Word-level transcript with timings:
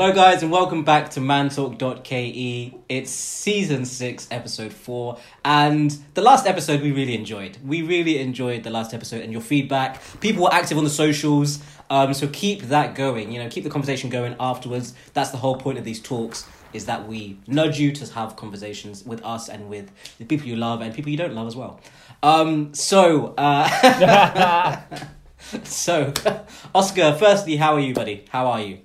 Hello, 0.00 0.12
guys, 0.12 0.44
and 0.44 0.52
welcome 0.52 0.84
back 0.84 1.10
to 1.10 1.18
mantalk.ke. 1.18 2.80
It's 2.88 3.10
season 3.10 3.84
six, 3.84 4.28
episode 4.30 4.72
four, 4.72 5.18
and 5.44 5.90
the 6.14 6.22
last 6.22 6.46
episode 6.46 6.82
we 6.82 6.92
really 6.92 7.16
enjoyed. 7.16 7.58
We 7.66 7.82
really 7.82 8.20
enjoyed 8.20 8.62
the 8.62 8.70
last 8.70 8.94
episode 8.94 9.22
and 9.22 9.32
your 9.32 9.40
feedback. 9.40 10.00
People 10.20 10.44
were 10.44 10.54
active 10.54 10.78
on 10.78 10.84
the 10.84 10.90
socials, 10.90 11.58
um, 11.90 12.14
so 12.14 12.28
keep 12.28 12.62
that 12.68 12.94
going. 12.94 13.32
You 13.32 13.42
know, 13.42 13.48
keep 13.48 13.64
the 13.64 13.70
conversation 13.70 14.08
going 14.08 14.36
afterwards. 14.38 14.94
That's 15.14 15.30
the 15.30 15.36
whole 15.36 15.56
point 15.56 15.78
of 15.78 15.84
these 15.84 16.00
talks. 16.00 16.46
Is 16.72 16.86
that 16.86 17.08
we 17.08 17.40
nudge 17.48 17.80
you 17.80 17.90
to 17.90 18.14
have 18.14 18.36
conversations 18.36 19.02
with 19.02 19.20
us 19.24 19.48
and 19.48 19.68
with 19.68 19.90
the 20.18 20.24
people 20.24 20.46
you 20.46 20.54
love 20.54 20.80
and 20.80 20.94
people 20.94 21.10
you 21.10 21.18
don't 21.18 21.34
love 21.34 21.48
as 21.48 21.56
well. 21.56 21.80
Um, 22.22 22.72
so, 22.72 23.34
uh, 23.36 24.80
so, 25.64 26.12
Oscar. 26.72 27.16
Firstly, 27.18 27.56
how 27.56 27.74
are 27.74 27.80
you, 27.80 27.94
buddy? 27.94 28.26
How 28.28 28.46
are 28.46 28.60
you? 28.60 28.78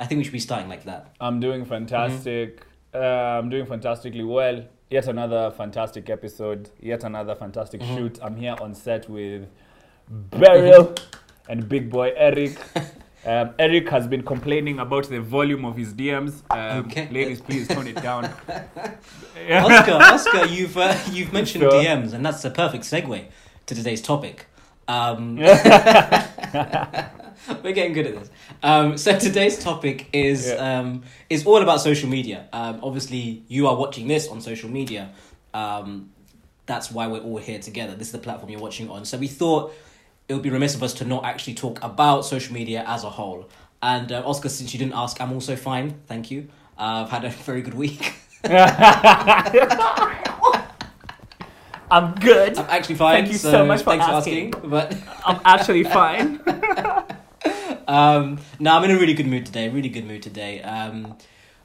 I 0.00 0.06
think 0.06 0.18
we 0.18 0.24
should 0.24 0.32
be 0.32 0.38
starting 0.40 0.68
like 0.68 0.84
that. 0.84 1.14
I'm 1.20 1.38
doing 1.40 1.64
fantastic. 1.64 2.62
Uh, 2.92 2.98
I'm 2.98 3.48
doing 3.50 3.66
fantastically 3.66 4.24
well. 4.24 4.64
Yet 4.90 5.06
another 5.06 5.52
fantastic 5.52 6.10
episode. 6.10 6.70
Yet 6.80 7.04
another 7.04 7.34
fantastic 7.36 7.80
shoot. 7.82 8.18
I'm 8.22 8.34
here 8.36 8.56
on 8.60 8.74
set 8.74 9.08
with 9.08 9.46
Beryl 10.08 10.94
and 11.48 11.68
Big 11.68 11.88
Boy 11.90 12.12
Eric. 12.16 12.56
Um, 13.22 13.50
Eric 13.58 13.86
has 13.90 14.06
been 14.06 14.22
complaining 14.22 14.78
about 14.78 15.06
the 15.10 15.20
volume 15.20 15.66
of 15.66 15.76
his 15.76 15.92
DMs. 15.92 16.40
Um, 16.50 16.86
Okay. 16.86 17.06
Ladies, 17.10 17.42
please 17.42 17.68
tone 17.68 17.86
it 17.86 18.00
down. 18.00 18.24
Oscar, 19.50 19.92
Oscar, 19.92 20.46
you've 20.46 20.74
uh, 20.78 20.96
you've 21.12 21.30
mentioned 21.30 21.60
Sure. 21.64 21.70
DMs, 21.70 22.14
and 22.14 22.24
that's 22.24 22.40
the 22.40 22.48
perfect 22.48 22.84
segue 22.84 23.26
to 23.66 23.74
today's 23.74 24.00
topic. 24.00 24.46
Um, 24.88 25.36
we're 27.62 27.72
getting 27.72 27.92
good 27.92 28.06
at 28.06 28.14
this. 28.18 28.30
Um, 28.62 28.96
so 28.98 29.18
today's 29.18 29.58
topic 29.62 30.08
is 30.12 30.48
Yeah. 30.48 30.78
um, 30.80 31.02
is 31.28 31.46
all 31.46 31.62
about 31.62 31.80
social 31.80 32.08
media. 32.08 32.48
Um, 32.52 32.80
obviously, 32.82 33.42
you 33.48 33.66
are 33.68 33.76
watching 33.76 34.08
this 34.08 34.28
on 34.28 34.40
social 34.40 34.68
media. 34.70 35.10
Um, 35.54 36.10
that's 36.66 36.90
why 36.90 37.06
we're 37.08 37.20
all 37.20 37.38
here 37.38 37.58
together. 37.58 37.94
This 37.94 38.08
is 38.08 38.12
the 38.12 38.18
platform 38.18 38.50
you're 38.50 38.60
watching 38.60 38.88
on. 38.90 39.04
So 39.04 39.18
we 39.18 39.26
thought 39.26 39.72
it 40.28 40.34
would 40.34 40.42
be 40.42 40.50
remiss 40.50 40.74
of 40.74 40.82
us 40.82 40.94
to 40.94 41.04
not 41.04 41.24
actually 41.24 41.54
talk 41.54 41.82
about 41.82 42.24
social 42.24 42.54
media 42.54 42.84
as 42.86 43.02
a 43.04 43.10
whole. 43.10 43.48
And 43.82 44.12
uh, 44.12 44.22
Oscar, 44.26 44.48
since 44.48 44.72
you 44.72 44.78
didn't 44.78 44.94
ask, 44.94 45.20
I'm 45.20 45.32
also 45.32 45.56
fine. 45.56 45.94
Thank 46.06 46.30
you. 46.30 46.48
Uh, 46.78 47.04
I've 47.04 47.10
had 47.10 47.24
a 47.24 47.30
very 47.48 47.62
good 47.62 47.74
week. 47.74 48.14
I'm 51.92 52.14
good. 52.14 52.56
I'm 52.56 52.66
actually 52.70 52.94
fine. 52.94 53.16
Thank 53.24 53.32
you 53.32 53.38
so 53.38 53.64
much 53.66 53.80
for 53.80 53.90
thanks 53.90 54.06
asking. 54.06 54.52
for 54.52 54.58
asking. 54.58 54.70
But 54.70 54.96
I'm 55.26 55.40
actually 55.44 55.82
fine. 55.84 56.40
Um, 57.90 58.38
no, 58.58 58.76
I'm 58.76 58.84
in 58.84 58.90
a 58.92 58.98
really 58.98 59.14
good 59.14 59.26
mood 59.26 59.44
today. 59.46 59.68
Really 59.68 59.88
good 59.88 60.06
mood 60.06 60.22
today. 60.22 60.62
Um, 60.62 61.16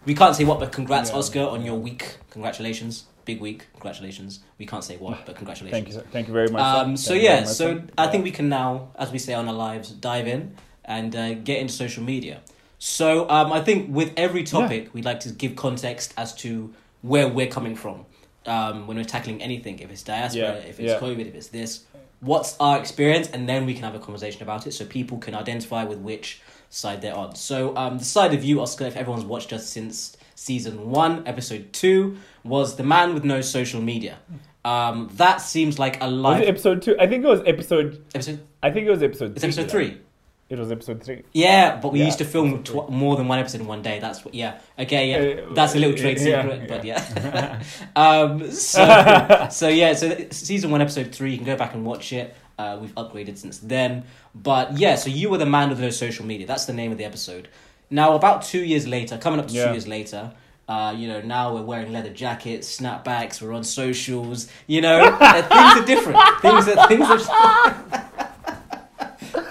we 0.05 0.13
can't 0.13 0.35
say 0.35 0.43
what, 0.43 0.59
but 0.59 0.71
congrats, 0.71 1.09
Yeah. 1.09 1.17
Oscar, 1.17 1.41
on 1.41 1.63
your 1.63 1.75
week. 1.75 2.17
Congratulations, 2.31 3.05
big 3.25 3.39
week. 3.41 3.65
Congratulations. 3.73 4.39
We 4.57 4.65
can't 4.65 4.83
say 4.83 4.97
what, 4.97 5.25
but 5.25 5.35
congratulations. 5.35 5.71
Thank 5.77 5.87
you. 5.87 5.93
sir. 5.93 6.03
Thank 6.11 6.27
you 6.27 6.33
very 6.33 6.49
much. 6.49 6.61
Um, 6.61 6.97
so 6.97 7.11
Thank 7.11 7.23
yeah, 7.23 7.39
much, 7.41 7.49
so. 7.49 7.81
I 7.97 8.07
think 8.07 8.23
we 8.23 8.31
can 8.31 8.49
now, 8.49 8.89
as 8.97 9.11
we 9.11 9.19
say 9.19 9.33
on 9.33 9.47
our 9.47 9.53
lives, 9.53 9.89
dive 9.89 10.27
in 10.27 10.55
and 10.83 11.15
uh, 11.15 11.33
get 11.35 11.59
into 11.59 11.73
social 11.73 12.03
media. 12.03 12.41
So 12.77 13.27
um, 13.29 13.51
I 13.53 13.61
think 13.61 13.93
with 13.93 14.11
every 14.17 14.43
topic, 14.43 14.93
we'd 14.93 15.05
like 15.05 15.21
to 15.21 15.29
give 15.29 15.55
context 15.55 16.13
as 16.17 16.35
to 16.35 16.73
where 17.01 17.27
we're 17.27 17.47
coming 17.47 17.75
from 17.75 18.05
um, 18.45 18.85
when 18.87 18.97
we're 18.97 19.03
tackling 19.03 19.41
anything. 19.41 19.79
If 19.79 19.91
it's 19.91 20.03
diaspora, 20.03 20.41
Yeah, 20.41 20.69
if 20.71 20.79
it's 20.79 20.91
yeah. 20.93 20.99
COVID, 20.99 21.25
if 21.27 21.35
it's 21.35 21.47
this, 21.47 21.83
what's 22.19 22.55
our 22.59 22.79
experience, 22.79 23.29
and 23.29 23.47
then 23.47 23.65
we 23.65 23.73
can 23.73 23.83
have 23.83 23.95
a 23.95 23.99
conversation 23.99 24.41
about 24.43 24.67
it, 24.67 24.73
so 24.73 24.85
people 24.85 25.17
can 25.17 25.35
identify 25.35 25.83
with 25.83 25.99
which 25.99 26.41
side 26.69 27.01
they're 27.01 27.15
on. 27.15 27.35
So 27.35 27.75
um, 27.77 27.97
the 27.97 28.05
side 28.05 28.33
of 28.33 28.43
you, 28.43 28.61
Oscar, 28.61 28.85
if 28.85 28.95
everyone's 28.95 29.25
watched 29.25 29.53
us 29.53 29.67
since 29.67 30.17
season 30.35 30.89
one, 30.89 31.27
episode 31.27 31.71
two, 31.73 32.17
was 32.43 32.75
the 32.75 32.83
man 32.83 33.13
with 33.13 33.23
no 33.23 33.41
social 33.41 33.81
media. 33.81 34.17
Um, 34.63 35.09
that 35.13 35.41
seems 35.41 35.77
like 35.77 36.01
a 36.01 36.05
was 36.05 36.13
life 36.13 36.47
episode 36.47 36.81
two? 36.81 36.95
I 36.99 37.07
think 37.07 37.23
it 37.23 37.27
was 37.27 37.41
episode. 37.45 38.03
episode. 38.15 38.45
I 38.63 38.71
think 38.71 38.87
it 38.87 38.89
was 38.89 39.03
episode. 39.03 39.35
It's 39.35 39.43
episode 39.43 39.69
three. 39.69 40.01
It 40.47 40.59
was 40.59 40.71
episode 40.71 41.03
three. 41.03 41.23
Yeah, 41.33 41.77
but 41.81 41.91
we 41.91 41.99
Yeah, 41.99 42.05
used 42.05 42.19
to 42.19 42.25
film 42.25 42.63
tw- 42.63 42.87
more 42.89 43.15
than 43.15 43.27
one 43.27 43.39
episode 43.39 43.61
in 43.61 43.67
one 43.67 43.81
day. 43.81 43.97
That's 43.99 44.23
what. 44.23 44.35
Yeah. 44.35 44.59
Okay. 44.77 45.09
Yeah. 45.09 45.41
Uh, 45.41 45.53
That's 45.55 45.73
a 45.73 45.79
little 45.79 45.97
trade 45.97 46.19
yeah, 46.19 46.43
secret, 46.43 46.67
but 46.67 46.85
yeah. 46.85 47.63
um. 47.95 48.51
So 48.51 49.47
so 49.51 49.67
yeah. 49.69 49.93
So 49.93 50.15
season 50.29 50.69
one, 50.69 50.81
episode 50.81 51.11
three. 51.15 51.31
You 51.31 51.37
can 51.37 51.47
go 51.47 51.57
back 51.57 51.73
and 51.73 51.83
watch 51.83 52.13
it. 52.13 52.35
Uh, 52.59 52.77
we've 52.79 52.93
upgraded 52.93 53.37
since 53.37 53.57
then. 53.57 54.03
But 54.35 54.77
yeah. 54.77 54.95
So 54.95 55.09
you 55.09 55.29
were 55.31 55.39
the 55.39 55.47
man 55.47 55.69
with 55.69 55.79
no 55.79 55.89
social 55.89 56.25
media. 56.25 56.45
That's 56.45 56.65
the 56.65 56.73
name 56.73 56.91
of 56.91 56.99
the 56.99 57.05
episode. 57.05 57.47
Now, 57.89 58.13
about 58.13 58.43
two 58.43 58.63
years 58.63 58.87
later, 58.87 59.17
coming 59.17 59.39
up 59.39 59.47
to 59.47 59.53
two 59.53 59.71
years 59.71 59.87
later. 59.87 60.31
Uh, 60.67 60.91
you 60.97 61.07
know, 61.07 61.21
now 61.21 61.53
we're 61.53 61.61
wearing 61.61 61.93
leather 61.93 62.09
jackets, 62.09 62.79
snapbacks. 62.79 63.39
We're 63.39 63.53
on 63.53 63.63
socials. 63.63 64.47
You 64.65 64.81
know, 64.81 64.99
uh, 64.99 65.41
things 65.43 65.83
are 65.83 65.85
different. 65.85 66.17
Things 66.41 66.67
are 66.67 66.87
things 66.87 67.07
are. 67.07 68.24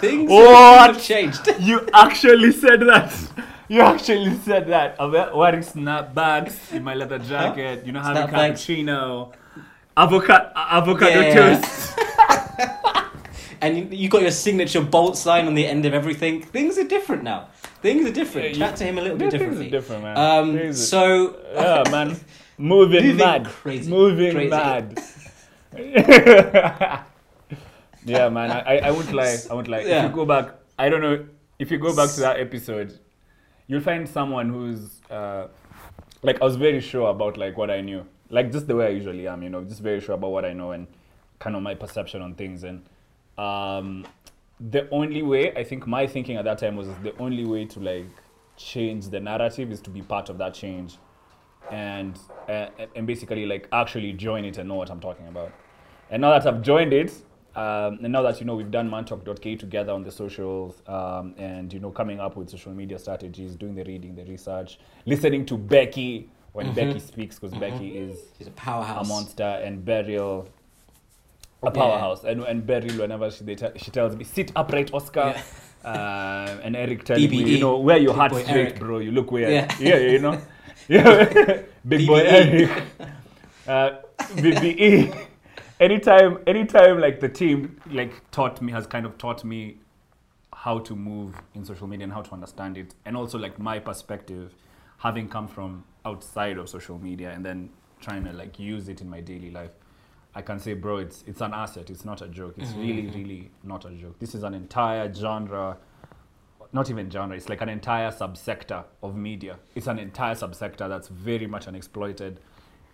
Things 0.01 0.31
What? 0.31 0.95
have 0.95 1.03
changed. 1.03 1.49
You 1.61 1.87
actually 1.93 2.53
said 2.53 2.81
that. 2.81 3.13
You 3.69 3.81
actually 3.81 4.35
said 4.39 4.67
that. 4.69 4.97
I'm 4.99 5.11
we- 5.13 5.39
wearing 5.39 5.61
snapbacks 5.63 6.73
in 6.73 6.83
my 6.85 6.95
leather 6.95 7.19
jacket. 7.19 7.85
You 7.87 7.93
know, 7.93 8.01
having 8.01 8.27
Snapbacks. 8.29 8.59
cappuccino, 8.61 9.33
avocado, 9.97 10.51
avocado 10.55 11.21
Yeah. 11.21 11.35
toast. 11.35 11.99
and 13.63 13.79
you, 13.79 13.85
you 13.91 14.09
got 14.09 14.23
your 14.23 14.31
signature 14.33 14.83
bolt 14.83 15.17
sign 15.17 15.47
on 15.47 15.55
the 15.55 15.67
end 15.67 15.87
of 15.87 15.95
everything. 15.95 16.43
Things 16.43 16.77
are 16.79 16.85
different 16.85 17.23
now. 17.23 17.49
Things 17.81 18.07
are 18.07 18.13
different. 18.13 18.57
Yeah, 18.57 18.67
Chat 18.69 18.77
to 18.77 18.85
him 18.85 18.99
a 18.99 19.03
little 19.03 19.19
Yeah, 19.19 19.31
bit 19.31 19.39
things 19.39 19.43
differently. 19.43 19.67
are 19.67 19.71
different, 19.71 20.03
man. 20.03 20.17
Um, 20.19 20.57
are- 20.57 20.73
so 20.75 21.37
yeah, 21.55 21.85
man, 21.91 22.09
moving, 22.59 23.03
Moving 23.07 23.17
mad, 23.17 23.47
crazy, 23.47 23.91
moving 23.91 24.33
crazy. 24.33 24.51
mad. 24.51 25.01
Yeah, 28.05 28.29
man. 28.29 28.51
I, 28.51 28.79
I, 28.79 28.91
won't 28.91 29.13
lie. 29.13 29.37
I 29.51 29.55
won't 29.55 29.69
lie. 29.69 29.81
Yeah. 29.81 30.05
If 30.05 30.11
you 30.11 30.17
go 30.17 30.25
back, 30.25 30.55
I 30.79 30.89
don't 30.89 31.01
know. 31.01 31.27
If 31.59 31.71
you 31.71 31.79
go 31.79 31.95
back 31.95 32.11
to 32.11 32.21
that 32.21 32.41
episode, 32.41 32.99
you'll 33.67 33.81
find 33.81 34.09
someone 34.09 34.49
who's 34.49 35.01
uh, 35.11 35.49
like 36.23 36.41
I 36.41 36.45
was 36.45 36.57
very 36.57 36.81
sure 36.81 37.11
about 37.11 37.37
like 37.37 37.57
what 37.57 37.71
I 37.71 37.81
knew, 37.81 38.05
like 38.31 38.53
just 38.53 38.67
the 38.67 38.77
way 38.77 38.87
I 38.87 38.91
usually 38.91 39.29
am. 39.29 39.43
You 39.43 39.51
know, 39.51 39.63
just 39.65 39.81
very 39.81 40.01
sure 40.01 40.15
about 40.15 40.31
what 40.31 40.45
I 40.45 40.53
know 40.53 40.73
and 40.73 40.87
kind 41.39 41.57
of 41.57 41.63
my 41.63 41.75
perception 41.75 42.23
on 42.23 42.35
things. 42.35 42.65
And 42.65 42.85
um, 43.39 44.07
the 44.61 44.89
only 44.91 45.23
way 45.23 45.53
I 45.55 45.65
think 45.65 45.87
my 45.87 46.07
thinking 46.07 46.37
at 46.37 46.45
that 46.45 46.59
time 46.59 46.77
was 46.77 46.89
the 47.03 47.17
only 47.19 47.45
way 47.45 47.65
to 47.67 47.81
like 47.81 48.07
change 48.57 49.09
the 49.09 49.21
narrative 49.21 49.73
is 49.73 49.81
to 49.81 49.91
be 49.91 50.03
part 50.03 50.29
of 50.29 50.39
that 50.39 50.55
change 50.55 50.97
and 51.71 52.19
uh, 52.49 52.67
and 52.95 53.07
basically 53.07 53.47
like 53.47 53.69
actually 53.73 54.13
join 54.13 54.45
it 54.45 54.59
and 54.59 54.69
know 54.69 54.75
what 54.75 54.91
I'm 54.91 55.01
talking 55.01 55.29
about. 55.29 55.53
And 56.11 56.21
now 56.21 56.31
that 56.39 56.47
I've 56.47 56.63
joined 56.63 56.93
it, 56.93 57.13
um, 57.57 57.99
and 58.03 58.13
now 58.13 58.23
that 58.23 58.41
you 58.41 58.47
know 58.47 58.55
we've 58.57 58.71
done 58.71 58.91
mantalk.k 58.91 59.57
together 59.57 59.93
on 59.93 60.03
the 60.03 60.11
socials, 60.11 60.83
um, 60.87 61.35
and 61.39 61.73
you 61.73 61.81
know 61.81 61.91
coming 61.91 62.21
up 62.21 62.37
with 62.37 62.51
social 62.51 62.73
media 62.73 62.99
strategies, 62.99 63.55
doing 63.57 63.75
the 63.75 63.85
reading, 63.85 64.15
the 64.15 64.25
research, 64.25 64.79
listening 65.07 65.47
to 65.47 65.57
Becky 65.57 66.29
when 66.53 66.73
Becky 66.75 66.99
speaks, 67.01 67.39
because 67.39 67.57
Becky 67.59 67.97
is 67.97 68.19
he's 68.39 68.47
a 68.47 68.53
powerhouse. 68.53 69.07
a 69.07 69.09
monster, 69.09 69.43
and 69.65 69.85
Beryl 69.85 70.49
a 71.63 71.67
Yeah. 71.67 71.71
powerhouse. 71.71 72.25
And 72.25 72.43
and 72.45 72.67
Beryl, 72.67 72.99
whenever 72.99 73.31
she 73.31 73.45
they 73.45 73.55
te- 73.55 73.79
she 73.79 73.91
tells 73.91 74.15
me, 74.17 74.25
sit 74.25 74.53
upright, 74.57 74.93
Oscar. 74.95 75.35
Uh, 75.85 76.59
and 76.63 76.75
Eric 76.77 77.05
telling 77.05 77.29
me, 77.29 77.43
you 77.45 77.59
know, 77.61 77.77
wear 77.77 77.99
your 77.99 78.15
Big 78.15 78.21
hat 78.23 78.31
straight, 78.35 78.49
Eric. 78.49 78.79
bro. 78.79 79.01
You 79.01 79.11
look 79.13 79.31
weird. 79.31 79.51
Yeah. 79.53 79.77
Yeah, 79.79 79.99
you 79.99 80.19
know. 80.19 80.41
Yeah, 80.89 81.61
big 81.87 82.07
boy 82.07 82.21
Eric. 82.25 82.71
Uh, 83.69 83.91
BBE. 84.19 85.27
Anytime, 85.81 86.39
anytime, 86.47 87.01
like 87.01 87.21
the 87.21 87.29
team, 87.29 87.81
like 87.91 88.31
taught 88.31 88.61
me 88.61 88.73
has 88.73 88.87
kind 88.87 89.07
of 89.07 89.19
taught 89.19 89.45
me 89.45 89.79
how 90.53 90.79
to 90.79 90.97
move 90.97 91.35
in 91.55 91.65
social 91.65 91.87
media 91.87 92.05
and 92.05 92.13
how 92.13 92.23
to 92.23 92.33
understand 92.33 92.79
it, 92.79 92.95
and 93.05 93.17
also 93.17 93.39
like 93.39 93.59
my 93.59 93.79
perspective, 93.79 94.55
having 94.99 95.29
come 95.29 95.49
from 95.49 95.85
outside 96.05 96.59
of 96.59 96.69
social 96.69 96.99
media 96.99 97.31
and 97.33 97.45
then 97.45 97.71
trying 98.01 98.25
to 98.25 98.33
like 98.33 98.59
use 98.59 98.89
it 98.89 99.01
in 99.01 99.09
my 99.09 99.21
daily 99.21 99.51
life. 99.51 99.73
I 100.35 100.43
can 100.43 100.59
say, 100.59 100.75
bro, 100.75 100.99
it's 100.99 101.23
it's 101.27 101.41
an 101.41 101.55
asset. 101.55 101.91
It's 101.91 102.05
not 102.05 102.21
a 102.23 102.29
joke. 102.29 102.55
It's 102.59 102.71
mm-hmm. 102.71 102.81
really, 102.81 103.07
really 103.09 103.51
not 103.63 103.85
a 103.85 103.91
joke. 103.91 104.19
This 104.19 104.35
is 104.35 104.43
an 104.43 104.55
entire 104.55 105.13
genre 105.13 105.77
not 106.75 106.91
even 106.91 107.09
genre, 107.09 107.37
it's 107.37 107.49
like 107.49 107.61
an 107.61 107.69
entire 107.69 108.11
subsector 108.11 108.85
of 109.01 109.15
media. 109.17 109.57
It's 109.77 109.87
an 109.87 110.01
entire 110.01 110.35
subsector 110.35 110.89
that's 110.89 111.07
very 111.07 111.47
much 111.47 111.69
unexploited 111.69 112.41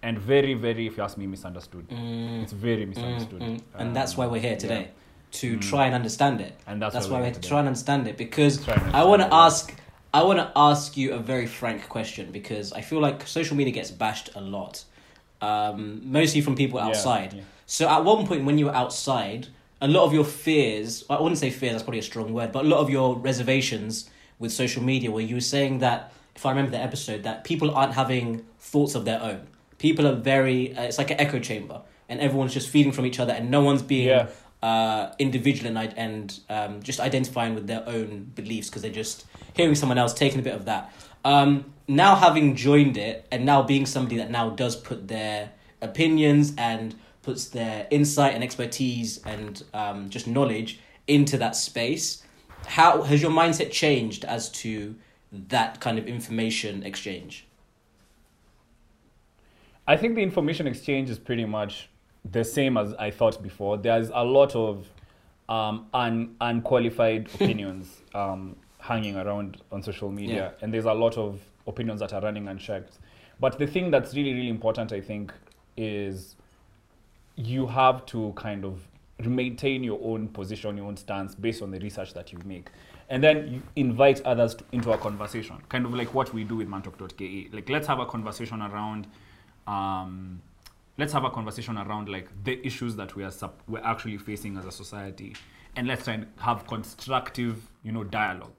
and 0.02 0.18
very, 0.18 0.54
very, 0.54 0.86
if 0.86 0.96
you 0.96 1.02
ask 1.02 1.16
me, 1.18 1.26
misunderstood. 1.26 1.86
It's 1.90 2.52
very 2.52 2.86
misunderstood. 2.86 3.40
Mm, 3.42 3.60
and 3.78 3.88
Um, 3.88 3.94
that's 3.94 4.16
why 4.16 4.26
we're 4.26 4.40
here 4.40 4.52
yeah. 4.52 4.56
today 4.58 4.88
to 5.32 5.58
try 5.58 5.86
and 5.86 5.94
understand 5.94 6.40
it. 6.40 6.58
And 6.66 6.80
that's 6.82 6.94
that's 6.94 7.06
why 7.06 7.12
we're 7.12 7.18
we're 7.18 7.24
here 7.26 7.32
here 7.32 7.34
to 7.34 7.40
today. 7.40 7.48
try 7.48 7.58
and 7.60 7.68
understand 7.68 8.06
it 8.08 8.16
because 8.16 8.64
Try 8.64 8.74
and 8.74 8.96
I 8.96 9.04
want 9.04 9.20
to 9.22 9.26
understand 9.26 9.32
yeah. 9.32 9.46
ask. 9.46 9.74
I 10.12 10.22
want 10.24 10.38
to 10.40 10.50
ask 10.56 10.96
you 10.96 11.12
a 11.12 11.18
very 11.20 11.46
frank 11.46 11.88
question 11.88 12.32
because 12.32 12.72
I 12.72 12.80
feel 12.80 13.00
like 13.00 13.26
social 13.28 13.56
media 13.56 13.72
gets 13.72 13.92
bashed 13.92 14.30
a 14.34 14.40
lot, 14.40 14.82
um, 15.40 16.00
mostly 16.04 16.40
from 16.40 16.56
people 16.56 16.80
Yeah, 16.80 16.86
outside. 16.88 17.32
yeah. 17.34 17.42
So 17.66 17.88
at 17.88 18.04
one 18.04 18.26
point 18.26 18.44
when 18.44 18.58
you 18.58 18.66
were 18.66 18.74
outside, 18.74 19.46
a 19.80 19.86
lot 19.86 20.04
of 20.04 20.12
your 20.12 20.24
fears, 20.24 21.04
I 21.08 21.20
wouldn't 21.20 21.38
say 21.38 21.50
fears, 21.50 21.72
that's 21.74 21.84
probably 21.84 22.00
a 22.00 22.02
strong 22.02 22.32
word, 22.32 22.50
but 22.52 22.64
a 22.64 22.68
lot 22.68 22.80
of 22.80 22.90
your 22.90 23.16
reservations 23.16 24.10
with 24.40 24.50
social 24.52 24.82
media 24.82 25.10
where 25.12 25.22
you 25.24 25.36
were 25.36 25.40
saying 25.40 25.78
that 25.78 26.12
if 26.34 26.44
I 26.44 26.50
remember 26.50 26.72
the 26.72 26.82
episode 26.82 27.22
that 27.22 27.44
people 27.44 27.70
aren't 27.74 27.94
having 27.94 28.44
thoughts 28.58 28.94
of 28.96 29.04
their 29.04 29.22
own. 29.22 29.46
People 29.80 30.06
are 30.06 30.14
very 30.14 30.76
uh, 30.76 30.82
it's 30.82 30.98
like 30.98 31.10
an 31.10 31.20
echo 31.20 31.40
chamber 31.40 31.82
and 32.08 32.20
everyone's 32.20 32.54
just 32.54 32.68
feeding 32.68 32.92
from 32.92 33.04
each 33.06 33.18
other 33.18 33.32
and 33.32 33.50
no 33.50 33.60
one's 33.62 33.82
being 33.82 34.08
Yeah. 34.08 34.28
uh, 34.62 35.12
individual 35.18 35.74
and, 35.76 35.94
and 35.96 36.38
um, 36.48 36.82
just 36.82 37.00
identifying 37.00 37.54
with 37.54 37.66
their 37.66 37.82
own 37.88 38.30
beliefs 38.34 38.68
because 38.68 38.82
they're 38.82 38.92
just 39.04 39.24
hearing 39.54 39.74
someone 39.74 39.98
else 39.98 40.12
taking 40.14 40.38
a 40.38 40.42
bit 40.42 40.54
of 40.54 40.66
that. 40.66 40.92
Um, 41.24 41.72
now 41.88 42.14
having 42.14 42.56
joined 42.56 42.96
it 42.96 43.26
and 43.32 43.44
now 43.44 43.62
being 43.62 43.86
somebody 43.86 44.16
that 44.18 44.30
now 44.30 44.50
does 44.50 44.76
put 44.76 45.08
their 45.08 45.50
opinions 45.82 46.52
and 46.58 46.94
puts 47.22 47.46
their 47.48 47.86
insight 47.90 48.34
and 48.34 48.44
expertise 48.44 49.18
and 49.26 49.62
um, 49.74 50.08
just 50.10 50.26
knowledge 50.26 50.78
into 51.06 51.36
that 51.38 51.56
space, 51.56 52.22
how 52.66 53.02
has 53.02 53.20
your 53.22 53.30
mindset 53.30 53.70
changed 53.70 54.24
as 54.24 54.50
to 54.50 54.94
that 55.32 55.80
kind 55.80 55.98
of 55.98 56.06
information 56.06 56.82
exchange? 56.82 57.46
I 59.90 59.96
think 59.96 60.14
the 60.14 60.22
information 60.22 60.68
exchange 60.68 61.10
is 61.10 61.18
pretty 61.18 61.44
much 61.44 61.90
the 62.30 62.44
same 62.44 62.76
as 62.76 62.94
I 62.94 63.10
thought 63.10 63.42
before. 63.42 63.76
There's 63.76 64.10
a 64.14 64.22
lot 64.22 64.54
of 64.54 64.86
um, 65.48 65.86
un- 65.92 66.36
unqualified 66.40 67.28
opinions 67.34 68.02
um, 68.14 68.54
hanging 68.78 69.16
around 69.16 69.60
on 69.72 69.82
social 69.82 70.08
media, 70.12 70.54
and 70.62 70.72
there's 70.72 70.84
a 70.84 70.92
lot 70.92 71.18
of 71.18 71.40
opinions 71.66 71.98
that 71.98 72.12
are 72.12 72.20
running 72.20 72.46
unchecked. 72.46 73.00
But 73.40 73.58
the 73.58 73.66
thing 73.66 73.90
that's 73.90 74.14
really, 74.14 74.32
really 74.32 74.48
important, 74.48 74.92
I 74.92 75.00
think, 75.00 75.32
is 75.76 76.36
you 77.34 77.66
have 77.66 78.06
to 78.06 78.32
kind 78.36 78.64
of 78.64 78.86
maintain 79.18 79.82
your 79.82 79.98
own 80.04 80.28
position, 80.28 80.76
your 80.76 80.86
own 80.86 80.96
stance 80.96 81.34
based 81.34 81.62
on 81.62 81.72
the 81.72 81.80
research 81.80 82.14
that 82.14 82.32
you 82.32 82.38
make. 82.44 82.68
And 83.08 83.24
then 83.24 83.48
you 83.54 83.62
invite 83.74 84.22
others 84.24 84.54
to, 84.54 84.64
into 84.70 84.92
a 84.92 84.98
conversation, 84.98 85.56
kind 85.68 85.84
of 85.84 85.94
like 85.94 86.14
what 86.14 86.32
we 86.32 86.44
do 86.44 86.56
with 86.58 86.68
mantalk.ke. 86.68 87.52
Like, 87.52 87.68
let's 87.68 87.88
have 87.88 87.98
a 87.98 88.06
conversation 88.06 88.62
around, 88.62 89.08
um, 89.70 90.42
let's 90.98 91.12
have 91.12 91.24
a 91.24 91.30
conversation 91.30 91.78
around 91.78 92.08
like 92.08 92.28
the 92.44 92.64
issues 92.66 92.96
that 92.96 93.14
we 93.16 93.24
are 93.24 93.32
we're 93.68 93.80
actually 93.84 94.18
facing 94.18 94.56
as 94.56 94.64
a 94.66 94.72
society, 94.72 95.34
and 95.76 95.86
let's 95.86 96.04
try 96.04 96.14
and 96.14 96.26
have 96.38 96.66
constructive, 96.66 97.56
you 97.82 97.92
know, 97.92 98.04
dialogue. 98.04 98.52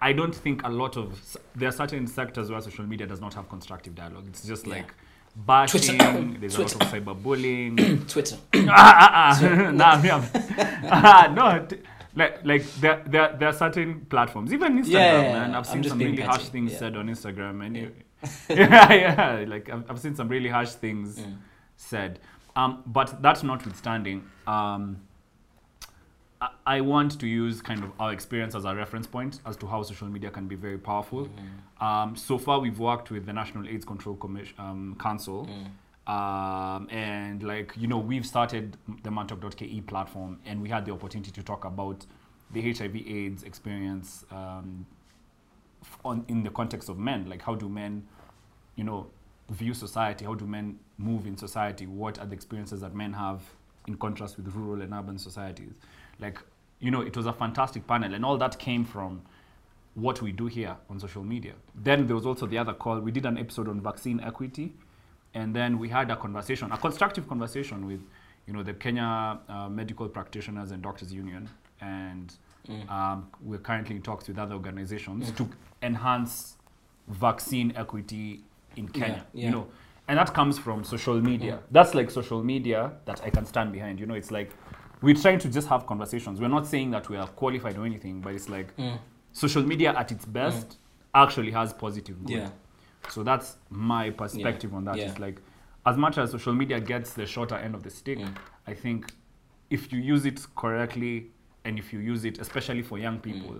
I 0.00 0.12
don't 0.12 0.34
think 0.34 0.62
a 0.64 0.68
lot 0.68 0.96
of 0.96 1.08
there 1.54 1.68
are 1.68 1.72
certain 1.72 2.06
sectors 2.06 2.50
where 2.50 2.60
social 2.60 2.86
media 2.86 3.06
does 3.06 3.20
not 3.20 3.34
have 3.34 3.48
constructive 3.48 3.94
dialogue. 3.94 4.24
It's 4.28 4.44
just 4.46 4.66
Yeah. 4.66 4.74
like 4.76 4.94
bashing. 5.46 5.98
Twitter. 5.98 6.38
There's 6.40 6.56
a 6.56 6.62
lot 6.62 6.74
of 6.74 6.80
cyberbullying. 6.92 8.08
Twitter. 8.12 8.36
ah, 8.54 8.60
ah, 8.68 9.38
ah. 9.40 9.70
nah, 9.80 9.92
I'm- 9.92 10.24
ah, 10.84 11.32
no, 11.34 11.66
t- 11.66 11.78
like, 12.14 12.44
like 12.44 12.64
there, 12.74 13.02
there, 13.06 13.36
there 13.38 13.48
are 13.48 13.52
certain 13.54 14.04
platforms, 14.06 14.52
even 14.52 14.78
Instagram, 14.82 14.90
Yeah, 14.92 15.22
yeah, 15.22 15.32
man. 15.32 15.54
I've 15.54 15.66
seen 15.66 15.82
some 15.82 15.98
really 15.98 16.16
petty, 16.16 16.28
harsh 16.28 16.48
things 16.48 16.76
said 16.76 16.96
on 16.96 17.06
Instagram, 17.08 17.64
and 17.64 17.76
you, 17.76 17.92
yeah, 18.48 18.92
yeah, 18.92 19.44
like 19.48 19.68
I've, 19.70 19.90
I've 19.90 19.98
seen 20.00 20.14
some 20.14 20.28
really 20.28 20.48
harsh 20.48 20.70
things 20.70 21.18
Mm. 21.18 21.36
said. 21.76 22.18
Um, 22.54 22.82
but 22.86 23.22
that 23.22 23.42
notwithstanding, 23.42 24.24
um, 24.46 24.98
I, 26.40 26.48
I 26.66 26.80
want 26.82 27.18
to 27.20 27.26
use 27.26 27.62
kind 27.62 27.82
of 27.82 27.90
our 27.98 28.12
experience 28.12 28.54
as 28.54 28.64
a 28.64 28.74
reference 28.74 29.06
point 29.06 29.40
as 29.46 29.56
to 29.58 29.66
how 29.66 29.82
social 29.82 30.08
media 30.08 30.30
can 30.30 30.48
be 30.48 30.54
very 30.56 30.78
powerful. 30.78 31.28
Um, 31.80 32.14
so 32.16 32.38
far, 32.38 32.60
we've 32.60 32.78
worked 32.78 33.10
with 33.10 33.26
the 33.26 33.32
National 33.32 33.66
AIDS 33.68 33.84
Control 33.84 34.16
Commission 34.16 34.54
um, 34.58 34.96
Council, 35.00 35.48
Mm. 35.48 36.12
um, 36.12 36.88
and 36.90 37.42
like 37.42 37.72
you 37.76 37.86
know, 37.86 37.98
we've 37.98 38.26
started 38.26 38.76
the 39.02 39.10
mantalk.ke 39.10 39.86
platform, 39.86 40.38
and 40.44 40.60
we 40.60 40.68
had 40.68 40.84
the 40.84 40.92
opportunity 40.92 41.30
to 41.30 41.42
talk 41.42 41.64
about 41.64 42.04
the 42.52 42.60
HIV/AIDS 42.72 43.44
experience 43.44 44.24
um, 44.30 44.84
on 46.04 46.24
in 46.28 46.42
the 46.42 46.50
context 46.50 46.88
of 46.88 46.98
men. 46.98 47.28
Like, 47.28 47.42
how 47.42 47.54
do 47.54 47.68
men, 47.68 48.06
you 48.76 48.84
know, 48.84 49.06
view 49.50 49.74
society? 49.74 50.24
How 50.24 50.34
do 50.34 50.46
men 50.46 50.78
move 50.98 51.26
in 51.26 51.36
society? 51.36 51.86
What 51.86 52.18
are 52.18 52.26
the 52.26 52.34
experiences 52.34 52.80
that 52.80 52.94
men 52.94 53.12
have 53.12 53.42
in 53.86 53.96
contrast 53.96 54.36
with 54.36 54.54
rural 54.54 54.82
and 54.82 54.92
urban 54.92 55.18
societies? 55.18 55.72
Like, 56.18 56.38
you 56.80 56.90
know, 56.90 57.00
it 57.00 57.16
was 57.16 57.26
a 57.26 57.32
fantastic 57.32 57.86
panel, 57.86 58.14
and 58.14 58.24
all 58.24 58.38
that 58.38 58.58
came 58.58 58.84
from 58.84 59.22
what 59.94 60.22
we 60.22 60.32
do 60.32 60.46
here 60.46 60.76
on 60.88 60.98
social 60.98 61.22
media. 61.22 61.52
Then 61.74 62.06
there 62.06 62.16
was 62.16 62.26
also 62.26 62.46
the 62.46 62.58
other 62.58 62.72
call. 62.72 62.98
We 63.00 63.12
did 63.12 63.26
an 63.26 63.38
episode 63.38 63.68
on 63.68 63.80
vaccine 63.80 64.20
equity, 64.20 64.72
and 65.34 65.54
then 65.54 65.78
we 65.78 65.88
had 65.88 66.10
a 66.10 66.16
conversation, 66.16 66.72
a 66.72 66.78
constructive 66.78 67.28
conversation 67.28 67.86
with, 67.86 68.00
you 68.46 68.52
know, 68.52 68.62
the 68.62 68.72
Kenya 68.74 69.38
uh, 69.48 69.68
Medical 69.68 70.08
Practitioners 70.08 70.70
and 70.70 70.82
Doctors 70.82 71.12
Union, 71.12 71.48
and 71.80 72.34
um, 72.88 73.28
we're 73.42 73.58
currently 73.58 73.96
in 73.96 74.02
talks 74.02 74.28
with 74.28 74.38
other 74.38 74.54
organizations 74.54 75.30
to 75.32 75.48
enhance 75.82 76.56
vaccine 77.08 77.72
equity 77.76 78.42
in 78.76 78.88
Kenya. 78.88 79.26
yeah. 79.34 79.46
You 79.46 79.50
know, 79.50 79.66
and 80.08 80.18
that 80.18 80.32
comes 80.34 80.58
from 80.58 80.84
social 80.84 81.20
media. 81.20 81.60
That's 81.70 81.94
like 81.94 82.10
social 82.10 82.42
media 82.42 82.92
that 83.04 83.20
I 83.24 83.30
can 83.30 83.44
stand 83.46 83.72
behind. 83.72 84.00
You 84.00 84.06
know, 84.06 84.14
it's 84.14 84.30
like 84.30 84.50
we're 85.00 85.14
trying 85.14 85.38
to 85.40 85.48
just 85.48 85.68
have 85.68 85.86
conversations. 85.86 86.40
We're 86.40 86.48
not 86.48 86.66
saying 86.66 86.90
that 86.92 87.08
we 87.08 87.16
are 87.16 87.26
qualified 87.26 87.76
or 87.76 87.84
anything, 87.84 88.20
but 88.20 88.34
it's 88.34 88.48
like 88.48 88.76
Mm. 88.76 88.98
social 89.32 89.62
media 89.62 89.92
at 89.96 90.12
its 90.12 90.24
best 90.24 90.78
actually 91.14 91.50
has 91.52 91.72
positive 91.72 92.24
good. 92.24 92.36
Yeah. 92.36 92.50
So 93.08 93.22
that's 93.22 93.56
my 93.70 94.10
perspective 94.10 94.72
on 94.74 94.84
that. 94.84 94.96
Yeah. 94.96 95.08
It's 95.08 95.18
like 95.18 95.40
as 95.84 95.96
much 95.96 96.16
as 96.18 96.30
social 96.30 96.54
media 96.54 96.78
gets 96.80 97.14
the 97.14 97.26
shorter 97.26 97.56
end 97.56 97.74
of 97.74 97.82
the 97.82 97.90
stick, 97.90 98.18
Mm. 98.18 98.34
I 98.66 98.74
think 98.74 99.12
if 99.70 99.92
you 99.92 99.98
use 99.98 100.24
it 100.26 100.46
correctly 100.54 101.30
and 101.64 101.78
if 101.78 101.92
you 101.92 102.00
use 102.00 102.24
it, 102.24 102.38
especially 102.40 102.82
for 102.82 102.98
young 102.98 103.18
people, 103.20 103.56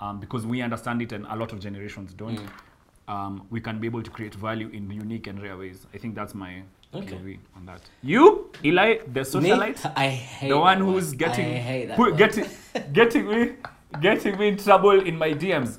um, 0.00 0.20
because 0.20 0.46
we 0.46 0.62
understand 0.62 1.02
it 1.02 1.12
and 1.12 1.26
a 1.30 1.36
lot 1.36 1.52
of 1.52 1.60
generations 1.60 2.12
don't, 2.14 2.38
Mm. 2.38 3.12
um, 3.14 3.46
we 3.50 3.60
can 3.60 3.78
be 3.78 3.86
able 3.86 4.02
to 4.02 4.10
create 4.10 4.34
value 4.34 4.68
in 4.72 4.90
unique 4.90 5.26
and 5.26 5.40
rare 5.42 5.56
ways. 5.56 5.86
I 5.94 5.98
think 5.98 6.14
that's 6.14 6.34
my 6.34 6.62
Okay. 6.94 7.16
POV 7.16 7.38
on 7.56 7.66
that. 7.66 7.80
You, 8.02 8.50
Eli, 8.64 8.98
the 9.12 9.20
Me? 9.20 9.24
socialite, 9.50 9.92
I 9.96 10.08
hate 10.08 10.48
the 10.48 10.58
one 10.58 10.78
who's 10.78 11.12
getting 11.12 11.44
hate 11.44 11.86
that 11.88 11.96
put, 11.96 12.10
one. 12.10 12.18
getting 12.18 12.46
getting 12.92 13.28
me 13.28 13.52
getting 14.00 14.38
me 14.38 14.48
in 14.48 14.56
trouble 14.56 15.00
in 15.00 15.16
my 15.18 15.32
DMs. 15.32 15.78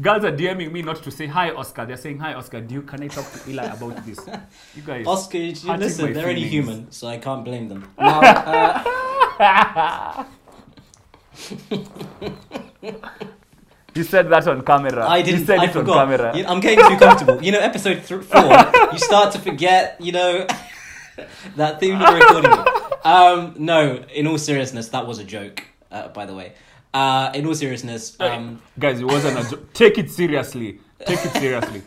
Girls 0.00 0.24
are 0.24 0.32
DMing 0.32 0.72
me 0.72 0.82
not 0.82 1.02
to 1.02 1.10
say 1.10 1.26
hi, 1.26 1.50
Oscar. 1.50 1.86
They're 1.86 1.96
saying 1.96 2.18
hi, 2.18 2.34
Oscar. 2.34 2.60
Do 2.60 2.74
you 2.74 2.82
can 2.82 3.02
I 3.02 3.08
talk 3.08 3.30
to 3.32 3.50
Eli 3.50 3.64
about 3.64 4.04
this? 4.04 4.18
You 4.76 4.82
guys. 4.82 5.06
Oscar, 5.06 5.38
you, 5.38 5.52
listen, 5.76 6.12
they're 6.12 6.28
only 6.28 6.48
feelings. 6.48 6.52
human, 6.52 6.90
so 6.92 7.08
I 7.08 7.18
can't 7.18 7.44
blame 7.44 7.68
them. 7.68 7.90
Now, 7.98 8.20
uh, 8.20 10.24
You 13.94 14.02
said 14.04 14.28
that 14.28 14.46
on 14.46 14.60
camera. 14.60 15.08
I 15.08 15.22
didn't. 15.22 15.40
You 15.40 15.46
said 15.46 15.58
I 15.58 15.64
it 15.64 15.72
forgot. 15.72 15.96
on 15.96 16.18
camera. 16.18 16.32
I'm 16.46 16.60
getting 16.60 16.84
too 16.86 16.98
comfortable. 16.98 17.42
You 17.42 17.52
know, 17.52 17.60
episode 17.60 18.04
th- 18.04 18.24
four, 18.24 18.90
you 18.92 18.98
start 18.98 19.32
to 19.32 19.38
forget. 19.38 19.96
You 19.98 20.12
know, 20.12 20.46
that 21.56 21.80
theme 21.80 21.98
you're 21.98 22.14
recording. 22.14 22.52
Um, 23.04 23.54
no, 23.56 24.04
in 24.12 24.26
all 24.26 24.36
seriousness, 24.36 24.88
that 24.90 25.06
was 25.06 25.18
a 25.18 25.24
joke. 25.24 25.62
Uh, 25.90 26.08
by 26.08 26.26
the 26.26 26.34
way, 26.34 26.52
uh, 26.92 27.30
in 27.34 27.46
all 27.46 27.54
seriousness, 27.54 28.20
um, 28.20 28.60
Guys, 28.78 29.00
it 29.00 29.06
wasn't 29.06 29.38
a 29.38 29.50
joke. 29.50 29.72
Take 29.72 29.96
it 29.96 30.10
seriously. 30.10 30.78
Take 31.06 31.24
it 31.24 31.32
seriously. 31.32 31.82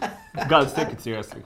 Girls, 0.48 0.74
take 0.74 0.90
it 0.90 1.02
seriously. 1.02 1.44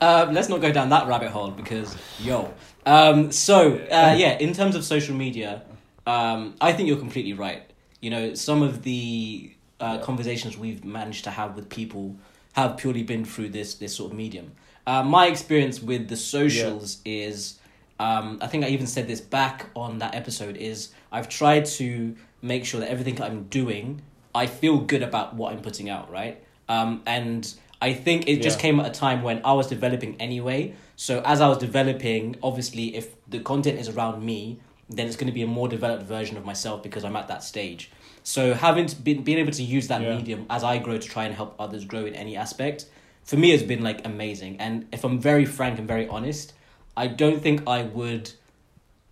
um, 0.00 0.32
let's 0.32 0.48
not 0.48 0.60
go 0.60 0.70
down 0.70 0.90
that 0.90 1.08
rabbit 1.08 1.30
hole 1.30 1.50
because 1.50 1.96
yo. 2.20 2.54
Um, 2.86 3.32
so 3.32 3.78
uh, 3.90 4.14
yeah, 4.16 4.38
in 4.38 4.52
terms 4.52 4.76
of 4.76 4.84
social 4.84 5.16
media, 5.16 5.62
um, 6.06 6.54
I 6.60 6.72
think 6.72 6.88
you're 6.88 6.98
completely 6.98 7.32
right. 7.32 7.62
You 8.00 8.10
know, 8.10 8.34
some 8.34 8.62
of 8.62 8.82
the 8.82 9.52
uh, 9.80 9.98
conversations 9.98 10.56
we've 10.56 10.84
managed 10.84 11.24
to 11.24 11.30
have 11.30 11.56
with 11.56 11.68
people 11.68 12.16
have 12.52 12.76
purely 12.76 13.02
been 13.02 13.24
through 13.24 13.50
this 13.50 13.74
this 13.74 13.94
sort 13.94 14.12
of 14.12 14.16
medium. 14.16 14.52
Uh, 14.86 15.02
my 15.02 15.26
experience 15.26 15.82
with 15.82 16.08
the 16.08 16.16
socials 16.16 16.98
is, 17.04 17.58
um, 17.98 18.38
I 18.42 18.46
think 18.46 18.64
I 18.64 18.68
even 18.68 18.86
said 18.86 19.08
this 19.08 19.20
back 19.20 19.70
on 19.74 19.98
that 19.98 20.14
episode. 20.14 20.56
Is 20.56 20.90
I've 21.10 21.28
tried 21.28 21.64
to 21.66 22.14
make 22.42 22.64
sure 22.64 22.80
that 22.80 22.90
everything 22.90 23.20
I'm 23.22 23.44
doing, 23.44 24.02
I 24.34 24.46
feel 24.46 24.78
good 24.78 25.02
about 25.02 25.34
what 25.34 25.52
I'm 25.52 25.62
putting 25.62 25.88
out, 25.88 26.10
right? 26.10 26.42
Um, 26.68 27.02
and 27.06 27.52
I 27.80 27.92
think 27.94 28.28
it 28.28 28.42
just 28.42 28.58
came 28.58 28.78
at 28.80 28.86
a 28.86 28.90
time 28.90 29.22
when 29.22 29.40
I 29.44 29.52
was 29.52 29.66
developing 29.66 30.16
anyway. 30.20 30.74
So 30.96 31.22
as 31.24 31.40
I 31.40 31.48
was 31.48 31.58
developing, 31.58 32.36
obviously, 32.42 32.94
if 32.94 33.14
the 33.28 33.40
content 33.40 33.78
is 33.78 33.88
around 33.88 34.24
me, 34.24 34.60
then 34.88 35.06
it's 35.06 35.16
going 35.16 35.26
to 35.26 35.32
be 35.32 35.42
a 35.42 35.46
more 35.46 35.68
developed 35.68 36.04
version 36.04 36.36
of 36.36 36.44
myself 36.44 36.82
because 36.82 37.04
I'm 37.04 37.16
at 37.16 37.28
that 37.28 37.42
stage. 37.42 37.90
So 38.22 38.54
having 38.54 38.86
to 38.86 38.96
be, 38.96 39.14
being 39.14 39.38
able 39.38 39.52
to 39.52 39.62
use 39.62 39.88
that 39.88 40.02
Yeah. 40.02 40.16
medium 40.16 40.46
as 40.50 40.64
I 40.64 40.78
grow 40.78 40.98
to 40.98 41.08
try 41.08 41.24
and 41.24 41.34
help 41.34 41.54
others 41.58 41.84
grow 41.84 42.04
in 42.04 42.14
any 42.14 42.36
aspect, 42.36 42.86
for 43.22 43.36
me 43.36 43.50
has 43.50 43.62
been 43.62 43.82
like 43.82 44.06
amazing. 44.06 44.60
And 44.60 44.86
if 44.92 45.04
I'm 45.04 45.18
very 45.18 45.44
frank 45.44 45.78
and 45.78 45.88
very 45.88 46.06
honest, 46.08 46.52
I 46.96 47.06
don't 47.06 47.42
think 47.42 47.66
I 47.66 47.82
would. 47.82 48.30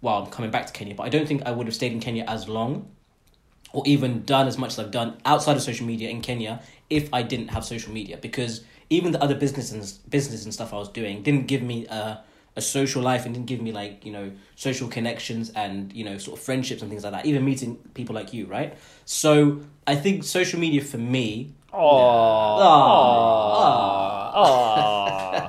Well, 0.00 0.24
I'm 0.24 0.30
coming 0.30 0.50
back 0.50 0.66
to 0.66 0.72
Kenya, 0.72 0.94
but 0.94 1.04
I 1.04 1.08
don't 1.08 1.26
think 1.28 1.42
I 1.46 1.52
would 1.52 1.66
have 1.66 1.74
stayed 1.74 1.92
in 1.92 2.00
Kenya 2.00 2.24
as 2.26 2.48
long 2.48 2.88
or 3.72 3.82
even 3.86 4.22
done 4.24 4.46
as 4.46 4.58
much 4.58 4.72
as 4.72 4.78
I've 4.78 4.90
done 4.90 5.16
outside 5.24 5.56
of 5.56 5.62
social 5.62 5.86
media 5.86 6.10
in 6.10 6.20
Kenya 6.20 6.60
if 6.90 7.08
I 7.12 7.22
didn't 7.22 7.48
have 7.48 7.64
social 7.64 7.92
media 7.92 8.18
because 8.18 8.62
even 8.90 9.12
the 9.12 9.22
other 9.22 9.34
business 9.34 9.72
and 9.72 10.10
business 10.10 10.44
and 10.44 10.52
stuff 10.52 10.74
I 10.74 10.76
was 10.76 10.88
doing 10.88 11.22
didn't 11.22 11.46
give 11.46 11.62
me 11.62 11.86
a 11.86 12.20
a 12.56 12.60
social 12.60 13.02
life 13.02 13.24
and 13.24 13.34
didn't 13.34 13.46
give 13.46 13.60
me 13.62 13.72
like 13.72 14.04
you 14.04 14.12
know 14.12 14.30
social 14.56 14.88
connections 14.88 15.50
and 15.56 15.92
you 15.92 16.04
know 16.04 16.18
sort 16.18 16.38
of 16.38 16.44
friendships 16.44 16.82
and 16.82 16.90
things 16.90 17.02
like 17.04 17.12
that. 17.12 17.26
Even 17.26 17.44
meeting 17.44 17.76
people 17.94 18.14
like 18.14 18.32
you, 18.32 18.46
right? 18.46 18.76
So 19.04 19.60
I 19.86 19.94
think 19.96 20.24
social 20.24 20.60
media 20.60 20.82
for 20.82 20.98
me. 20.98 21.52
Oh 21.74 22.58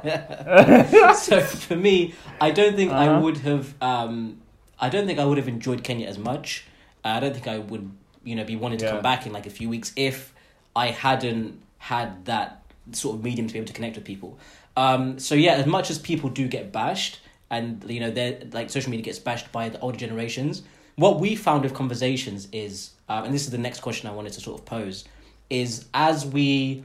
So 1.14 1.42
for 1.42 1.76
me, 1.76 2.14
I 2.40 2.52
don't 2.52 2.76
think 2.76 2.92
I 2.92 3.08
Uh-huh. 3.08 3.22
would 3.22 3.38
have. 3.40 3.74
Um, 3.82 4.42
I 4.80 4.90
don't 4.90 5.06
think 5.06 5.20
I 5.20 5.26
would 5.26 5.38
have 5.38 5.48
enjoyed 5.48 5.84
Kenya 5.84 6.08
as 6.08 6.18
much. 6.18 6.66
I 7.04 7.20
don't 7.20 7.34
think 7.34 7.48
I 7.48 7.58
would, 7.60 7.92
you 8.24 8.36
know, 8.36 8.44
be 8.44 8.56
wanting 8.56 8.80
to 8.80 8.86
Yeah. 8.86 8.92
come 8.92 9.02
back 9.02 9.26
in 9.26 9.34
like 9.34 9.46
a 9.46 9.50
few 9.50 9.70
weeks 9.70 9.92
if 9.96 10.34
I 10.76 10.88
hadn't 10.88 11.62
had 11.78 12.26
that 12.26 12.62
sort 12.92 13.18
of 13.18 13.24
medium 13.24 13.48
to 13.48 13.54
be 13.54 13.60
able 13.60 13.68
to 13.68 13.74
connect 13.74 13.96
with 13.96 14.06
people. 14.06 14.38
Um, 14.76 15.20
so 15.20 15.36
yeah, 15.36 15.54
as 15.54 15.66
much 15.66 15.90
as 15.90 16.00
people 16.00 16.30
do 16.30 16.48
get 16.48 16.72
bashed, 16.72 17.20
and 17.50 17.84
you 17.88 18.00
know, 18.00 18.10
they're 18.10 18.40
like 18.52 18.70
social 18.70 18.90
media 18.90 19.06
gets 19.06 19.20
bashed 19.20 19.52
by 19.52 19.70
the 19.70 19.80
older 19.80 19.98
generations. 19.98 20.64
What 20.96 21.20
we 21.20 21.36
found 21.36 21.64
with 21.64 21.74
conversations 21.74 22.48
is, 22.52 22.92
um, 23.10 23.26
and 23.26 23.34
this 23.34 23.44
is 23.44 23.52
the 23.52 23.58
next 23.58 23.82
question 23.82 24.10
I 24.10 24.14
wanted 24.14 24.34
to 24.34 24.42
sort 24.42 24.60
of 24.60 24.66
pose, 24.66 25.06
is 25.50 25.86
as 25.94 26.26
we, 26.26 26.84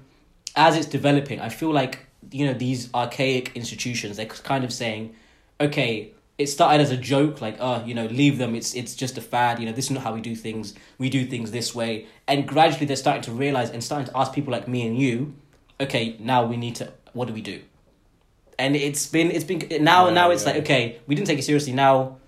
as 0.57 0.77
it's 0.77 0.87
developing, 0.87 1.41
I 1.41 1.49
feel 1.49 1.73
like 1.73 2.07
you 2.31 2.47
know 2.47 2.55
these 2.55 2.93
archaic 2.95 3.53
institutions 3.55 4.17
they're 4.17 4.27
kind 4.27 4.65
of 4.65 4.73
saying, 4.73 5.15
okay, 5.61 6.13
it 6.37 6.49
started 6.49 6.83
as 6.83 6.91
a 6.91 6.97
joke, 6.97 7.41
like 7.41 7.57
oh, 7.61 7.83
you 7.85 7.95
know, 7.95 8.07
leave 8.07 8.37
them. 8.39 8.55
It's 8.55 8.75
it's 8.75 8.95
just 8.95 9.17
a 9.17 9.23
fad. 9.23 9.59
You 9.59 9.67
know, 9.67 9.73
this 9.73 9.87
is 9.87 9.91
not 9.91 10.03
how 10.03 10.15
we 10.15 10.21
do 10.21 10.37
things. 10.37 10.75
We 10.99 11.09
do 11.09 11.25
things 11.25 11.51
this 11.51 11.75
way, 11.75 12.07
and 12.27 12.47
gradually 12.47 12.87
they're 12.87 12.97
starting 12.97 13.23
to 13.23 13.33
realize 13.33 13.71
and 13.71 13.83
starting 13.83 14.09
to 14.09 14.17
ask 14.17 14.35
people 14.35 14.53
like 14.53 14.69
me 14.69 14.87
and 14.87 14.99
you, 14.99 15.35
okay, 15.81 16.17
now 16.19 16.45
we 16.45 16.57
need 16.57 16.77
to. 16.77 16.93
What 17.15 17.27
do 17.27 17.33
we 17.33 17.41
do? 17.41 17.63
And 18.59 18.75
it's 18.75 19.07
been 19.07 19.31
it's 19.31 19.45
been 19.45 19.85
now 19.85 20.11
now 20.11 20.31
it's 20.31 20.45
like 20.45 20.57
okay 20.57 20.99
we 21.07 21.15
didn't 21.15 21.29
take 21.29 21.39
it 21.39 21.45
seriously. 21.45 21.73
Now 21.73 22.19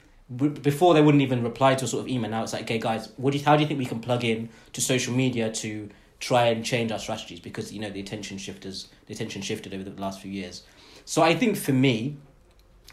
before 0.62 0.94
they 0.94 1.02
wouldn't 1.02 1.22
even 1.22 1.42
reply 1.42 1.74
to 1.74 1.84
a 1.84 1.88
sort 1.88 2.02
of 2.02 2.08
email. 2.08 2.30
Now 2.30 2.42
it's 2.42 2.52
like 2.52 2.62
okay 2.62 2.78
guys 2.78 3.12
what 3.16 3.32
do 3.32 3.38
you, 3.38 3.44
how 3.44 3.56
do 3.56 3.62
you 3.62 3.68
think 3.68 3.78
we 3.78 3.86
can 3.86 4.00
plug 4.00 4.24
in 4.24 4.48
to 4.72 4.80
social 4.80 5.14
media 5.14 5.50
to 5.52 5.88
try 6.20 6.46
and 6.46 6.64
change 6.64 6.92
our 6.92 6.98
strategies? 6.98 7.40
Because 7.40 7.72
you 7.72 7.80
know 7.80 7.90
the 7.90 8.00
attention 8.00 8.38
shifters 8.38 8.88
the 9.06 9.14
attention 9.14 9.42
shifted 9.42 9.74
over 9.74 9.82
the 9.82 10.00
last 10.00 10.20
few 10.20 10.30
years. 10.30 10.62
So 11.04 11.22
i 11.22 11.34
think 11.34 11.56
for 11.56 11.72
me 11.72 12.16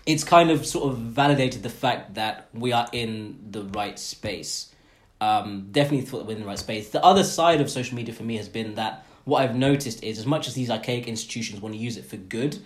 it's 0.07 0.23
kind 0.23 0.49
of 0.49 0.65
sort 0.65 0.89
of 0.89 0.97
validated 0.97 1.61
the 1.61 1.69
fact 1.69 2.15
that 2.15 2.47
we 2.53 2.71
are 2.71 2.87
in 2.93 3.37
the 3.51 3.63
right 3.65 3.99
space. 3.99 4.73
Um, 5.19 5.67
definitely 5.71 6.05
thought 6.05 6.25
we're 6.25 6.35
in 6.35 6.39
the 6.39 6.47
right 6.47 6.57
space. 6.57 6.89
The 6.89 7.03
other 7.03 7.25
side 7.25 7.59
of 7.59 7.69
social 7.69 7.95
media 7.95 8.13
for 8.13 8.23
me 8.23 8.37
has 8.37 8.47
been 8.47 8.75
that 8.75 9.05
what 9.25 9.43
I've 9.43 9.55
noticed 9.55 10.03
is 10.05 10.17
as 10.17 10.25
much 10.25 10.47
as 10.47 10.53
these 10.53 10.69
archaic 10.69 11.07
institutions 11.07 11.61
want 11.61 11.75
to 11.75 11.79
use 11.79 11.97
it 11.97 12.05
for 12.05 12.15
good, 12.15 12.57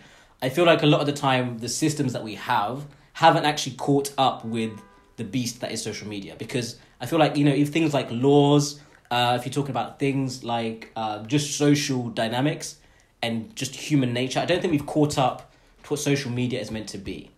I 0.42 0.50
feel 0.50 0.66
like 0.66 0.82
a 0.82 0.88
lot 0.88 1.02
of 1.02 1.08
the 1.08 1.14
time 1.14 1.60
the 1.60 1.70
systems 1.70 2.14
that 2.14 2.24
we 2.24 2.36
have 2.36 2.88
haven't 3.14 3.46
actually 3.46 3.76
caught 3.76 4.14
up 4.18 4.44
with 4.44 4.82
the 5.18 5.24
beast 5.24 5.62
that 5.62 5.72
is 5.72 5.84
social 5.84 6.08
media 6.08 6.36
because 6.38 6.80
I 7.00 7.06
feel 7.06 7.20
like 7.20 7.38
you 7.38 7.46
know 7.46 7.52
if 7.52 7.70
things 7.70 7.94
like 7.94 8.08
laws, 8.10 8.80
uh, 9.12 9.38
if 9.40 9.46
you're 9.46 9.54
talking 9.54 9.72
about 9.72 10.00
things 10.00 10.44
like 10.44 10.92
uh, 10.96 11.24
just 11.24 11.58
social 11.58 12.10
dynamics 12.10 12.78
and 13.22 13.56
just 13.56 13.76
human 13.76 14.14
nature, 14.14 14.40
I 14.40 14.46
don't 14.46 14.62
think 14.62 14.72
we've 14.72 14.86
caught 14.86 15.18
up 15.18 15.54
to 15.84 15.90
what 15.90 16.00
social 16.00 16.32
media 16.32 16.60
is 16.60 16.72
meant 16.72 16.90
to 16.90 16.98
be 16.98 17.32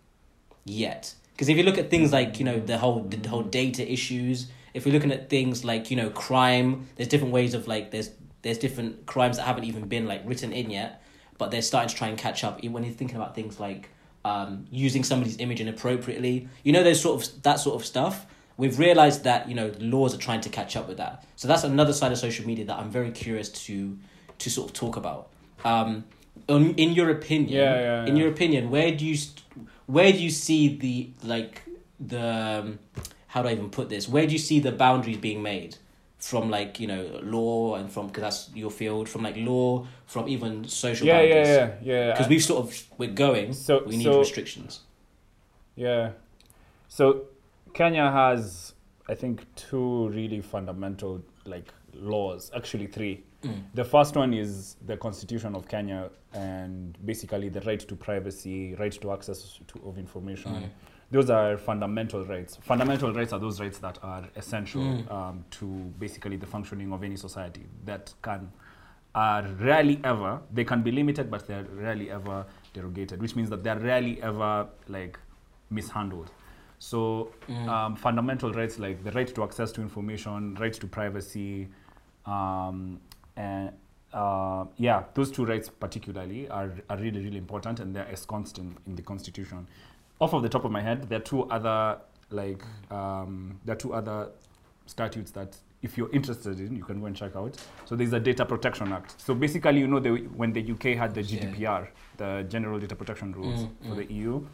yet. 0.64 1.14
Because 1.32 1.48
if 1.48 1.56
you 1.56 1.62
look 1.62 1.78
at 1.78 1.90
things 1.90 2.12
like 2.12 2.38
you 2.38 2.44
know 2.44 2.58
the 2.58 2.78
whole 2.78 3.02
the 3.02 3.28
whole 3.28 3.42
data 3.42 3.90
issues, 3.90 4.46
if 4.72 4.86
we're 4.86 4.92
looking 4.92 5.12
at 5.12 5.28
things 5.28 5.64
like 5.64 5.90
you 5.90 5.96
know 5.96 6.08
crime, 6.10 6.88
there's 6.96 7.08
different 7.08 7.34
ways 7.34 7.52
of 7.52 7.68
like 7.68 7.90
there's 7.90 8.10
there's 8.42 8.58
different 8.58 9.06
crimes 9.06 9.36
that 9.36 9.44
haven't 9.44 9.64
even 9.64 9.88
been 9.88 10.06
like 10.06 10.22
written 10.24 10.52
in 10.52 10.70
yet, 10.70 11.02
but 11.38 11.50
they're 11.50 11.62
starting 11.62 11.88
to 11.88 11.94
try 11.94 12.08
and 12.08 12.18
catch 12.18 12.44
up. 12.44 12.62
When 12.64 12.84
you're 12.84 12.92
thinking 12.92 13.16
about 13.16 13.34
things 13.34 13.58
like 13.60 13.90
um, 14.24 14.66
using 14.70 15.04
somebody's 15.04 15.38
image 15.38 15.60
inappropriately, 15.60 16.48
you 16.62 16.72
know, 16.72 16.82
those 16.82 17.00
sort 17.00 17.22
of 17.22 17.42
that 17.42 17.60
sort 17.60 17.76
of 17.80 17.84
stuff. 17.86 18.26
We've 18.56 18.78
realized 18.78 19.24
that 19.24 19.48
you 19.48 19.54
know 19.54 19.72
laws 19.80 20.14
are 20.14 20.18
trying 20.18 20.40
to 20.42 20.48
catch 20.48 20.76
up 20.76 20.86
with 20.86 20.98
that. 20.98 21.24
So 21.36 21.48
that's 21.48 21.64
another 21.64 21.92
side 21.92 22.12
of 22.12 22.18
social 22.18 22.46
media 22.46 22.64
that 22.66 22.78
I'm 22.78 22.90
very 22.90 23.10
curious 23.10 23.48
to 23.66 23.98
to 24.38 24.50
sort 24.50 24.70
of 24.70 24.74
talk 24.74 24.96
about. 24.96 25.28
Um, 25.64 26.04
in, 26.48 26.74
in 26.74 26.92
your 26.92 27.10
opinion, 27.10 27.52
Yeah, 27.52 27.80
yeah, 27.80 28.06
in 28.06 28.16
your 28.16 28.28
opinion, 28.28 28.70
where 28.70 28.94
do 28.94 29.04
you 29.04 29.16
st- 29.16 29.42
where 29.86 30.12
do 30.12 30.18
you 30.18 30.30
see 30.30 30.76
the 30.76 31.10
like 31.26 31.62
the 31.98 32.60
um, 32.62 32.78
how 33.26 33.42
do 33.42 33.48
I 33.48 33.52
even 33.52 33.70
put 33.70 33.88
this? 33.88 34.08
Where 34.08 34.26
do 34.26 34.32
you 34.32 34.38
see 34.38 34.60
the 34.60 34.72
boundaries 34.72 35.16
being 35.16 35.42
made 35.42 35.76
from 36.24 36.48
like 36.48 36.80
you 36.80 36.86
know 36.86 37.20
law 37.22 37.74
and 37.74 37.92
from 37.92 38.06
because 38.06 38.22
that's 38.22 38.50
your 38.54 38.70
field 38.70 39.06
from 39.08 39.22
like 39.22 39.36
law 39.36 39.86
from 40.06 40.26
even 40.26 40.66
social 40.66 41.06
Yeah, 41.06 41.18
boundaries? 41.20 41.48
yeah, 41.48 41.54
yeah, 41.82 42.06
yeah. 42.06 42.12
Because 42.12 42.28
we've 42.28 42.42
sort 42.42 42.64
of 42.64 42.82
we're 42.96 43.10
going, 43.10 43.52
So- 43.52 43.84
we 43.84 43.98
need 43.98 44.04
so- 44.04 44.18
restrictions. 44.20 44.80
Yeah. 45.76 46.12
So 46.88 47.26
Kenya 47.74 48.10
has, 48.10 48.72
I 49.08 49.14
think, 49.14 49.44
two 49.56 50.08
really 50.08 50.40
fundamental 50.40 51.22
like 51.44 51.68
laws. 51.92 52.50
Actually, 52.56 52.86
three. 52.86 53.22
Mm. 53.42 53.62
The 53.74 53.84
first 53.84 54.16
one 54.16 54.32
is 54.32 54.76
the 54.86 54.96
Constitution 54.96 55.54
of 55.54 55.68
Kenya, 55.68 56.08
and 56.32 56.96
basically 57.04 57.50
the 57.50 57.60
right 57.62 57.80
to 57.80 57.94
privacy, 57.96 58.74
right 58.76 58.92
to 58.92 59.12
access 59.12 59.60
to, 59.66 59.80
of 59.88 59.98
information. 59.98 60.52
Mm. 60.52 60.68
Those 61.10 61.30
are 61.30 61.56
fundamental 61.56 62.24
rights. 62.24 62.56
Fundamental 62.62 63.12
rights 63.12 63.32
are 63.32 63.38
those 63.38 63.60
rights 63.60 63.78
that 63.78 63.98
are 64.02 64.24
essential 64.36 64.82
Mm. 64.82 65.10
um, 65.12 65.44
to 65.52 65.66
basically 65.98 66.36
the 66.36 66.46
functioning 66.46 66.92
of 66.92 67.02
any 67.04 67.16
society 67.16 67.66
that 67.84 68.12
can 68.22 68.50
are 69.14 69.42
rarely 69.60 70.00
ever 70.02 70.40
they 70.52 70.64
can 70.64 70.82
be 70.82 70.90
limited 70.90 71.30
but 71.30 71.46
they're 71.46 71.62
rarely 71.74 72.10
ever 72.10 72.44
derogated 72.74 73.20
which 73.20 73.36
means 73.36 73.48
that 73.48 73.62
they're 73.62 73.78
rarely 73.78 74.20
ever 74.22 74.66
like 74.88 75.16
mishandled 75.70 76.32
so 76.80 77.30
Mm. 77.48 77.68
um, 77.68 77.94
fundamental 77.96 78.52
rights 78.52 78.80
like 78.80 79.04
the 79.04 79.12
right 79.12 79.32
to 79.32 79.44
access 79.44 79.70
to 79.70 79.80
information 79.82 80.56
right 80.56 80.72
to 80.74 80.86
privacy 80.88 81.68
um, 82.26 83.00
and 83.36 83.70
uh, 84.12 84.64
yeah 84.78 85.04
those 85.14 85.30
two 85.30 85.44
rights 85.44 85.68
particularly 85.68 86.48
are, 86.48 86.72
are 86.90 86.96
really 86.98 87.20
really 87.22 87.38
important 87.38 87.78
and 87.78 87.94
they're 87.94 88.08
ensconced 88.10 88.58
in, 88.58 88.76
in 88.88 88.96
the 88.96 89.02
constitution 89.02 89.66
off 90.20 90.32
of 90.32 90.42
the 90.42 90.48
top 90.48 90.64
of 90.64 90.70
my 90.70 90.80
head 90.80 91.08
there 91.08 91.18
are 91.18 91.22
two 91.22 91.42
other 91.50 91.98
like 92.30 92.62
um, 92.90 93.58
there 93.64 93.74
are 93.74 93.78
two 93.78 93.92
other 93.94 94.28
statutes 94.86 95.30
that 95.32 95.56
if 95.82 95.96
you're 95.98 96.10
interested 96.12 96.58
in 96.60 96.74
you 96.74 96.82
can 96.84 96.98
go 97.00 97.06
and 97.06 97.14
check 97.16 97.36
out. 97.36 97.56
So 97.84 97.94
there's 97.94 98.12
a 98.14 98.20
data 98.20 98.44
protection 98.46 98.92
act. 98.92 99.20
So 99.20 99.34
basically 99.34 99.80
you 99.80 99.86
know 99.86 100.00
the, 100.00 100.10
when 100.40 100.52
the 100.52 100.72
uk 100.72 100.82
had 100.82 101.14
the 101.14 101.22
Yeah. 101.22 101.40
gdpr 101.44 101.88
the 102.16 102.44
general 102.48 102.78
data 102.78 102.96
protection 102.96 103.32
rules 103.32 103.60
Mm, 103.64 103.70
for 103.88 103.94
mm. 103.94 103.96
the 104.08 104.14
eu 104.14 104.46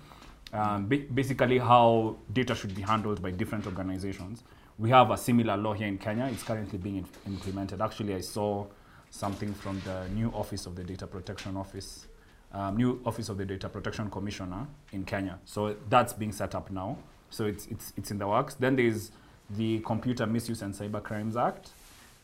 um, 0.53 0.89
ba- 0.89 1.07
basically 1.15 1.59
how 1.59 2.17
data 2.33 2.55
should 2.55 2.75
be 2.75 2.83
handled 2.83 3.23
by 3.23 3.31
different 3.31 3.67
organizations. 3.67 4.43
We 4.79 4.91
have 4.91 5.11
a 5.13 5.17
similar 5.17 5.57
law 5.57 5.75
here 5.75 5.87
in 5.87 5.99
kenya. 5.99 6.25
It's 6.33 6.43
currently 6.43 6.79
being 6.79 6.97
in- 6.97 7.07
implemented. 7.33 7.81
Actually 7.81 8.15
i 8.17 8.21
saw 8.21 8.67
something 9.11 9.53
from 9.55 9.81
the 9.85 10.09
new 10.15 10.31
office 10.31 10.67
of 10.67 10.75
the 10.75 10.83
data 10.85 11.07
protection 11.07 11.57
office 11.57 12.07
um, 12.53 12.77
new 12.77 13.01
office 13.05 13.29
of 13.29 13.39
the 13.39 13.45
data 13.45 13.69
protection 13.69 14.11
commissioner 14.11 14.67
in 14.93 15.05
kenya. 15.05 15.39
So 15.45 15.77
that's 15.89 16.13
being 16.13 16.33
set 16.33 16.55
up 16.55 16.71
now. 16.71 16.99
So 17.31 17.47
it's, 17.47 17.67
it's, 17.67 17.93
it's 17.97 18.11
in 18.11 18.19
the 18.19 18.27
works. 18.27 18.55
Then 18.55 18.77
there's 18.77 19.13
the 19.51 19.81
computer 19.81 20.27
misuse 20.27 20.63
and 20.63 20.75
cyber 20.75 21.03
crimes 21.03 21.37
act. 21.37 21.71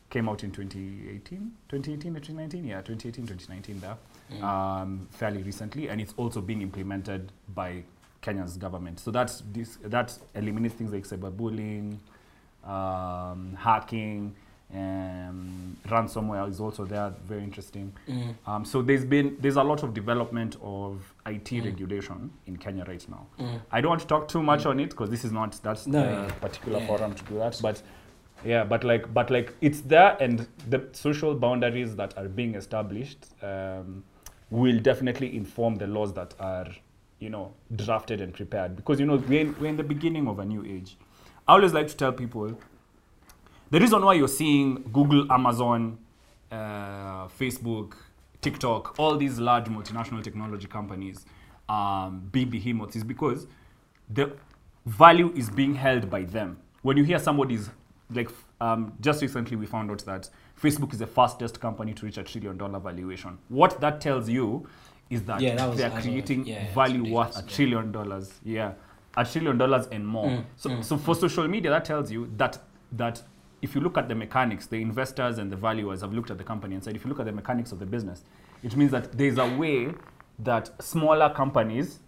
Came 0.09 0.29
out 0.29 0.43
in 0.43 0.51
2018 0.51 1.51
2018 1.67 2.15
or 2.15 2.19
2019 2.19 2.63
yeah 2.65 2.81
2018 2.81 3.27
2019 3.27 3.81
there. 3.81 3.97
Mm. 4.31 4.43
um, 4.43 5.07
fairly 5.11 5.41
recently, 5.41 5.87
and 5.87 6.01
it's 6.01 6.13
also 6.17 6.41
being 6.41 6.61
implemented 6.61 7.31
by 7.53 7.83
Kenya's 8.21 8.57
government. 8.57 8.99
So 8.99 9.09
that's 9.09 9.41
this, 9.53 9.77
that 9.83 10.17
eliminates 10.35 10.75
things 10.75 10.91
like 10.91 11.07
cyberbullying, 11.07 11.97
um, 12.65 13.57
hacking, 13.57 14.35
and 14.73 15.77
ransomware 15.87 16.49
is 16.49 16.59
also 16.59 16.85
there. 16.85 17.13
Very 17.27 17.43
interesting. 17.43 17.93
Mm. 18.07 18.35
Um, 18.45 18.65
so 18.65 18.81
there's 18.81 19.05
been 19.05 19.37
there's 19.39 19.55
a 19.55 19.63
lot 19.63 19.83
of 19.83 19.93
development 19.93 20.55
of 20.61 21.01
IT 21.25 21.51
Mm. 21.51 21.65
regulation 21.65 22.31
in 22.45 22.57
Kenya 22.57 22.83
right 22.85 23.05
now. 23.09 23.27
Mm. 23.39 23.61
I 23.71 23.81
don't 23.81 23.89
want 23.89 24.01
to 24.01 24.07
talk 24.07 24.27
too 24.27 24.43
much 24.43 24.65
on 24.65 24.79
it 24.79 24.89
because 24.91 25.09
this 25.09 25.23
is 25.25 25.31
not 25.31 25.57
that's 25.63 25.87
No, 25.87 26.01
the 26.03 26.11
yeah. 26.11 26.31
particular 26.41 26.79
Yeah. 26.79 26.87
forum 26.87 27.13
to 27.15 27.23
do 27.25 27.35
that. 27.39 27.59
But 27.61 27.81
yeah, 28.45 28.63
but 28.63 28.83
like 28.83 29.13
but 29.13 29.29
like 29.31 29.53
it's 29.61 29.81
there, 29.81 30.17
and 30.19 30.47
the 30.69 30.87
social 30.91 31.33
boundaries 31.35 31.95
that 31.95 32.17
are 32.17 32.27
being 32.27 32.55
established 32.55 33.25
um, 33.41 34.03
will 34.49 34.79
definitely 34.79 35.35
inform 35.35 35.75
the 35.75 35.87
laws 35.87 36.13
that 36.13 36.33
are 36.39 36.67
you 37.19 37.29
know 37.29 37.53
drafted 37.75 38.21
and 38.21 38.33
prepared 38.33 38.75
because 38.75 38.99
you 38.99 39.05
know 39.05 39.15
we're 39.27 39.41
in, 39.41 39.55
we're 39.59 39.67
in 39.69 39.77
the 39.77 39.83
beginning 39.83 40.27
of 40.27 40.39
a 40.39 40.45
new 40.45 40.63
age. 40.65 40.97
I 41.47 41.53
always 41.53 41.73
like 41.73 41.87
to 41.87 41.95
tell 41.95 42.11
people 42.11 42.59
the 43.69 43.79
reason 43.79 44.03
why 44.03 44.13
you're 44.13 44.27
seeing 44.27 44.75
Google, 44.93 45.31
Amazon, 45.31 45.97
uh, 46.51 47.27
Facebook, 47.27 47.93
TikTok, 48.41 48.95
all 48.97 49.17
these 49.17 49.39
large 49.39 49.65
multinational 49.65 50.23
technology 50.23 50.67
companies 50.67 51.25
um, 51.67 52.27
be 52.31 52.45
behemoths 52.45 52.95
is 52.95 53.03
because 53.03 53.47
the 54.09 54.31
value 54.85 55.33
is 55.35 55.49
being 55.49 55.75
held 55.75 56.09
by 56.09 56.23
them. 56.23 56.57
When 56.81 56.95
you 56.97 57.03
hear 57.03 57.19
somebody's 57.19 57.69
like 58.09 58.29
um, 58.61 58.93
just 59.01 59.21
recently 59.21 59.57
we 59.57 59.65
found 59.65 59.91
out 59.91 59.99
that 60.05 60.29
Facebook 60.61 60.93
is 60.93 60.99
the 60.99 61.07
fastest 61.07 61.59
company 61.59 61.93
to 61.93 62.05
reach 62.05 62.17
a 62.17 62.23
trillion 62.23 62.57
dollar 62.57 62.79
valuation. 62.79 63.37
What 63.49 63.81
that 63.81 63.99
tells 63.99 64.29
you 64.29 64.67
is 65.09 65.23
that, 65.23 65.41
Yeah, 65.41 65.55
that 65.55 65.69
was- 65.69 65.77
they're 65.77 65.89
creating 65.91 66.45
yeah, 66.45 66.63
yeah, 66.63 66.73
value 66.73 67.13
worth 67.13 67.37
a 67.37 67.41
trillion 67.45 67.91
dollars. 67.91 68.33
Yeah, 68.43 68.73
a 69.17 69.25
trillion 69.25 69.57
dollars 69.57 69.87
and 69.91 70.07
more. 70.07 70.27
Mm, 70.29 70.45
so, 70.55 70.69
mm, 70.69 70.83
so 70.83 70.97
for 70.97 71.15
social 71.15 71.47
media, 71.49 71.69
that 71.71 71.83
tells 71.83 72.09
you 72.11 72.31
that 72.37 72.59
that 72.93 73.21
if 73.61 73.75
you 73.75 73.81
look 73.81 73.97
at 73.97 74.07
the 74.07 74.15
mechanics, 74.15 74.67
the 74.67 74.81
investors 74.81 75.37
and 75.37 75.51
the 75.51 75.55
valuers 75.55 76.01
have 76.01 76.13
looked 76.13 76.31
at 76.31 76.37
the 76.37 76.43
company 76.43 76.75
and 76.75 76.83
said, 76.83 76.95
if 76.95 77.03
you 77.03 77.09
look 77.09 77.19
at 77.19 77.25
the 77.25 77.31
mechanics 77.31 77.71
of 77.71 77.79
the 77.79 77.85
business, 77.85 78.23
it 78.63 78.75
means 78.75 78.91
that 78.91 79.17
there's 79.17 79.37
a 79.37 79.47
way 79.57 79.89
that 80.39 80.81
smaller 80.81 81.29
companies 81.33 81.99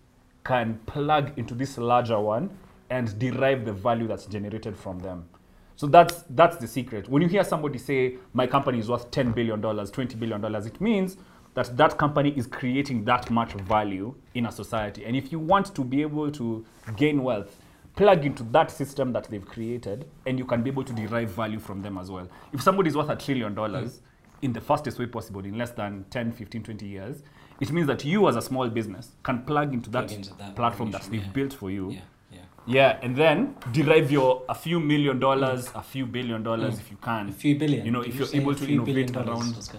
can 0.43 0.79
plug 0.85 1.37
into 1.37 1.53
this 1.53 1.77
larger 1.77 2.19
one 2.19 2.49
and 2.89 3.17
derive 3.19 3.65
the 3.65 3.73
value 3.73 4.07
that's 4.07 4.25
generated 4.25 4.75
from 4.75 4.99
them. 4.99 5.27
So 5.75 5.87
that's 5.87 6.23
that's 6.31 6.57
the 6.57 6.67
secret. 6.67 7.07
When 7.07 7.21
you 7.21 7.29
hear 7.29 7.43
somebody 7.43 7.77
say 7.77 8.17
my 8.33 8.47
company 8.47 8.79
is 8.79 8.89
worth 8.89 9.11
10 9.11 9.31
billion 9.31 9.61
dollars, 9.61 9.89
20 9.91 10.15
billion 10.17 10.41
dollars, 10.41 10.65
it 10.65 10.81
means 10.81 11.17
that 11.53 11.75
that 11.77 11.97
company 11.97 12.31
is 12.31 12.47
creating 12.47 13.05
that 13.05 13.29
much 13.29 13.53
value 13.53 14.13
in 14.33 14.45
a 14.45 14.51
society. 14.51 15.05
And 15.05 15.15
if 15.15 15.31
you 15.31 15.39
want 15.39 15.73
to 15.75 15.83
be 15.83 16.01
able 16.01 16.31
to 16.31 16.65
gain 16.97 17.23
wealth, 17.23 17.58
plug 17.99 18.25
into 18.25 18.43
that 18.43 18.71
system 18.71 19.11
that 19.11 19.25
they've 19.25 19.45
created 19.45 20.05
and 20.25 20.39
you 20.39 20.45
can 20.45 20.63
be 20.63 20.69
able 20.69 20.85
to 20.85 20.93
derive 20.93 21.29
value 21.31 21.59
from 21.59 21.81
them 21.81 21.97
as 21.97 22.09
well. 22.09 22.27
If 22.53 22.61
somebody 22.61 22.87
is 22.89 22.95
worth 22.95 23.09
a 23.09 23.15
trillion 23.17 23.53
dollars 23.53 23.99
in 24.41 24.53
the 24.53 24.61
fastest 24.61 24.97
way 24.99 25.05
possible 25.05 25.43
in 25.43 25.57
less 25.57 25.71
than 25.71 26.05
10, 26.09 26.31
15, 26.31 26.63
20 26.63 26.85
years, 26.85 27.23
it 27.59 27.73
means 27.73 27.87
that 27.87 28.05
you 28.05 28.29
as 28.29 28.37
a 28.37 28.41
small 28.41 28.69
business 28.69 29.11
can 29.23 29.43
plug 29.43 29.73
into 29.73 29.89
that, 29.89 30.07
Plug 30.07 30.17
into 30.17 30.33
that 30.37 30.55
platform 30.55 30.91
that 30.91 31.01
they've 31.11 31.21
yeah. 31.25 31.31
built 31.33 31.51
for 31.51 31.69
you. 31.69 31.91
Yeah, 31.91 31.99
yeah. 32.31 32.39
Yeah, 32.65 32.99
and 33.01 33.17
then 33.17 33.55
derive 33.73 34.09
your 34.09 34.43
a 34.47 34.55
few 34.55 34.79
million 34.79 35.19
dollars, 35.19 35.69
a 35.75 35.83
few 35.83 36.05
billion 36.05 36.41
dollars 36.41 36.75
Mm. 36.75 36.79
if 36.79 36.91
you 36.91 36.97
can. 37.01 37.29
A 37.29 37.31
few 37.33 37.59
billion. 37.59 37.85
You 37.85 37.91
know, 37.91 38.01
Did 38.03 38.13
if 38.13 38.19
you're 38.33 38.41
able 38.41 38.55
to 38.55 38.65
innovate 38.71 39.13
around- 39.17 39.69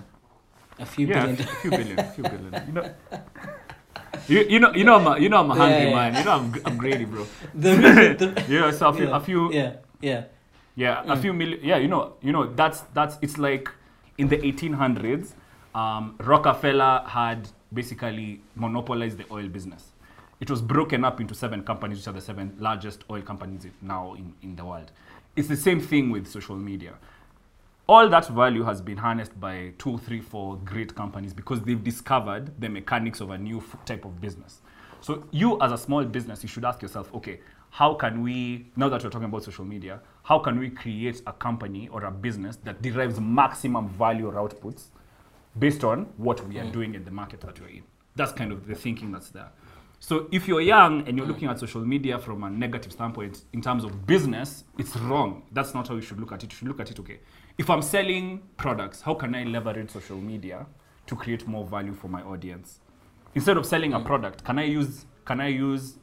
A 0.78 0.84
few 0.84 1.06
yeah, 1.06 1.24
billion. 1.24 1.40
a 1.40 1.46
few 1.62 1.70
billion, 1.70 1.98
a 1.98 2.04
few 2.12 2.22
billion. 2.24 2.66
You 2.66 2.72
know, 2.74 2.90
you, 4.30 4.46
you 4.48 4.60
know, 4.60 4.72
you 4.72 4.84
know, 4.84 4.96
I'm 4.96 5.06
a, 5.06 5.18
you 5.18 5.28
know, 5.28 5.40
I'm 5.40 5.50
a 5.50 5.54
hungry 5.54 5.90
yeah, 5.90 5.94
man. 5.94 6.14
You 6.14 6.24
know, 6.24 6.32
I'm, 6.32 6.54
I'm 6.64 6.76
greedy, 6.76 7.04
bro. 7.04 7.26
the, 7.54 7.70
the, 8.18 8.44
Yeah, 8.48 8.70
so 8.70 8.88
a 8.88 8.92
few, 8.92 9.06
yeah, 9.08 9.16
a 9.16 9.20
few, 9.20 9.52
yeah, 9.52 9.76
yeah. 10.00 10.24
Yeah, 10.76 11.02
a 11.06 11.16
few 11.16 11.32
million. 11.32 11.60
Yeah, 11.62 11.76
you 11.76 11.88
know, 11.88 12.14
you 12.22 12.32
know, 12.32 12.46
that's 12.54 12.80
that's. 12.94 13.18
It's 13.20 13.36
like 13.38 13.68
in 14.18 14.28
the 14.28 14.38
1800s, 14.38 15.32
um, 15.74 16.16
Rockefeller 16.20 17.02
had 17.06 17.48
basically 17.72 18.40
monopolized 18.54 19.18
the 19.18 19.26
oil 19.30 19.48
business. 19.48 19.92
It 20.40 20.48
was 20.48 20.62
broken 20.62 21.04
up 21.04 21.20
into 21.20 21.34
seven 21.34 21.62
companies, 21.62 21.98
which 21.98 22.08
are 22.08 22.12
the 22.12 22.20
seven 22.20 22.56
largest 22.58 23.04
oil 23.10 23.20
companies 23.20 23.66
now 23.82 24.14
in, 24.14 24.32
in 24.42 24.56
the 24.56 24.64
world. 24.64 24.90
It's 25.36 25.48
the 25.48 25.56
same 25.56 25.80
thing 25.80 26.10
with 26.10 26.26
social 26.26 26.56
media. 26.56 26.94
All 27.90 28.08
that 28.08 28.28
value 28.28 28.62
has 28.62 28.80
been 28.80 28.98
harnessed 28.98 29.40
by 29.40 29.72
two, 29.76 29.98
three, 29.98 30.20
four 30.20 30.58
great 30.58 30.94
companies 30.94 31.32
because 31.32 31.60
they've 31.62 31.82
discovered 31.82 32.52
the 32.60 32.68
mechanics 32.68 33.20
of 33.20 33.30
a 33.30 33.36
new 33.36 33.58
f- 33.58 33.84
type 33.84 34.04
of 34.04 34.20
business. 34.20 34.60
So 35.00 35.24
you, 35.32 35.60
as 35.60 35.72
a 35.72 35.76
small 35.76 36.04
business, 36.04 36.40
you 36.44 36.48
should 36.48 36.64
ask 36.64 36.82
yourself, 36.82 37.12
okay, 37.12 37.40
how 37.70 37.94
can 37.94 38.22
we, 38.22 38.66
now 38.76 38.88
that 38.90 39.02
we're 39.02 39.10
talking 39.10 39.24
about 39.24 39.42
social 39.42 39.64
media, 39.64 39.98
how 40.22 40.38
can 40.38 40.60
we 40.60 40.70
create 40.70 41.20
a 41.26 41.32
company 41.32 41.88
or 41.88 42.04
a 42.04 42.12
business 42.12 42.54
that 42.62 42.80
derives 42.80 43.18
maximum 43.18 43.88
value 43.88 44.28
or 44.28 44.34
outputs 44.34 44.90
based 45.58 45.82
on 45.82 46.02
what 46.16 46.46
we 46.46 46.60
are 46.60 46.66
mm. 46.66 46.72
doing 46.72 46.94
in 46.94 47.04
the 47.04 47.10
market 47.10 47.40
that 47.40 47.60
we're 47.60 47.70
in? 47.70 47.82
That's 48.14 48.30
kind 48.30 48.52
of 48.52 48.68
the 48.68 48.76
thinking 48.76 49.10
that's 49.10 49.30
there. 49.30 49.50
So 49.98 50.28
if 50.30 50.46
you're 50.46 50.60
young 50.60 51.08
and 51.08 51.16
you're 51.16 51.26
mm. 51.26 51.30
looking 51.30 51.48
at 51.48 51.58
social 51.58 51.84
media 51.84 52.20
from 52.20 52.44
a 52.44 52.50
negative 52.50 52.92
standpoint 52.92 53.46
in 53.52 53.60
terms 53.60 53.82
of 53.82 54.06
business, 54.06 54.62
it's 54.78 54.96
wrong. 54.96 55.42
That's 55.50 55.74
not 55.74 55.88
how 55.88 55.96
you 55.96 56.02
should 56.02 56.20
look 56.20 56.30
at 56.30 56.44
it. 56.44 56.52
You 56.52 56.56
should 56.56 56.68
look 56.68 56.78
at 56.78 56.88
it, 56.92 57.00
okay, 57.00 57.18
if 57.60 57.68
I'm 57.68 57.82
selling 57.82 58.40
products, 58.56 59.02
how 59.02 59.12
can 59.12 59.34
I 59.34 59.44
leverage 59.44 59.90
social 59.90 60.16
media 60.16 60.66
to 61.06 61.14
create 61.14 61.46
more 61.46 61.66
value 61.66 61.92
for 61.92 62.08
my 62.08 62.22
audience? 62.22 62.80
Instead 63.34 63.58
of 63.58 63.66
selling 63.66 63.92
a 63.92 64.00
mm. 64.00 64.06
product, 64.06 64.42
can 64.44 64.58
I 64.58 64.64
use 64.64 65.04
can 65.26 65.42
I 65.42 65.48
use 65.48 65.98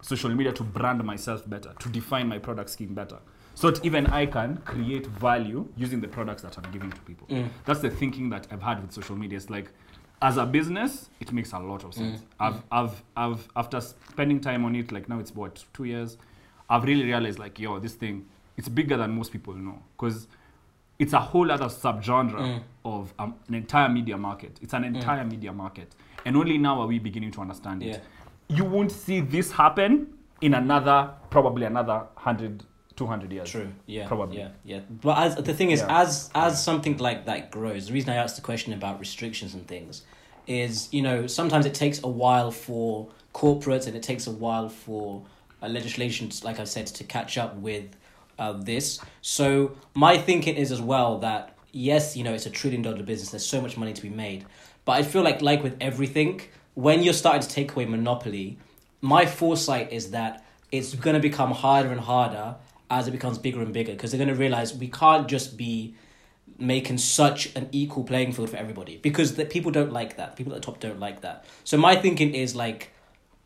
social 0.00 0.30
media 0.30 0.52
to 0.52 0.62
brand 0.62 1.02
myself 1.02 1.50
better, 1.50 1.74
to 1.80 1.88
define 1.88 2.28
my 2.28 2.38
product 2.38 2.70
scheme 2.70 2.94
better? 2.94 3.18
So 3.56 3.72
that 3.72 3.84
even 3.84 4.06
I 4.06 4.24
can 4.26 4.58
create 4.58 5.04
value 5.08 5.66
using 5.76 6.00
the 6.00 6.06
products 6.06 6.42
that 6.42 6.56
I'm 6.56 6.70
giving 6.70 6.92
to 6.92 7.00
people. 7.00 7.26
Mm. 7.26 7.48
That's 7.64 7.80
the 7.80 7.90
thinking 7.90 8.30
that 8.30 8.46
I've 8.52 8.62
had 8.62 8.80
with 8.80 8.92
social 8.92 9.16
media. 9.16 9.36
It's 9.36 9.50
like 9.50 9.72
as 10.22 10.36
a 10.36 10.46
business, 10.46 11.10
it 11.18 11.32
makes 11.32 11.52
a 11.52 11.58
lot 11.58 11.82
of 11.82 11.90
mm. 11.90 11.94
sense. 11.94 12.22
I've, 12.38 12.62
I've, 12.70 13.02
I've, 13.16 13.48
after 13.56 13.80
spending 13.80 14.40
time 14.40 14.64
on 14.64 14.76
it, 14.76 14.92
like 14.92 15.08
now 15.08 15.18
it's 15.18 15.34
what, 15.34 15.64
two 15.74 15.84
years, 15.84 16.18
I've 16.68 16.84
really 16.84 17.04
realized, 17.04 17.40
like, 17.40 17.58
yo, 17.58 17.80
this 17.80 17.94
thing, 17.94 18.26
it's 18.56 18.68
bigger 18.68 18.96
than 18.96 19.10
most 19.10 19.32
people 19.32 19.54
know. 19.54 19.82
Because 19.96 20.28
it's 21.00 21.14
a 21.14 21.18
whole 21.18 21.50
other 21.50 21.64
subgenre 21.64 22.62
of 22.84 23.12
um, 23.18 23.34
an 23.48 23.54
entire 23.54 23.88
media 23.88 24.18
market. 24.18 24.58
It's 24.62 24.74
an 24.74 24.84
entire 24.84 25.24
media 25.24 25.52
market. 25.52 25.94
And 26.26 26.36
only 26.36 26.58
now 26.58 26.78
are 26.82 26.86
we 26.86 26.98
beginning 26.98 27.30
to 27.32 27.40
understand 27.40 27.82
it. 27.82 28.02
You 28.48 28.64
won't 28.64 28.92
see 28.92 29.20
this 29.20 29.50
happen 29.50 30.12
in 30.42 30.52
another, 30.54 31.10
probably 31.30 31.64
another 31.64 31.98
100, 32.14 32.64
200 32.96 33.32
years. 33.32 33.50
True. 33.50 33.68
Yeah. 33.86 34.06
Probably. 34.06 34.38
Yeah. 34.38 34.48
Yeah. 34.64 34.80
But 34.90 35.18
as 35.18 35.36
the 35.36 35.54
thing 35.54 35.70
is, 35.70 35.80
Yeah. 35.80 36.00
as 36.02 36.30
as 36.34 36.62
something 36.62 36.98
like 36.98 37.24
that 37.24 37.50
grows, 37.50 37.86
the 37.86 37.94
reason 37.94 38.10
I 38.10 38.16
asked 38.16 38.36
the 38.36 38.42
question 38.42 38.74
about 38.74 39.00
restrictions 39.00 39.54
and 39.54 39.66
things 39.66 40.02
is, 40.46 40.92
you 40.92 41.00
know, 41.00 41.26
sometimes 41.26 41.64
it 41.64 41.74
takes 41.74 42.02
a 42.02 42.08
while 42.08 42.50
for 42.50 43.08
corporates 43.32 43.86
and 43.86 43.96
it 43.96 44.02
takes 44.02 44.26
a 44.26 44.32
while 44.32 44.68
for 44.68 45.22
uh, 45.62 45.68
legislation, 45.68 46.30
like 46.42 46.58
I 46.60 46.64
said, 46.64 46.86
to 46.88 47.04
catch 47.04 47.38
up 47.38 47.56
with 47.56 47.96
uh, 48.40 48.52
this. 48.52 49.00
So 49.20 49.76
my 49.94 50.18
thinking 50.18 50.56
is 50.56 50.72
as 50.72 50.80
well 50.80 51.18
that 51.18 51.56
yes, 51.70 52.16
you 52.16 52.24
know, 52.24 52.34
it's 52.34 52.46
a 52.46 52.50
trillion 52.50 52.82
dollar 52.82 53.02
business. 53.02 53.30
There's 53.30 53.46
so 53.46 53.60
much 53.60 53.76
money 53.76 53.92
to 53.92 54.02
be 54.02 54.10
made, 54.10 54.44
but 54.84 54.92
I 54.92 55.02
feel 55.04 55.22
like 55.22 55.42
like 55.42 55.62
with 55.62 55.76
everything, 55.80 56.40
when 56.74 57.02
you're 57.02 57.14
starting 57.14 57.42
to 57.42 57.48
take 57.48 57.72
away 57.72 57.84
monopoly, 57.84 58.58
my 59.00 59.26
foresight 59.26 59.92
is 59.92 60.10
that 60.10 60.44
it's 60.72 60.94
going 60.94 61.14
to 61.14 61.20
become 61.20 61.52
harder 61.52 61.90
and 61.90 62.00
harder 62.00 62.56
as 62.90 63.06
it 63.06 63.12
becomes 63.12 63.38
bigger 63.38 63.60
and 63.60 63.72
bigger 63.72 63.92
because 63.92 64.10
they're 64.10 64.18
going 64.18 64.28
to 64.28 64.34
realize 64.34 64.74
we 64.74 64.88
can't 64.88 65.28
just 65.28 65.56
be 65.56 65.94
making 66.58 66.98
such 66.98 67.54
an 67.56 67.68
equal 67.72 68.04
playing 68.04 68.32
field 68.32 68.50
for 68.50 68.56
everybody 68.56 68.96
because 68.98 69.36
the 69.36 69.44
people 69.44 69.70
don't 69.70 69.92
like 69.92 70.16
that 70.16 70.36
people 70.36 70.52
at 70.52 70.60
the 70.60 70.66
top 70.66 70.78
don't 70.80 71.00
like 71.00 71.22
that 71.22 71.44
so 71.64 71.76
my 71.78 71.96
thinking 71.96 72.34
is 72.34 72.54
like 72.54 72.92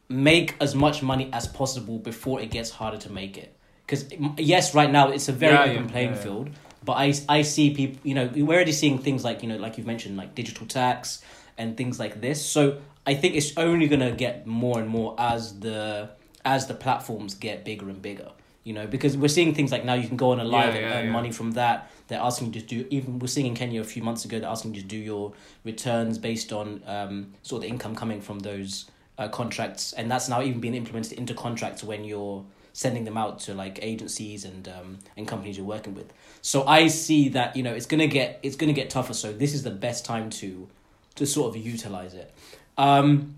make 0.08 0.54
as 0.60 0.74
much 0.74 1.02
money 1.02 1.30
as 1.32 1.46
possible 1.46 1.98
before 1.98 2.40
it 2.40 2.50
gets 2.50 2.70
harder 2.70 2.96
to 2.96 3.10
make 3.12 3.38
it 3.38 3.53
because 3.86 4.04
yes 4.38 4.74
right 4.74 4.90
now 4.90 5.08
it's 5.10 5.28
a 5.28 5.32
very 5.32 5.54
Yeah, 5.54 5.62
open 5.64 5.84
yeah, 5.84 5.90
playing 5.90 6.10
yeah, 6.10 6.16
field 6.16 6.50
but 6.84 6.92
I, 6.94 7.14
I 7.28 7.42
see 7.42 7.74
people 7.74 8.00
you 8.02 8.14
know 8.14 8.30
we're 8.34 8.54
already 8.54 8.72
seeing 8.72 8.98
things 8.98 9.24
like 9.24 9.42
you 9.42 9.48
know 9.48 9.56
like 9.56 9.78
you've 9.78 9.86
mentioned 9.86 10.16
like 10.16 10.34
digital 10.34 10.66
tax 10.66 11.22
and 11.56 11.76
things 11.76 11.98
like 11.98 12.20
this. 12.20 12.44
So 12.44 12.80
i 13.06 13.14
think 13.14 13.34
it's 13.34 13.52
only 13.58 13.86
going 13.86 14.00
to 14.00 14.12
get 14.12 14.46
more 14.46 14.78
and 14.80 14.88
more 14.88 15.14
as 15.18 15.60
the 15.60 16.08
as 16.44 16.66
the 16.66 16.74
platforms 16.74 17.34
get 17.34 17.64
bigger 17.64 17.88
and 17.90 18.00
bigger 18.00 18.30
you 18.64 18.72
know 18.72 18.86
because 18.86 19.14
we're 19.14 19.28
seeing 19.28 19.54
things 19.54 19.70
like 19.70 19.84
now 19.84 19.92
you 19.92 20.08
can 20.08 20.16
go 20.16 20.30
on 20.30 20.40
a 20.40 20.44
live 20.44 20.74
and 20.74 20.86
earn 20.86 21.10
money 21.10 21.30
from 21.30 21.52
that. 21.52 21.90
They're 22.08 22.20
asking 22.20 22.54
you 22.54 22.60
to 22.60 22.66
do 22.66 22.86
even 22.90 23.18
we're 23.18 23.28
seeing 23.28 23.46
in 23.46 23.54
kenya 23.54 23.80
a 23.80 23.84
few 23.84 24.02
months 24.02 24.24
ago 24.24 24.38
they're 24.40 24.48
asking 24.48 24.74
you 24.74 24.82
to 24.82 24.86
do 24.86 24.96
your 24.96 25.32
returns 25.64 26.18
based 26.18 26.52
on 26.52 26.82
um, 26.86 27.32
sort 27.42 27.58
of 27.58 27.62
the 27.64 27.68
income 27.68 27.94
coming 27.94 28.20
from 28.20 28.40
those 28.40 28.86
uh, 29.18 29.28
contracts. 29.28 29.92
And 29.92 30.10
that's 30.10 30.28
now 30.28 30.42
even 30.42 30.60
being 30.60 30.74
implemented 30.74 31.18
into 31.18 31.34
contracts 31.34 31.84
when 31.84 32.04
you're 32.04 32.44
sending 32.74 33.04
them 33.04 33.16
out 33.16 33.38
to 33.38 33.54
like 33.54 33.78
agencies 33.80 34.44
and 34.44 34.68
um, 34.68 34.98
and 35.16 35.26
companies 35.26 35.56
you're 35.56 35.64
working 35.66 35.94
with 35.94 36.12
so 36.42 36.66
i 36.66 36.86
see 36.88 37.30
that 37.30 37.56
you 37.56 37.62
know 37.62 37.72
it's 37.72 37.86
gonna 37.86 38.06
get 38.06 38.38
it's 38.42 38.56
gonna 38.56 38.72
get 38.74 38.90
tougher 38.90 39.14
so 39.14 39.32
this 39.32 39.54
is 39.54 39.62
the 39.62 39.70
best 39.70 40.04
time 40.04 40.28
to 40.28 40.68
to 41.14 41.24
sort 41.24 41.54
of 41.54 41.64
utilize 41.64 42.12
it 42.14 42.34
um, 42.76 43.36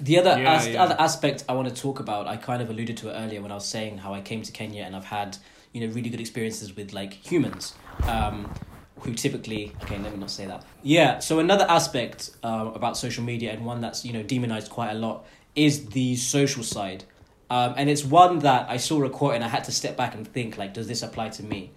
the 0.00 0.18
other 0.18 0.40
Yeah, 0.40 0.54
as, 0.54 0.68
yeah. 0.68 0.82
other 0.82 0.96
aspect 0.98 1.44
I 1.48 1.52
want 1.52 1.68
to 1.68 1.74
talk 1.74 2.00
about, 2.00 2.26
I 2.26 2.36
kind 2.36 2.62
of 2.62 2.70
alluded 2.70 2.96
to 2.98 3.10
it 3.10 3.12
earlier 3.12 3.42
when 3.42 3.52
I 3.52 3.54
was 3.54 3.66
saying 3.66 3.98
how 3.98 4.14
I 4.14 4.22
came 4.22 4.42
to 4.42 4.52
Kenya 4.52 4.82
and 4.84 4.96
I've 4.96 5.04
had 5.04 5.36
you 5.72 5.86
know 5.86 5.92
really 5.92 6.08
good 6.10 6.20
experiences 6.20 6.74
with 6.74 6.92
like 6.92 7.12
humans, 7.12 7.74
um, 8.04 8.52
who 9.00 9.14
typically 9.14 9.72
okay 9.82 9.98
let 9.98 10.12
me 10.12 10.18
not 10.18 10.30
say 10.30 10.46
that 10.46 10.64
yeah. 10.82 11.18
So 11.18 11.38
another 11.38 11.66
aspect 11.68 12.30
uh, 12.42 12.70
about 12.74 12.96
social 12.96 13.22
media 13.22 13.52
and 13.52 13.64
one 13.64 13.80
that's 13.80 14.04
you 14.04 14.12
know 14.12 14.22
demonized 14.22 14.70
quite 14.70 14.90
a 14.90 14.94
lot 14.94 15.26
is 15.54 15.86
the 15.86 16.16
social 16.16 16.62
side, 16.62 17.04
um, 17.50 17.74
and 17.76 17.90
it's 17.90 18.04
one 18.04 18.38
that 18.40 18.70
I 18.70 18.76
saw 18.78 19.02
a 19.04 19.10
quote 19.10 19.34
and 19.34 19.44
I 19.44 19.48
had 19.48 19.64
to 19.64 19.72
step 19.72 19.96
back 19.96 20.14
and 20.14 20.26
think 20.26 20.56
like 20.56 20.72
does 20.74 20.88
this 20.88 21.02
apply 21.02 21.30
to 21.30 21.42
me, 21.42 21.72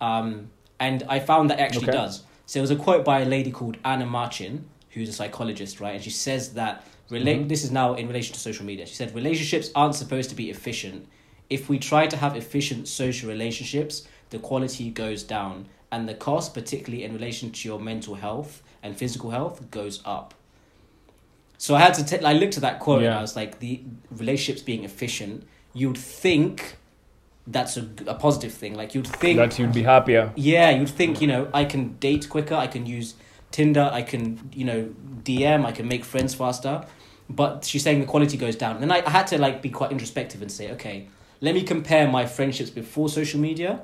um, 0.00 0.50
and 0.78 1.02
I 1.08 1.18
found 1.20 1.50
that 1.50 1.58
it 1.58 1.62
actually 1.62 1.88
Okay. 1.88 1.92
does. 1.92 2.22
So 2.46 2.58
there 2.58 2.62
was 2.62 2.70
a 2.70 2.76
quote 2.76 3.04
by 3.04 3.20
a 3.20 3.24
lady 3.24 3.50
called 3.50 3.78
Anna 3.84 4.06
Machin, 4.06 4.66
who's 4.90 5.08
a 5.08 5.12
psychologist, 5.12 5.80
right? 5.80 5.94
And 5.94 6.04
she 6.04 6.10
says 6.10 6.52
that 6.54 6.84
rela- 7.10 7.44
Mhm. 7.44 7.48
this 7.48 7.64
is 7.64 7.70
now 7.70 7.94
in 7.94 8.06
relation 8.06 8.34
to 8.34 8.40
social 8.40 8.66
media. 8.66 8.86
She 8.86 8.94
said 8.94 9.14
relationships 9.14 9.70
aren't 9.74 9.94
supposed 9.94 10.28
to 10.30 10.36
be 10.36 10.50
efficient. 10.50 11.06
If 11.48 11.68
we 11.68 11.78
try 11.78 12.06
to 12.06 12.16
have 12.16 12.36
efficient 12.36 12.86
social 12.88 13.28
relationships, 13.28 14.06
the 14.30 14.38
quality 14.38 14.90
goes 14.90 15.22
down, 15.22 15.66
and 15.90 16.08
the 16.08 16.14
cost, 16.14 16.54
particularly 16.54 17.04
in 17.04 17.12
relation 17.14 17.50
to 17.52 17.68
your 17.68 17.78
mental 17.78 18.16
health 18.16 18.62
and 18.82 18.96
physical 18.96 19.30
health, 19.30 19.70
goes 19.70 20.00
up. 20.04 20.34
So 21.58 21.74
I 21.74 21.80
had 21.80 21.94
to. 21.94 22.04
take. 22.04 22.22
I 22.24 22.32
looked 22.32 22.56
at 22.56 22.62
that 22.62 22.80
quote 22.80 23.02
and 23.02 23.14
I 23.14 23.20
was 23.20 23.36
like, 23.36 23.60
the 23.60 23.82
relationships 24.10 24.62
being 24.62 24.84
efficient. 24.84 25.46
You'd 25.72 25.98
think 25.98 26.76
that's 27.46 27.76
a, 27.76 27.88
a 28.06 28.14
positive 28.14 28.52
thing. 28.52 28.74
Like 28.74 28.94
you'd 28.94 29.06
think 29.06 29.38
That 29.38 29.58
you'd 29.58 29.72
be 29.72 29.82
happier. 29.82 30.32
yeah, 30.36 30.70
you'd 30.70 30.88
think, 30.88 31.20
you 31.20 31.26
know, 31.26 31.48
I 31.52 31.64
can 31.64 31.94
date 31.98 32.28
quicker, 32.28 32.54
I 32.54 32.66
can 32.66 32.86
use 32.86 33.14
Tinder, 33.50 33.90
I 33.92 34.02
can 34.02 34.50
you 34.52 34.64
know 34.64 34.94
DM, 35.22 35.64
I 35.64 35.72
can 35.72 35.86
make 35.88 36.04
friends 36.04 36.34
faster. 36.34 36.84
But 37.28 37.64
she's 37.64 37.82
saying 37.82 38.00
the 38.00 38.06
quality 38.06 38.36
goes 38.36 38.56
down. 38.56 38.82
And 38.82 38.92
I, 38.92 39.02
I 39.06 39.10
had 39.10 39.26
to 39.28 39.38
like 39.38 39.62
be 39.62 39.70
quite 39.70 39.90
introspective 39.92 40.42
and 40.42 40.50
say, 40.52 40.70
okay, 40.72 41.08
let 41.40 41.54
me 41.54 41.62
compare 41.62 42.06
my 42.08 42.26
friendships 42.26 42.70
before 42.70 43.08
social 43.08 43.40
media 43.40 43.80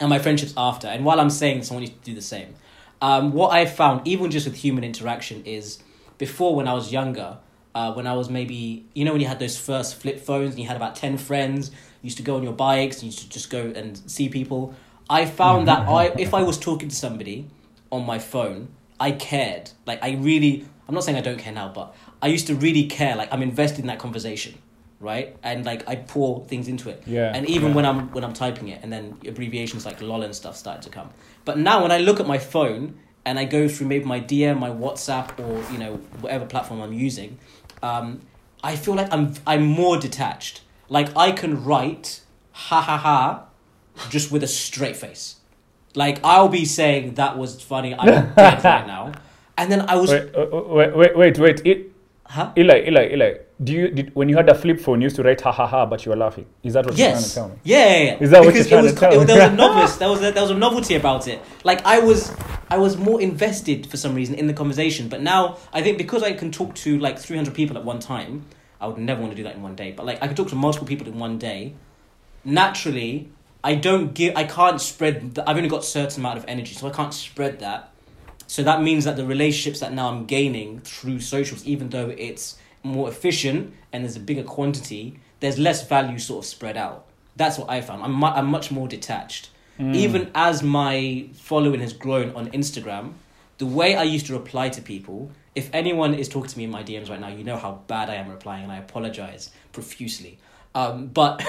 and 0.00 0.08
my 0.10 0.18
friendships 0.18 0.54
after. 0.56 0.86
And 0.86 1.04
while 1.04 1.20
I'm 1.20 1.30
saying 1.30 1.58
this, 1.58 1.70
I 1.70 1.74
want 1.74 1.86
you 1.88 1.92
to 1.94 2.00
do 2.04 2.14
the 2.14 2.22
same. 2.22 2.54
Um, 3.02 3.32
what 3.32 3.52
I 3.52 3.66
found, 3.66 4.06
even 4.06 4.30
just 4.30 4.46
with 4.46 4.56
human 4.56 4.84
interaction, 4.84 5.44
is 5.44 5.82
before 6.18 6.54
when 6.54 6.68
I 6.68 6.74
was 6.74 6.92
younger, 6.92 7.38
uh, 7.74 7.92
when 7.92 8.06
I 8.06 8.14
was 8.14 8.30
maybe, 8.30 8.86
you 8.94 9.04
know, 9.04 9.12
when 9.12 9.20
you 9.20 9.26
had 9.26 9.38
those 9.38 9.58
first 9.58 9.96
flip 9.96 10.20
phones 10.20 10.50
and 10.50 10.60
you 10.60 10.66
had 10.66 10.76
about 10.76 10.96
10 10.96 11.18
friends, 11.18 11.70
you 11.70 12.08
used 12.08 12.16
to 12.16 12.22
go 12.22 12.36
on 12.36 12.42
your 12.42 12.52
bikes, 12.52 12.96
and 12.96 13.04
you 13.04 13.08
used 13.08 13.20
to 13.20 13.28
just 13.28 13.50
go 13.50 13.72
and 13.74 13.98
see 14.10 14.28
people. 14.28 14.74
I 15.10 15.26
found 15.26 15.68
that 15.68 15.88
I, 15.88 16.06
if 16.18 16.34
I 16.34 16.42
was 16.42 16.58
talking 16.58 16.88
to 16.88 16.96
somebody 16.96 17.48
on 17.92 18.06
my 18.06 18.18
phone, 18.18 18.68
I 18.98 19.12
cared. 19.12 19.70
Like, 19.84 20.02
I 20.02 20.12
really, 20.12 20.66
I'm 20.88 20.94
not 20.94 21.04
saying 21.04 21.18
I 21.18 21.20
don't 21.20 21.38
care 21.38 21.52
now, 21.52 21.68
but 21.68 21.94
I 22.22 22.28
used 22.28 22.46
to 22.46 22.54
really 22.54 22.86
care. 22.86 23.14
Like, 23.14 23.32
I'm 23.32 23.42
invested 23.42 23.80
in 23.80 23.86
that 23.88 23.98
conversation 23.98 24.54
right? 25.00 25.36
And 25.42 25.64
like 25.64 25.88
I 25.88 25.96
pour 25.96 26.44
things 26.46 26.68
into 26.68 26.88
it. 26.88 27.02
Yeah, 27.06 27.32
And 27.34 27.46
even 27.48 27.68
yeah. 27.68 27.74
when 27.74 27.86
I'm 27.86 28.12
when 28.12 28.24
I'm 28.24 28.32
typing 28.32 28.68
it, 28.68 28.82
and 28.82 28.92
then 28.92 29.18
abbreviations 29.26 29.84
like 29.84 30.00
lol 30.00 30.22
and 30.22 30.34
stuff 30.34 30.56
started 30.56 30.82
to 30.82 30.90
come. 30.90 31.10
But 31.44 31.58
now 31.58 31.82
when 31.82 31.92
I 31.92 31.98
look 31.98 32.20
at 32.20 32.26
my 32.26 32.38
phone 32.38 32.98
and 33.26 33.38
I 33.38 33.44
go 33.44 33.68
through 33.68 33.88
maybe 33.88 34.04
my 34.06 34.20
DM, 34.20 34.58
my 34.58 34.70
WhatsApp, 34.70 35.38
or 35.38 35.60
you 35.72 35.78
know 35.78 35.96
whatever 36.22 36.46
platform 36.46 36.80
I'm 36.80 36.92
using, 36.94 37.36
um, 37.82 38.22
I 38.62 38.76
feel 38.76 38.94
like 38.94 39.12
I'm 39.12 39.34
I'm 39.46 39.66
more 39.66 39.98
detached. 39.98 40.62
Like 40.88 41.14
I 41.16 41.32
can 41.32 41.62
write 41.64 42.20
ha 42.52 42.80
ha 42.80 42.96
ha, 42.96 43.44
just 44.08 44.30
with 44.32 44.42
a 44.42 44.46
straight 44.46 44.96
face. 44.96 45.36
Like 45.94 46.20
I'll 46.24 46.48
be 46.48 46.64
saying 46.64 47.14
that 47.14 47.36
was 47.36 47.60
funny. 47.60 47.94
I'm 47.94 48.06
dead 48.36 48.64
right 48.64 48.86
now, 48.86 49.12
and 49.58 49.70
then 49.72 49.82
I 49.82 49.96
was 49.96 50.10
Wait, 50.10 50.34
uh, 50.34 50.46
wait, 50.78 50.96
wait, 50.96 51.16
wait, 51.16 51.38
wait. 51.38 51.66
It, 51.66 51.92
huh? 52.26 52.52
Eli, 52.56 52.84
Eli, 52.88 53.08
Eli. 53.14 53.34
Do 53.64 53.72
you 53.72 53.88
did 53.88 54.14
when 54.14 54.28
you 54.28 54.36
had 54.36 54.48
a 54.50 54.54
flip 54.54 54.78
phone, 54.78 55.00
you 55.00 55.06
used 55.06 55.16
to 55.16 55.22
write 55.24 55.40
ha 55.40 55.50
ha 55.50 55.66
ha, 55.66 55.86
but 55.86 56.04
you 56.04 56.10
were 56.10 56.16
laughing? 56.16 56.46
Is 56.62 56.74
that 56.74 56.84
what 56.86 56.96
you're 56.96 57.10
trying 57.10 57.22
to 57.24 57.34
tell 57.34 57.48
me? 57.48 57.54
Yeah, 57.64 57.86
yeah, 57.86 58.02
yeah. 58.04 58.18
Is 58.20 58.30
that 58.30 58.40
what 58.44 58.52
because 58.52 58.70
you're 58.70 58.78
it 58.78 58.82
was, 58.82 58.94
trying 58.94 59.12
to 59.12 59.16
tell 59.16 59.22
it- 59.22 59.26
there 59.26 59.36
was 59.38 59.46
a 59.48 59.50
me? 59.50 59.56
novice. 59.56 59.96
There 59.96 60.08
was 60.10 60.22
a, 60.22 60.30
there 60.32 60.42
was 60.42 60.50
a 60.52 60.58
novelty 60.58 60.94
about 60.96 61.26
it. 61.26 61.40
Like 61.64 61.84
I 61.86 61.98
was, 62.00 62.30
I 62.68 62.78
was 62.78 62.96
more 62.96 63.20
invested 63.20 63.86
for 63.86 63.96
some 63.96 64.14
reason 64.14 64.34
in 64.34 64.46
the 64.46 64.52
conversation. 64.52 65.08
But 65.08 65.22
now 65.22 65.58
I 65.72 65.82
think 65.82 65.98
because 65.98 66.22
I 66.22 66.32
can 66.32 66.50
talk 66.50 66.74
to 66.76 66.98
like 66.98 67.18
three 67.18 67.36
hundred 67.36 67.54
people 67.54 67.76
at 67.76 67.84
one 67.84 68.00
time, 68.00 68.46
I 68.80 68.86
would 68.86 68.98
never 68.98 69.20
want 69.20 69.32
to 69.32 69.36
do 69.36 69.42
that 69.44 69.54
in 69.54 69.62
one 69.62 69.76
day. 69.76 69.92
But 69.92 70.06
like 70.06 70.22
I 70.22 70.28
could 70.28 70.36
talk 70.36 70.48
to 70.48 70.56
multiple 70.56 70.86
people 70.86 71.06
in 71.06 71.18
one 71.18 71.38
day. 71.38 71.74
Naturally, 72.44 73.28
I 73.62 73.74
don't 73.74 74.14
give. 74.14 74.36
I 74.36 74.44
can't 74.44 74.80
spread. 74.80 75.34
The, 75.34 75.48
I've 75.48 75.56
only 75.56 75.68
got 75.68 75.80
a 75.80 75.86
certain 75.86 76.20
amount 76.20 76.38
of 76.38 76.44
energy, 76.48 76.74
so 76.74 76.86
I 76.86 76.90
can't 76.90 77.14
spread 77.14 77.60
that. 77.60 77.92
So 78.48 78.62
that 78.62 78.80
means 78.80 79.04
that 79.04 79.16
the 79.16 79.26
relationships 79.26 79.80
that 79.80 79.92
now 79.92 80.08
I'm 80.08 80.24
gaining 80.24 80.80
through 80.80 81.20
socials, 81.20 81.64
even 81.64 81.90
though 81.90 82.10
it's 82.10 82.56
more 82.84 83.08
efficient 83.08 83.74
and 83.92 84.04
there's 84.04 84.14
a 84.14 84.20
bigger 84.20 84.44
quantity, 84.44 85.18
there's 85.40 85.58
less 85.58 85.86
value 85.86 86.18
sort 86.18 86.44
of 86.44 86.48
spread 86.48 86.76
out. 86.76 87.06
That's 87.34 87.58
what 87.58 87.68
I 87.68 87.80
found. 87.80 88.04
I'm, 88.04 88.12
mu- 88.12 88.26
I'm 88.26 88.46
much 88.46 88.70
more 88.70 88.86
detached. 88.86 89.50
Even 89.78 90.30
as 90.34 90.62
my 90.62 91.28
following 91.34 91.80
has 91.80 91.92
grown 91.92 92.34
on 92.34 92.50
Instagram, 92.52 93.12
the 93.58 93.66
way 93.66 93.94
I 93.94 94.04
used 94.04 94.26
to 94.26 94.32
reply 94.32 94.68
to 94.70 94.80
people, 94.82 95.30
if 95.54 95.70
anyone 95.72 96.14
is 96.14 96.28
talking 96.28 96.48
to 96.48 96.58
me 96.58 96.64
in 96.64 96.70
my 96.70 96.82
DMs 96.82 97.10
right 97.10 97.20
now, 97.20 97.28
you 97.28 97.44
know 97.44 97.56
how 97.56 97.80
bad 97.86 98.10
I 98.10 98.14
am 98.14 98.28
replying, 98.28 98.64
and 98.64 98.72
I 98.72 98.76
apologize 98.78 99.50
profusely. 99.72 100.38
Um, 100.74 101.06
but 101.06 101.42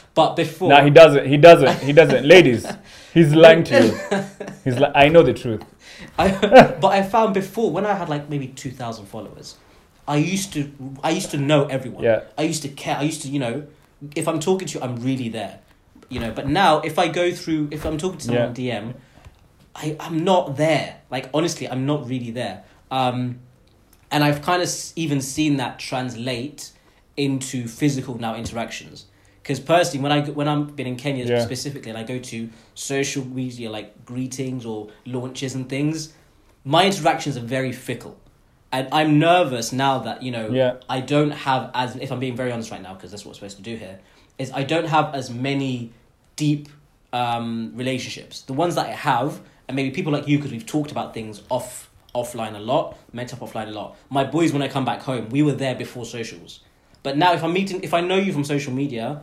but 0.14 0.36
before, 0.36 0.68
No, 0.70 0.84
he 0.84 0.90
doesn't. 0.90 1.26
He 1.26 1.36
doesn't. 1.36 1.80
He 1.80 1.92
doesn't. 1.92 2.24
Ladies, 2.24 2.66
he's 3.12 3.34
lying 3.34 3.64
to 3.64 3.86
you. 3.86 4.24
He's 4.64 4.78
like, 4.78 4.92
I 4.94 5.08
know 5.08 5.22
the 5.22 5.32
truth. 5.32 5.64
I, 6.18 6.28
but 6.80 6.88
I 6.88 7.02
found 7.02 7.34
before 7.34 7.70
when 7.72 7.84
I 7.86 7.94
had 7.94 8.08
like 8.08 8.28
maybe 8.28 8.46
two 8.48 8.70
thousand 8.70 9.06
followers, 9.06 9.56
I 10.06 10.16
used 10.16 10.52
to 10.52 10.70
I 11.02 11.10
used 11.10 11.30
to 11.32 11.36
know 11.36 11.64
everyone. 11.66 12.04
Yeah. 12.04 12.22
I 12.38 12.42
used 12.42 12.62
to 12.62 12.68
care. 12.68 12.96
I 12.96 13.02
used 13.02 13.22
to 13.22 13.28
you 13.28 13.40
know, 13.40 13.66
if 14.14 14.28
I'm 14.28 14.38
talking 14.38 14.68
to 14.68 14.78
you, 14.78 14.84
I'm 14.84 14.96
really 14.96 15.28
there. 15.28 15.60
You 16.10 16.18
know, 16.20 16.32
but 16.32 16.48
now 16.48 16.80
if 16.80 16.98
I 16.98 17.08
go 17.08 17.32
through, 17.32 17.68
if 17.70 17.86
I'm 17.86 17.96
talking 17.96 18.18
to 18.18 18.24
someone 18.26 18.44
on 18.48 18.54
DM, 18.54 18.94
I 19.76 19.96
I'm 20.00 20.24
not 20.24 20.56
there. 20.56 20.96
Like 21.10 21.30
honestly, 21.32 21.68
I'm 21.68 21.86
not 21.86 22.08
really 22.08 22.32
there. 22.32 22.64
Um, 22.90 23.38
and 24.10 24.24
I've 24.24 24.42
kind 24.42 24.60
of 24.60 24.66
s- 24.68 24.92
even 24.96 25.20
seen 25.20 25.56
that 25.58 25.78
translate 25.78 26.72
into 27.16 27.68
physical 27.68 28.18
now 28.18 28.34
interactions. 28.34 29.06
Because 29.42 29.60
personally, 29.60 30.02
when 30.02 30.12
I 30.12 30.20
when 30.30 30.48
I'm 30.48 30.66
been 30.66 30.88
in 30.88 30.96
Kenya 30.96 31.24
Yeah. 31.24 31.44
specifically, 31.44 31.90
and 31.90 31.98
I 31.98 32.02
go 32.02 32.18
to 32.18 32.50
social 32.74 33.24
media 33.24 33.70
like 33.70 34.04
greetings 34.04 34.66
or 34.66 34.88
launches 35.06 35.54
and 35.54 35.68
things, 35.68 36.12
my 36.64 36.86
interactions 36.86 37.36
are 37.36 37.40
very 37.58 37.72
fickle, 37.72 38.16
and 38.72 38.88
I'm 38.92 39.20
nervous 39.20 39.72
now 39.72 39.98
that 40.00 40.24
you 40.24 40.32
know 40.32 40.50
Yeah. 40.50 40.74
I 40.88 41.00
don't 41.00 41.30
have 41.30 41.70
as 41.72 41.94
if 41.96 42.10
I'm 42.10 42.18
being 42.18 42.36
very 42.36 42.50
honest 42.50 42.72
right 42.72 42.82
now 42.82 42.94
because 42.94 43.12
that's 43.12 43.24
what 43.24 43.30
we're 43.30 43.34
supposed 43.48 43.56
to 43.58 43.62
do 43.62 43.76
here 43.76 44.00
is 44.38 44.50
I 44.52 44.64
don't 44.64 44.86
have 44.88 45.14
as 45.14 45.30
many 45.30 45.92
deep 46.40 46.68
um, 47.12 47.72
relationships. 47.74 48.40
The 48.42 48.54
ones 48.54 48.74
that 48.76 48.86
I 48.86 48.92
have, 48.92 49.40
and 49.68 49.76
maybe 49.76 49.90
people 49.90 50.10
like 50.10 50.26
you 50.26 50.38
because 50.38 50.52
we've 50.52 50.64
talked 50.66 50.90
about 50.90 51.12
things 51.12 51.42
off 51.50 51.90
offline 52.14 52.56
a 52.56 52.58
lot, 52.58 52.96
met 53.12 53.32
up 53.34 53.40
offline 53.40 53.68
a 53.68 53.72
lot. 53.80 53.96
My 54.08 54.24
boys, 54.24 54.52
when 54.54 54.62
I 54.62 54.68
come 54.68 54.84
back 54.86 55.00
home, 55.02 55.28
we 55.28 55.42
were 55.42 55.52
there 55.52 55.74
before 55.74 56.04
socials. 56.06 56.60
But 57.02 57.16
now, 57.18 57.34
if 57.34 57.44
I'm 57.44 57.52
meeting, 57.52 57.82
if 57.82 57.92
I 57.94 58.00
know 58.00 58.16
you 58.16 58.32
from 58.32 58.44
social 58.44 58.72
media, 58.72 59.20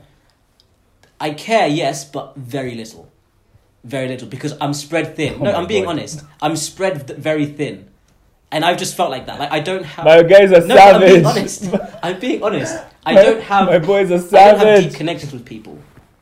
I 1.20 1.32
care, 1.32 1.68
yes, 1.68 2.06
but 2.06 2.36
very 2.36 2.76
little, 2.76 3.12
very 3.84 4.08
little 4.08 4.28
because 4.28 4.54
I'm 4.62 4.74
spread 4.74 5.16
thin. 5.16 5.34
Oh 5.40 5.44
no, 5.46 5.52
I'm 5.54 5.68
being 5.68 5.86
God. 5.86 5.92
honest. 5.98 6.24
I'm 6.42 6.56
spread 6.56 7.08
th- 7.08 7.20
very 7.20 7.48
thin, 7.48 7.90
and 8.52 8.64
I've 8.64 8.78
just 8.78 8.96
felt 8.96 9.10
like 9.10 9.26
that. 9.26 9.40
Like 9.40 9.52
I 9.52 9.60
don't 9.60 9.84
have. 9.84 10.06
My 10.06 10.22
guys 10.24 10.52
are 10.52 10.66
no, 10.66 10.76
but 10.76 10.96
I'm 10.96 11.02
being 11.02 11.26
honest. 11.26 11.76
I'm 12.04 12.20
being 12.20 12.44
honest. 12.44 12.74
I 13.06 13.14
My- 13.16 13.24
don't 13.24 13.42
have. 13.42 13.66
My 13.68 13.80
boys 13.80 14.12
are 14.12 14.20
savage. 14.20 14.62
I 14.62 14.64
don't 14.64 14.74
have 14.76 14.92
deep 14.92 14.98
connections 15.02 15.34
with 15.34 15.46
people 15.46 15.78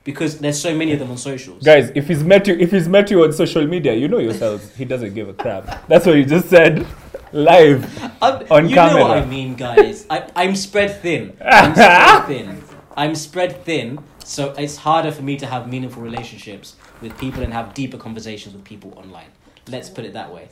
because 0.06 0.38
there's 0.40 0.62
so 0.62 0.74
many 0.74 0.94
of 0.94 1.00
them 1.00 1.12
on 1.12 1.18
socials. 1.18 1.62
Guys, 1.64 1.92
if 1.96 2.08
he's 2.08 2.24
met 2.24 2.48
you, 2.48 2.54
if 2.56 2.72
he's 2.72 2.88
met 2.88 3.12
you 3.12 3.24
on 3.26 3.34
social 3.34 3.68
media, 3.68 3.94
you 3.94 4.08
know 4.08 4.20
yourselves. 4.20 4.74
He 4.78 4.86
doesn't 4.86 5.14
give 5.14 5.28
a 5.28 5.34
crap. 5.34 5.86
That's 5.90 6.06
what 6.06 6.16
you 6.16 6.24
just 6.26 6.48
said, 6.50 6.88
live. 7.34 7.84
I'm, 8.22 8.46
on 8.50 8.70
you 8.70 8.76
know 8.76 8.98
what. 9.02 9.18
I 9.18 9.26
mean, 9.26 9.56
guys. 9.56 10.06
I, 10.10 10.30
I'm 10.36 10.56
spread 10.56 11.02
thin. 11.02 11.36
I'm 11.44 11.74
spread 11.74 12.26
thin. 12.28 12.64
I'm 12.96 13.16
spread 13.16 13.66
thin, 13.66 14.00
so 14.24 14.54
it's 14.58 14.78
harder 14.78 15.12
for 15.12 15.22
me 15.22 15.36
to 15.38 15.46
have 15.48 15.68
meaningful 15.68 16.02
relationships 16.02 16.76
with 17.02 17.18
people 17.18 17.44
and 17.44 17.52
have 17.52 17.74
deeper 17.74 17.98
conversations 17.98 18.56
with 18.56 18.64
people 18.64 18.94
online. 18.96 19.28
Let's 19.68 19.90
put 19.90 20.06
it 20.06 20.14
that 20.14 20.32
way. 20.34 20.48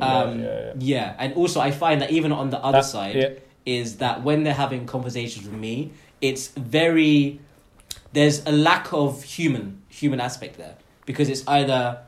Um, 0.00 0.40
yeah, 0.40 0.46
yeah. 0.46 0.72
Yeah. 0.78 1.14
and 1.18 1.34
also 1.34 1.58
I 1.60 1.72
find 1.72 2.00
that 2.00 2.10
even 2.10 2.32
on 2.32 2.50
the 2.50 2.58
other 2.62 2.78
Uh, 2.78 2.82
side 2.82 3.16
yeah. 3.16 3.28
is 3.66 3.96
that 3.96 4.22
when 4.22 4.44
they're 4.44 4.54
having 4.54 4.86
conversations 4.86 5.46
with 5.48 5.58
me, 5.58 5.90
it's 6.20 6.48
very 6.48 7.40
there's 8.12 8.44
a 8.46 8.52
lack 8.52 8.92
of 8.92 9.22
human 9.22 9.82
human 9.88 10.20
aspect 10.20 10.56
there 10.58 10.76
because 11.06 11.28
it's 11.28 11.46
either 11.48 11.98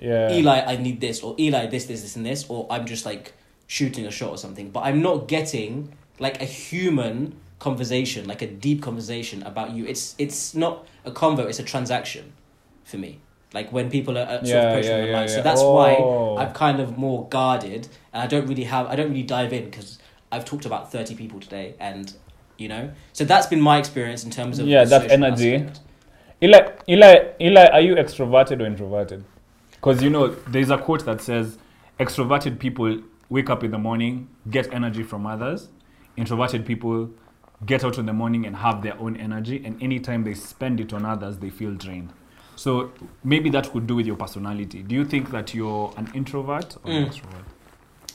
Yeah. 0.00 0.32
Eli, 0.32 0.60
I 0.72 0.76
need 0.76 1.00
this, 1.00 1.22
or 1.22 1.36
Eli, 1.38 1.66
this, 1.66 1.86
this, 1.86 2.02
this, 2.02 2.16
and 2.16 2.26
this, 2.26 2.44
or 2.48 2.66
I'm 2.68 2.84
just 2.84 3.06
like 3.06 3.32
shooting 3.68 4.06
a 4.06 4.10
shot 4.10 4.30
or 4.30 4.36
something. 4.38 4.70
But 4.70 4.80
I'm 4.80 5.00
not 5.02 5.28
getting 5.28 5.92
like 6.18 6.42
a 6.42 6.44
human 6.44 7.36
conversation, 7.60 8.26
like 8.26 8.42
a 8.42 8.46
deep 8.48 8.82
conversation 8.82 9.42
about 9.44 9.70
you. 9.70 9.86
It's 9.86 10.14
it's 10.18 10.54
not 10.54 10.86
a 11.04 11.10
convo; 11.12 11.46
it's 11.48 11.60
a 11.60 11.62
transaction 11.64 12.32
for 12.84 12.98
me. 12.98 13.20
Like 13.52 13.70
when 13.72 13.88
people 13.88 14.18
are, 14.18 14.22
are 14.26 14.38
sort 14.38 14.48
Yeah, 14.48 14.58
of 14.58 14.68
approaching 14.70 14.90
yeah, 14.98 15.04
me 15.04 15.10
yeah. 15.10 15.26
So 15.28 15.40
that's 15.42 15.60
Oh. 15.62 15.72
why 15.76 16.42
I'm 16.44 16.52
kind 16.52 16.80
of 16.80 16.98
more 16.98 17.28
guarded, 17.28 17.86
and 18.12 18.20
I 18.22 18.26
don't 18.26 18.46
really 18.48 18.64
have, 18.64 18.88
I 18.88 18.96
don't 18.96 19.10
really 19.10 19.22
dive 19.22 19.52
in 19.52 19.64
because 19.66 19.98
I've 20.32 20.44
talked 20.44 20.66
about 20.66 20.90
thirty 20.90 21.14
people 21.14 21.38
today, 21.38 21.74
and 21.78 22.12
you 22.58 22.68
know, 22.68 22.90
so 23.12 23.24
that's 23.24 23.46
been 23.46 23.60
my 23.60 23.78
experience 23.78 24.24
in 24.24 24.30
terms 24.30 24.58
of 24.58 24.66
Yeah, 24.66 24.84
that 24.84 25.10
energy. 25.10 25.56
aspect. 25.56 25.80
Eli, 26.42 26.70
Eli, 26.88 27.14
Eli, 27.40 27.66
are 27.68 27.80
you 27.80 27.94
extroverted 27.94 28.60
or 28.60 28.66
introverted? 28.66 29.24
Because 29.72 30.02
you 30.02 30.10
know, 30.10 30.28
there's 30.48 30.70
a 30.70 30.78
quote 30.78 31.04
that 31.06 31.20
says, 31.20 31.58
"Extroverted 31.98 32.58
people 32.58 33.00
wake 33.30 33.50
up 33.50 33.64
in 33.64 33.70
the 33.70 33.78
morning, 33.78 34.28
get 34.50 34.72
energy 34.72 35.02
from 35.02 35.26
others. 35.26 35.68
Introverted 36.16 36.64
people 36.66 37.10
get 37.66 37.82
out 37.84 37.98
in 37.98 38.06
the 38.06 38.12
morning 38.12 38.46
and 38.46 38.56
have 38.56 38.82
their 38.82 38.98
own 39.00 39.16
energy, 39.16 39.62
and 39.64 39.82
anytime 39.82 40.24
they 40.24 40.34
spend 40.34 40.80
it 40.80 40.92
on 40.92 41.04
others, 41.04 41.38
they 41.38 41.50
feel 41.50 41.72
drained." 41.72 42.10
So 42.56 42.90
maybe 43.24 43.50
that 43.50 43.70
could 43.72 43.86
do 43.86 43.96
with 43.96 44.06
your 44.06 44.16
personality. 44.16 44.82
Do 44.82 44.94
you 44.94 45.04
think 45.04 45.30
that 45.30 45.54
you're 45.54 45.92
an 45.96 46.08
introvert 46.14 46.76
or 46.84 46.90
an 46.92 47.04
Mm. 47.04 47.08
extrovert? 47.08 47.44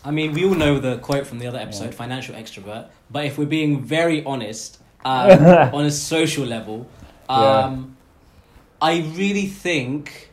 I 0.03 0.11
mean, 0.11 0.33
we 0.33 0.45
all 0.45 0.55
know 0.55 0.79
the 0.79 0.97
quote 0.99 1.27
from 1.27 1.39
the 1.39 1.47
other 1.47 1.59
episode, 1.59 1.93
financial 1.93 2.35
extrovert. 2.35 2.87
But 3.11 3.25
if 3.25 3.37
we're 3.37 3.45
being 3.45 3.83
very 3.83 4.23
honest, 4.23 4.79
um, 5.03 5.29
on 5.73 5.85
a 5.85 5.91
social 5.91 6.45
level, 6.45 6.87
um, 7.27 7.97
I 8.81 8.99
really 9.15 9.47
think 9.47 10.31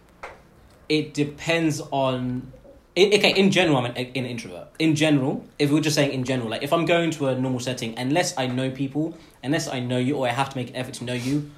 it 0.88 1.14
depends 1.14 1.80
on. 1.90 2.52
okay, 2.96 3.32
in 3.36 3.50
general, 3.50 3.78
I'm 3.78 3.86
an, 3.86 3.96
an 3.96 4.26
introvert. 4.26 4.68
In 4.78 4.94
general, 4.94 5.44
if 5.58 5.70
we're 5.70 5.80
just 5.80 5.96
saying 5.96 6.12
in 6.12 6.24
general, 6.24 6.48
like 6.48 6.62
if 6.62 6.72
I'm 6.72 6.86
going 6.86 7.10
to 7.12 7.28
a 7.28 7.38
normal 7.38 7.60
setting, 7.60 7.98
unless 7.98 8.36
I 8.38 8.46
know 8.46 8.70
people, 8.70 9.16
unless 9.42 9.68
I 9.68 9.80
know 9.80 9.98
you, 9.98 10.16
or 10.16 10.28
I 10.28 10.32
have 10.32 10.50
to 10.50 10.56
make 10.56 10.70
an 10.70 10.76
effort 10.76 10.94
to 10.94 11.04
know 11.04 11.14
you, 11.14 11.50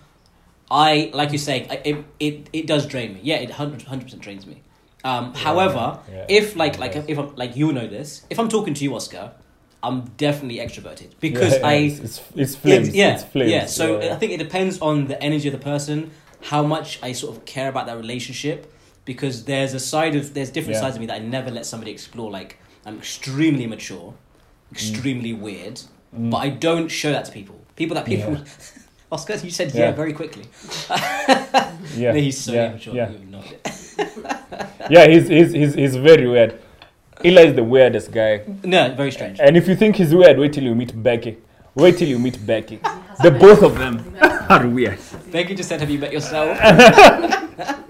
I 0.70 1.10
like 1.12 1.30
you're 1.30 1.38
saying, 1.38 1.70
I, 1.70 1.80
it, 1.84 2.04
it 2.18 2.48
it 2.52 2.66
does 2.66 2.86
drain 2.86 3.14
me. 3.14 3.20
Yeah, 3.22 3.36
it 3.36 3.50
hundred 3.50 3.82
hundred 3.82 4.04
percent 4.04 4.22
drains 4.22 4.46
me. 4.46 4.62
Um, 5.04 5.32
however, 5.34 5.98
yeah. 6.10 6.26
if 6.28 6.56
like 6.56 6.78
like 6.78 6.96
if 6.96 7.18
I'm 7.18 7.34
like 7.36 7.56
you 7.56 7.72
know 7.72 7.86
this, 7.86 8.22
if 8.30 8.38
I'm 8.38 8.48
talking 8.48 8.74
to 8.74 8.82
you, 8.84 8.94
Oscar, 8.94 9.32
I'm 9.82 10.02
definitely 10.16 10.58
extroverted 10.58 11.10
because 11.20 11.54
Yeah, 11.54 11.66
I 11.66 11.72
it's, 11.74 11.98
it's, 12.00 12.22
it's 12.34 12.54
flames. 12.56 12.88
yeah 12.94 13.14
it's 13.14 13.24
flames. 13.24 13.50
yeah. 13.52 13.66
So 13.66 14.00
yeah. 14.00 14.12
I 14.14 14.16
think 14.16 14.32
it 14.32 14.38
depends 14.38 14.80
on 14.80 15.06
the 15.06 15.22
energy 15.22 15.46
of 15.48 15.52
the 15.52 15.64
person, 15.72 16.10
how 16.42 16.62
much 16.64 16.98
I 17.02 17.12
sort 17.12 17.36
of 17.36 17.44
care 17.44 17.68
about 17.68 17.86
that 17.86 17.96
relationship. 17.96 18.72
Because 19.04 19.44
there's 19.44 19.72
a 19.72 19.80
side 19.80 20.14
of 20.16 20.34
there's 20.34 20.50
different 20.50 20.74
Yeah. 20.74 20.82
sides 20.82 20.96
of 20.96 21.00
me 21.00 21.06
that 21.06 21.16
I 21.22 21.24
never 21.24 21.50
let 21.50 21.64
somebody 21.64 21.92
explore. 21.92 22.30
Like 22.30 22.58
I'm 22.84 22.98
extremely 22.98 23.66
mature, 23.66 24.12
extremely 24.72 25.32
weird, 25.32 25.80
Mm. 26.14 26.30
but 26.30 26.38
I 26.38 26.48
don't 26.48 26.88
show 26.88 27.12
that 27.12 27.24
to 27.26 27.32
people. 27.32 27.56
People 27.76 27.94
that 27.94 28.04
people. 28.04 28.32
Yeah. 28.32 28.44
Oscar, 29.12 29.36
you 29.36 29.50
said 29.50 29.72
yeah, 29.74 29.80
Yeah. 29.88 29.92
very 29.92 30.12
quickly. 30.12 30.44
yeah. 31.96 32.12
He's 32.14 32.38
so 32.38 32.52
yeah, 32.52 32.68
immature. 32.70 32.94
Yeah, 32.94 33.10
You 33.10 33.26
know 33.30 33.42
it. 33.42 33.60
yeah 34.90 35.06
he's, 35.06 35.28
he's, 35.28 35.52
he's, 35.52 35.74
he's 35.74 35.96
very 35.96 36.26
weird. 36.26 36.58
Eli 37.24 37.42
is 37.46 37.54
the 37.54 37.64
weirdest 37.64 38.12
guy. 38.12 38.42
No, 38.62 38.94
very 38.94 39.10
strange. 39.10 39.40
And 39.40 39.56
if 39.56 39.66
you 39.66 39.74
think 39.74 39.96
he's 39.96 40.14
weird, 40.14 40.38
wait 40.38 40.52
till 40.52 40.62
you 40.64 40.74
meet 40.74 40.92
Becky. 41.02 41.36
Wait 41.74 41.96
till 41.98 42.08
you 42.08 42.18
meet 42.18 42.44
Becky. 42.46 42.78
The 43.22 43.30
both 43.32 43.62
of 43.62 43.76
them 43.78 44.16
are 44.48 44.66
weird. 44.66 44.98
Becky 45.32 45.54
just 45.54 45.68
said, 45.68 45.80
"Have 45.80 45.90
you 45.90 45.98
met 45.98 46.12
yourself?" 46.12 46.56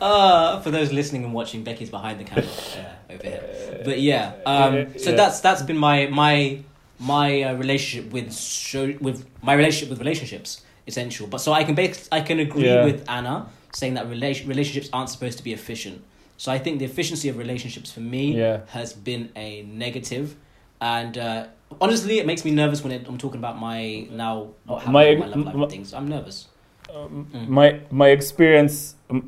uh, 0.00 0.60
for 0.60 0.70
those 0.70 0.92
listening 0.92 1.24
and 1.24 1.32
watching, 1.34 1.62
Becky's 1.64 1.90
behind 1.90 2.20
the 2.20 2.24
camera 2.24 2.44
uh, 2.44 3.12
over 3.12 3.22
here. 3.22 3.80
But 3.84 4.00
yeah, 4.00 4.32
um, 4.46 4.98
so 4.98 5.10
Yeah. 5.10 5.16
that's 5.16 5.40
that's 5.40 5.62
been 5.62 5.78
my 5.78 6.06
my 6.06 6.60
my 6.98 7.42
uh, 7.42 7.54
relationship 7.54 8.12
with 8.12 8.32
show 8.34 8.94
with 9.00 9.26
my 9.42 9.54
relationship 9.54 9.90
with 9.90 9.98
relationships 9.98 10.62
essential. 10.86 11.26
But 11.26 11.38
so 11.38 11.52
I 11.52 11.64
can 11.64 11.74
base 11.74 12.08
I 12.12 12.20
can 12.20 12.38
agree 12.40 12.66
Yeah. 12.66 12.84
with 12.84 13.04
Anna 13.08 13.46
saying 13.72 13.94
that 13.94 14.08
relation, 14.08 14.48
relationships 14.48 14.88
aren't 14.92 15.08
supposed 15.10 15.38
to 15.38 15.44
be 15.44 15.52
efficient. 15.52 16.02
So 16.36 16.50
I 16.52 16.58
think 16.58 16.78
the 16.78 16.84
efficiency 16.84 17.28
of 17.28 17.36
relationships 17.38 17.90
for 17.92 18.00
me 18.00 18.36
Yeah. 18.36 18.60
has 18.68 18.92
been 18.92 19.30
a 19.36 19.62
negative, 19.62 20.36
and 20.80 21.16
uh, 21.16 21.46
honestly, 21.80 22.18
it 22.18 22.26
makes 22.26 22.44
me 22.44 22.50
nervous 22.50 22.82
when 22.82 22.92
it, 22.92 23.06
I'm 23.08 23.18
talking 23.18 23.38
about 23.38 23.58
my 23.58 24.06
now 24.10 24.48
what 24.66 24.86
My- 24.86 25.14
my 25.14 25.26
love 25.26 25.44
life 25.46 25.54
my- 25.54 25.66
things. 25.68 25.94
I'm 25.94 26.08
nervous. 26.08 26.48
Um, 26.94 27.26
Mm. 27.32 27.48
My 27.48 27.80
my 27.90 28.08
experience, 28.08 28.96
mm, 29.08 29.22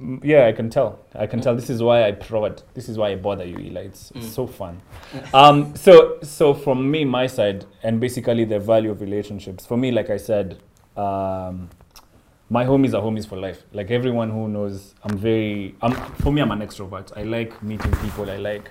mm, 0.00 0.20
yeah, 0.22 0.46
I 0.46 0.52
can 0.52 0.68
tell. 0.70 0.98
I 1.14 1.26
can 1.26 1.40
tell. 1.40 1.56
This 1.56 1.68
is 1.70 1.82
why 1.82 2.04
I 2.06 2.12
prod. 2.12 2.62
This 2.74 2.88
is 2.88 2.96
why 2.98 3.08
I 3.10 3.16
bother 3.16 3.44
you, 3.44 3.58
Eli. 3.58 3.80
It's, 3.86 4.12
it's 4.14 4.26
Mm. 4.26 4.30
so 4.30 4.46
fun. 4.46 4.80
um, 5.34 5.74
so 5.74 6.18
so 6.22 6.54
from 6.54 6.88
me, 6.90 7.04
my 7.04 7.26
side, 7.26 7.64
and 7.82 7.98
basically 7.98 8.44
the 8.44 8.60
value 8.60 8.90
of 8.92 9.00
relationships. 9.00 9.66
For 9.66 9.76
me, 9.76 9.90
like 9.90 10.10
I 10.10 10.18
said, 10.18 10.58
um, 10.96 11.70
my 12.50 12.64
homies 12.64 12.94
are 12.94 13.02
homies 13.02 13.26
for 13.26 13.36
life. 13.36 13.62
Like 13.72 13.90
everyone 13.90 14.30
who 14.30 14.48
knows, 14.48 14.94
I'm 15.04 15.16
very. 15.16 15.74
I'm 15.82 15.92
for 16.16 16.32
me, 16.32 16.40
I'm 16.40 16.50
an 16.50 16.60
extrovert. 16.60 17.16
I 17.16 17.22
like 17.22 17.62
meeting 17.62 17.92
people. 17.96 18.30
I 18.30 18.36
like. 18.36 18.70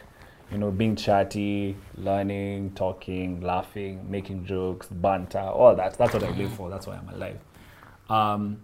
You 0.50 0.58
know, 0.58 0.72
being 0.72 0.96
chatty, 0.96 1.76
learning, 1.98 2.72
talking, 2.74 3.42
laughing, 3.42 4.10
making 4.10 4.46
jokes, 4.46 4.88
banter, 4.88 5.40
all 5.40 5.76
that. 5.76 5.98
That's 5.98 6.14
what 6.14 6.24
I 6.24 6.30
live 6.30 6.54
for. 6.54 6.70
That's 6.70 6.88
why 6.88 6.96
I'm 6.96 7.10
alive. 7.10 7.38
Um, 8.10 8.62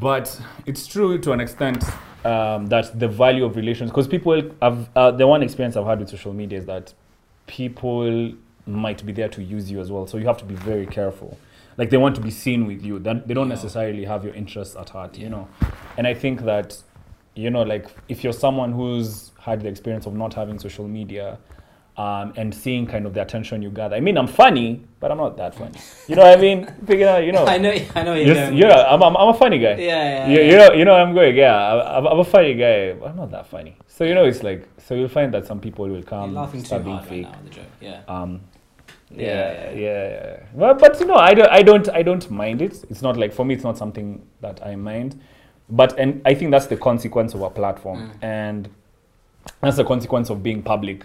but 0.00 0.40
it's 0.66 0.88
true 0.88 1.18
to 1.18 1.30
an 1.30 1.38
extent 1.38 1.84
um, 2.24 2.66
that 2.66 2.98
the 2.98 3.06
value 3.06 3.44
of 3.44 3.54
relations, 3.54 3.92
because 3.92 4.08
people 4.08 4.50
have 4.60 4.90
uh, 4.96 5.12
the 5.12 5.28
one 5.28 5.44
experience 5.44 5.76
I've 5.76 5.86
had 5.86 6.00
with 6.00 6.08
social 6.08 6.32
media 6.32 6.58
is 6.58 6.66
that 6.66 6.92
people 7.46 8.32
might 8.66 9.06
be 9.06 9.12
there 9.12 9.28
to 9.28 9.44
use 9.44 9.70
you 9.70 9.80
as 9.80 9.92
well. 9.92 10.08
So 10.08 10.18
you 10.18 10.26
have 10.26 10.38
to 10.38 10.44
be 10.44 10.56
very 10.56 10.86
careful. 10.86 11.38
Like 11.76 11.90
they 11.90 11.96
want 11.96 12.14
to 12.16 12.20
be 12.20 12.30
seen 12.30 12.66
with 12.66 12.84
you. 12.84 12.98
Then 12.98 13.22
they 13.26 13.34
don't 13.34 13.48
Yeah. 13.48 13.54
necessarily 13.54 14.04
have 14.04 14.24
your 14.24 14.34
interests 14.34 14.76
at 14.76 14.90
heart. 14.90 15.16
Yeah. 15.16 15.24
You 15.24 15.30
know, 15.30 15.48
and 15.96 16.06
I 16.06 16.14
think 16.14 16.42
that 16.42 16.76
you 17.34 17.48
know, 17.50 17.62
like 17.62 17.86
if 18.08 18.22
you're 18.24 18.32
someone 18.34 18.72
who's 18.72 19.32
had 19.40 19.62
the 19.62 19.68
experience 19.68 20.06
of 20.06 20.14
not 20.14 20.34
having 20.34 20.58
social 20.58 20.86
media. 20.88 21.38
Um, 21.94 22.32
and 22.38 22.54
seeing 22.54 22.86
kind 22.86 23.04
of 23.04 23.12
the 23.12 23.20
attention 23.20 23.60
you 23.60 23.68
gather. 23.68 23.94
I 23.94 24.00
mean, 24.00 24.16
I'm 24.16 24.26
funny, 24.26 24.82
but 24.98 25.10
I'm 25.12 25.18
not 25.18 25.36
that 25.36 25.54
funny. 25.54 25.72
You 26.08 26.16
know 26.16 26.22
what 26.22 26.38
I 26.38 26.40
mean? 26.40 26.66
Figure 26.86 27.06
out, 27.06 27.22
you 27.22 27.32
know. 27.32 27.44
I 27.44 27.58
know, 27.58 27.70
I 27.94 28.02
know. 28.02 28.14
You're 28.14 28.34
Just, 28.34 28.52
you 28.54 28.62
know. 28.62 28.70
I'm, 28.72 29.02
I'm, 29.02 29.14
I'm 29.14 29.28
a 29.28 29.34
funny 29.34 29.58
guy. 29.58 29.74
yeah, 29.74 30.26
yeah, 30.26 30.26
You, 30.26 30.38
yeah. 30.40 30.44
you 30.50 30.56
know, 30.56 30.72
you 30.72 30.84
know, 30.86 30.94
I'm 30.94 31.12
going. 31.12 31.36
Yeah, 31.36 31.54
I'm, 31.54 32.06
I'm 32.06 32.18
a 32.18 32.24
funny 32.24 32.54
guy. 32.54 32.94
But 32.94 33.10
I'm 33.10 33.16
not 33.16 33.30
that 33.32 33.46
funny. 33.46 33.76
So 33.88 34.04
you 34.04 34.14
know, 34.14 34.24
it's 34.24 34.42
like 34.42 34.66
so 34.78 34.94
you'll 34.94 35.10
find 35.10 35.34
that 35.34 35.44
some 35.46 35.60
people 35.60 35.84
will 35.84 35.96
You're 35.96 36.02
come 36.02 36.32
laughing 36.34 36.60
too 36.60 36.66
start 36.68 36.82
hard 36.84 37.06
being 37.10 37.24
right 37.24 37.30
fake. 37.30 37.36
now. 37.42 37.44
The 37.44 37.50
joke, 37.50 37.64
yeah. 37.82 38.00
Um, 38.08 38.40
Yeah, 39.16 39.70
yeah. 39.72 40.40
Well, 40.54 40.74
but 40.74 40.98
you 41.00 41.06
know, 41.06 41.14
I 41.16 41.34
don't, 41.34 41.50
I 41.50 41.62
don't, 41.62 41.88
I 41.90 42.02
don't 42.02 42.30
mind 42.30 42.62
it. 42.62 42.84
It's 42.90 43.02
not 43.02 43.16
like 43.16 43.32
for 43.32 43.44
me, 43.44 43.54
it's 43.54 43.64
not 43.64 43.76
something 43.78 44.26
that 44.40 44.64
I 44.64 44.76
mind. 44.76 45.20
But 45.68 45.98
and 45.98 46.20
I 46.26 46.34
think 46.34 46.50
that's 46.50 46.66
the 46.66 46.76
consequence 46.76 47.34
of 47.34 47.42
a 47.42 47.50
platform, 47.50 48.10
Mm. 48.10 48.24
and 48.24 48.68
that's 49.60 49.76
the 49.76 49.84
consequence 49.84 50.28
of 50.30 50.42
being 50.42 50.62
public, 50.62 51.04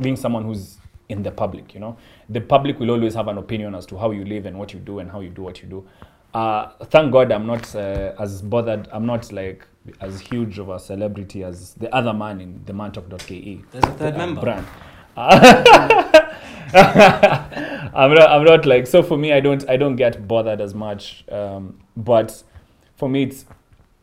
being 0.00 0.16
someone 0.16 0.44
who's 0.44 0.78
in 1.08 1.22
the 1.22 1.30
public. 1.30 1.74
You 1.74 1.80
know, 1.80 1.96
the 2.28 2.40
public 2.40 2.78
will 2.78 2.90
always 2.90 3.14
have 3.14 3.28
an 3.28 3.38
opinion 3.38 3.74
as 3.74 3.86
to 3.86 3.96
how 3.96 4.10
you 4.12 4.24
live 4.24 4.46
and 4.46 4.58
what 4.58 4.72
you 4.72 4.78
do 4.80 4.98
and 5.00 5.10
how 5.10 5.20
you 5.20 5.30
do 5.30 5.42
what 5.42 5.62
you 5.62 5.68
do. 5.68 5.88
Uh, 6.34 6.68
thank 6.84 7.12
God 7.12 7.32
I'm 7.32 7.46
not 7.46 7.74
uh, 7.74 8.12
as 8.18 8.42
bothered. 8.42 8.88
I'm 8.92 9.06
not 9.06 9.32
like 9.32 9.66
as 10.00 10.20
huge 10.20 10.58
of 10.58 10.68
a 10.68 10.78
celebrity 10.78 11.42
as 11.44 11.74
the 11.74 11.92
other 11.94 12.12
man 12.12 12.40
in 12.40 12.60
the 12.66 12.72
mantalk.ke. 12.72 13.64
There's 13.72 13.84
a 13.84 13.92
third 13.98 14.14
uh, 14.14 14.18
member. 14.18 14.40
brand. 14.42 14.66
I'm 17.94 18.14
not. 18.14 18.30
I'm 18.30 18.44
not 18.44 18.66
like 18.66 18.86
so. 18.86 19.02
For 19.02 19.16
me, 19.16 19.32
I 19.32 19.40
don't. 19.40 19.68
I 19.68 19.76
don't 19.76 19.96
get 19.96 20.26
bothered 20.28 20.60
as 20.60 20.74
much. 20.74 21.24
Um, 21.30 21.78
but 21.96 22.42
for 22.96 23.08
me, 23.08 23.24
it's. 23.24 23.44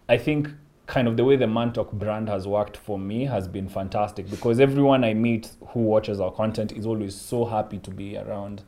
I 0.10 0.18
think 0.18 0.50
kind 0.86 1.08
of 1.08 1.16
the 1.16 1.24
way 1.24 1.36
the 1.38 1.46
Mantalk 1.46 1.92
brand 1.94 2.28
has 2.28 2.46
worked 2.46 2.76
for 2.76 3.00
me 3.00 3.24
has 3.26 3.48
been 3.48 3.70
fantastic 3.70 4.30
because 4.30 4.60
everyone 4.60 5.04
I 5.06 5.14
meet 5.14 5.52
who 5.70 5.80
watches 5.80 6.20
our 6.20 6.32
content 6.32 6.74
is 6.74 6.86
always 6.86 7.16
so 7.16 7.46
happy 7.46 7.78
to 7.80 7.90
be 7.90 8.18
around, 8.18 8.64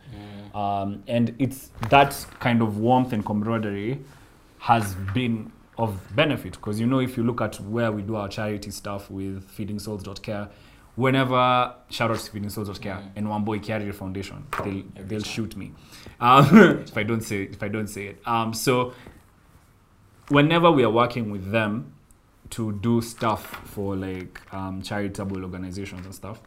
Mm. 0.54 0.56
um, 0.58 1.04
and 1.08 1.36
it's 1.40 1.72
that 1.90 2.16
kind 2.40 2.62
of 2.62 2.78
warmth 2.78 3.12
and 3.12 3.26
camaraderie 3.26 4.00
has 4.60 4.96
been 5.14 5.52
of 5.78 6.00
benefit 6.16 6.54
because 6.54 6.80
you 6.80 6.88
know 6.88 7.00
if 7.00 7.18
you 7.18 7.24
look 7.24 7.42
at 7.42 7.60
where 7.60 7.92
we 7.92 8.02
do 8.02 8.16
our 8.16 8.30
charity 8.30 8.72
stuff 8.72 9.12
with 9.12 9.44
Feeding 9.50 9.78
Souls.care, 9.78 10.48
whenever 10.96 11.74
shout 11.90 12.12
out 12.12 12.18
to 12.20 12.32
Feeding 12.32 12.50
Souls.care 12.50 12.96
Mm. 12.96 13.12
and 13.16 13.30
One 13.30 13.44
Boy 13.44 13.60
Carrier 13.60 13.94
Foundation, 13.94 14.46
they'll 14.52 14.60
Every 14.68 14.86
they'll 15.08 15.22
time. 15.22 15.32
shoot 15.34 15.56
me 15.58 15.72
um, 16.20 16.58
if 16.88 16.98
I 16.98 17.04
don't 17.04 17.22
say 17.22 17.44
if 17.44 17.62
I 17.64 17.68
don't 17.68 17.88
say 17.88 18.08
it. 18.08 18.22
Um, 18.28 18.54
so 18.54 18.94
whenever 20.30 20.72
we 20.72 20.84
are 20.84 20.90
working 20.90 21.30
with 21.32 21.52
them 21.52 21.94
to 22.52 22.72
do 22.74 23.02
stuff 23.02 23.46
for 23.66 23.96
like 23.96 24.40
um, 24.54 24.82
charitable 24.82 25.44
organizations 25.44 26.06
and 26.06 26.14
stuff, 26.16 26.42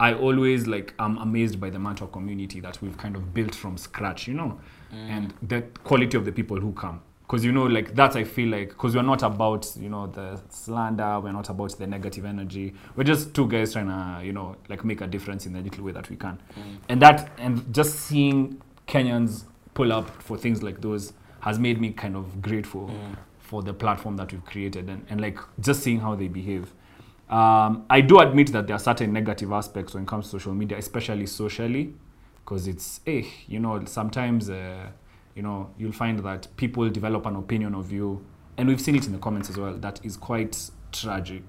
I 0.00 0.14
always 0.14 0.66
like 0.66 0.94
I'm 0.98 1.16
amazed 1.18 1.60
by 1.60 1.70
the 1.70 1.78
Mantalk 1.78 2.12
community 2.12 2.60
that 2.60 2.80
we've 2.82 2.96
kind 2.98 3.16
of 3.16 3.32
built 3.34 3.54
from 3.54 3.76
scratch, 3.76 4.26
you 4.28 4.34
know, 4.34 4.60
Mm. 4.92 5.10
and 5.10 5.34
the 5.42 5.62
quality 5.82 6.16
of 6.16 6.24
the 6.24 6.30
people 6.30 6.60
who 6.60 6.72
come. 6.72 7.00
Because 7.26 7.44
you 7.44 7.50
know, 7.50 7.64
like 7.64 7.94
that, 7.96 8.14
I 8.14 8.22
feel 8.22 8.50
like 8.50 8.68
because 8.68 8.94
we're 8.94 9.02
not 9.02 9.22
about 9.24 9.68
you 9.80 9.88
know 9.88 10.06
the 10.06 10.40
slander, 10.48 11.18
we're 11.20 11.32
not 11.32 11.48
about 11.50 11.76
the 11.76 11.86
negative 11.86 12.24
energy. 12.24 12.72
We're 12.94 13.02
just 13.04 13.34
two 13.34 13.48
guys 13.48 13.72
trying 13.72 13.88
to 13.88 14.24
you 14.24 14.32
know 14.32 14.54
like 14.68 14.84
make 14.84 15.00
a 15.00 15.06
difference 15.08 15.44
in 15.46 15.52
the 15.52 15.60
little 15.60 15.84
way 15.84 15.92
that 15.92 16.08
we 16.08 16.16
can 16.16 16.38
Mm. 16.56 16.62
and 16.88 17.02
that 17.02 17.30
and 17.38 17.74
just 17.74 17.98
seeing 18.00 18.62
Kenyans 18.86 19.44
pull 19.74 19.92
up 19.92 20.08
for 20.22 20.36
things 20.38 20.62
like 20.62 20.80
those 20.80 21.12
has 21.40 21.58
made 21.58 21.80
me 21.80 21.90
kind 21.92 22.14
of 22.16 22.40
grateful 22.40 22.88
Mm. 22.88 23.16
for 23.40 23.60
the 23.62 23.72
platform 23.74 24.16
that 24.18 24.32
we've 24.32 24.44
created 24.44 24.88
and, 24.88 25.04
and 25.10 25.20
like 25.20 25.38
just 25.60 25.82
seeing 25.82 25.98
how 26.00 26.14
they 26.14 26.28
behave. 26.28 26.72
Um, 27.28 27.86
I 27.90 28.02
do 28.02 28.20
admit 28.20 28.52
that 28.52 28.68
there 28.68 28.76
are 28.76 28.80
certain 28.80 29.12
negative 29.12 29.50
aspects 29.50 29.94
when 29.94 30.04
it 30.04 30.08
comes 30.08 30.26
to 30.26 30.30
social 30.38 30.54
media, 30.54 30.78
especially 30.78 31.26
socially, 31.26 31.92
because 32.44 32.68
it's 32.68 33.00
eh, 33.04 33.24
you 33.48 33.58
know 33.58 33.84
sometimes 33.84 34.48
uh, 34.48 34.86
you 35.36 35.42
know 35.42 35.70
you'll 35.78 35.92
find 35.92 36.18
that 36.20 36.48
people 36.56 36.88
develop 36.90 37.26
an 37.26 37.36
opinion 37.36 37.74
of 37.74 37.92
you, 37.92 38.24
and 38.56 38.66
we've 38.68 38.80
seen 38.80 38.96
it 38.96 39.06
in 39.06 39.12
the 39.12 39.18
comments 39.18 39.48
as 39.50 39.56
well. 39.56 39.74
That 39.74 40.00
is 40.04 40.16
quite 40.16 40.70
tragic 40.92 41.42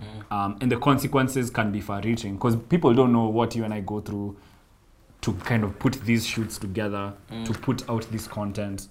Mm. 0.00 0.32
um, 0.34 0.56
and 0.62 0.72
the 0.72 0.78
consequences 0.78 1.50
can 1.50 1.70
be 1.72 1.80
far-reaching 1.82 2.34
because 2.36 2.56
people 2.56 2.94
don't 2.94 3.12
know 3.12 3.26
what 3.28 3.54
you 3.54 3.64
and 3.64 3.74
I 3.74 3.80
go 3.80 4.00
through 4.00 4.34
to 5.20 5.32
kind 5.34 5.62
of 5.62 5.78
put 5.78 5.92
these 6.04 6.24
shoots 6.26 6.56
together, 6.56 7.12
Mm. 7.30 7.44
to 7.44 7.52
put 7.52 7.86
out 7.90 8.06
this 8.10 8.26
content. 8.26 8.88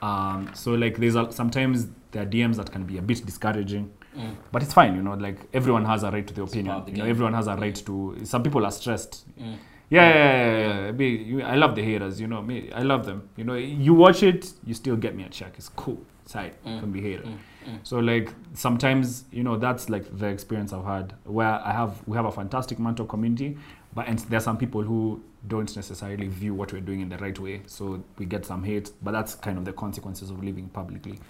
Um, 0.00 0.48
so 0.54 0.72
like 0.72 0.96
there's 0.96 1.14
a, 1.14 1.30
sometimes 1.30 1.88
there 2.10 2.22
are 2.22 2.26
DMs 2.26 2.56
that 2.56 2.72
can 2.72 2.84
be 2.84 2.96
a 2.96 3.02
bit 3.02 3.26
discouraging, 3.26 3.90
Mm. 4.16 4.34
but 4.50 4.62
it's 4.62 4.72
fine, 4.72 4.94
you 4.96 5.02
know. 5.02 5.12
Like 5.12 5.38
everyone 5.52 5.84
has 5.84 6.02
a 6.04 6.10
right 6.10 6.26
to 6.26 6.32
their 6.32 6.44
It's 6.44 6.54
opinion. 6.54 6.84
You 6.86 6.96
know, 7.02 7.04
everyone 7.04 7.34
has 7.34 7.48
a 7.48 7.54
right 7.56 7.74
to. 7.84 8.16
Some 8.24 8.42
people 8.42 8.64
are 8.64 8.72
stressed. 8.72 9.26
Mm. 9.38 9.56
Yeah, 9.88 10.08
yeah, 10.08 10.58
yeah, 10.58 10.80
yeah. 10.82 10.88
I, 10.88 10.92
mean, 10.92 11.42
I 11.42 11.54
love 11.56 11.76
the 11.76 11.82
haters. 11.82 12.20
You 12.20 12.26
know, 12.26 12.42
me, 12.42 12.72
I 12.72 12.82
love 12.82 13.06
them. 13.06 13.28
You 13.36 13.44
know, 13.44 13.54
you 13.54 13.94
watch 13.94 14.22
it, 14.22 14.52
you 14.64 14.74
still 14.74 14.96
get 14.96 15.14
me 15.14 15.22
a 15.24 15.28
check. 15.28 15.54
It's 15.56 15.68
cool. 15.68 16.02
Side 16.24 16.54
Mm. 16.66 16.80
can 16.80 16.90
be 16.90 17.00
hater. 17.00 17.22
Mm. 17.22 17.38
Mm. 17.68 17.78
So 17.84 18.00
like 18.00 18.32
sometimes 18.54 19.26
you 19.30 19.44
know 19.44 19.56
that's 19.56 19.88
like 19.88 20.04
the 20.18 20.26
experience 20.26 20.72
I've 20.72 20.84
had 20.84 21.14
where 21.24 21.60
I 21.64 21.70
have 21.72 22.02
we 22.08 22.16
have 22.16 22.24
a 22.26 22.32
fantastic 22.32 22.78
Mantalk 22.78 23.08
community, 23.08 23.56
but 23.94 24.08
and 24.08 24.18
there 24.18 24.38
are 24.38 24.40
some 24.40 24.58
people 24.58 24.82
who 24.82 25.22
don't 25.46 25.74
necessarily 25.76 26.26
view 26.26 26.52
what 26.52 26.72
we're 26.72 26.80
doing 26.80 27.00
in 27.00 27.08
the 27.08 27.18
right 27.18 27.38
way. 27.38 27.62
So 27.66 28.02
we 28.18 28.26
get 28.26 28.44
some 28.44 28.64
hate, 28.64 28.90
but 29.04 29.12
that's 29.12 29.36
kind 29.36 29.56
of 29.56 29.64
the 29.64 29.72
consequences 29.72 30.30
of 30.30 30.42
living 30.42 30.68
publicly. 30.70 31.20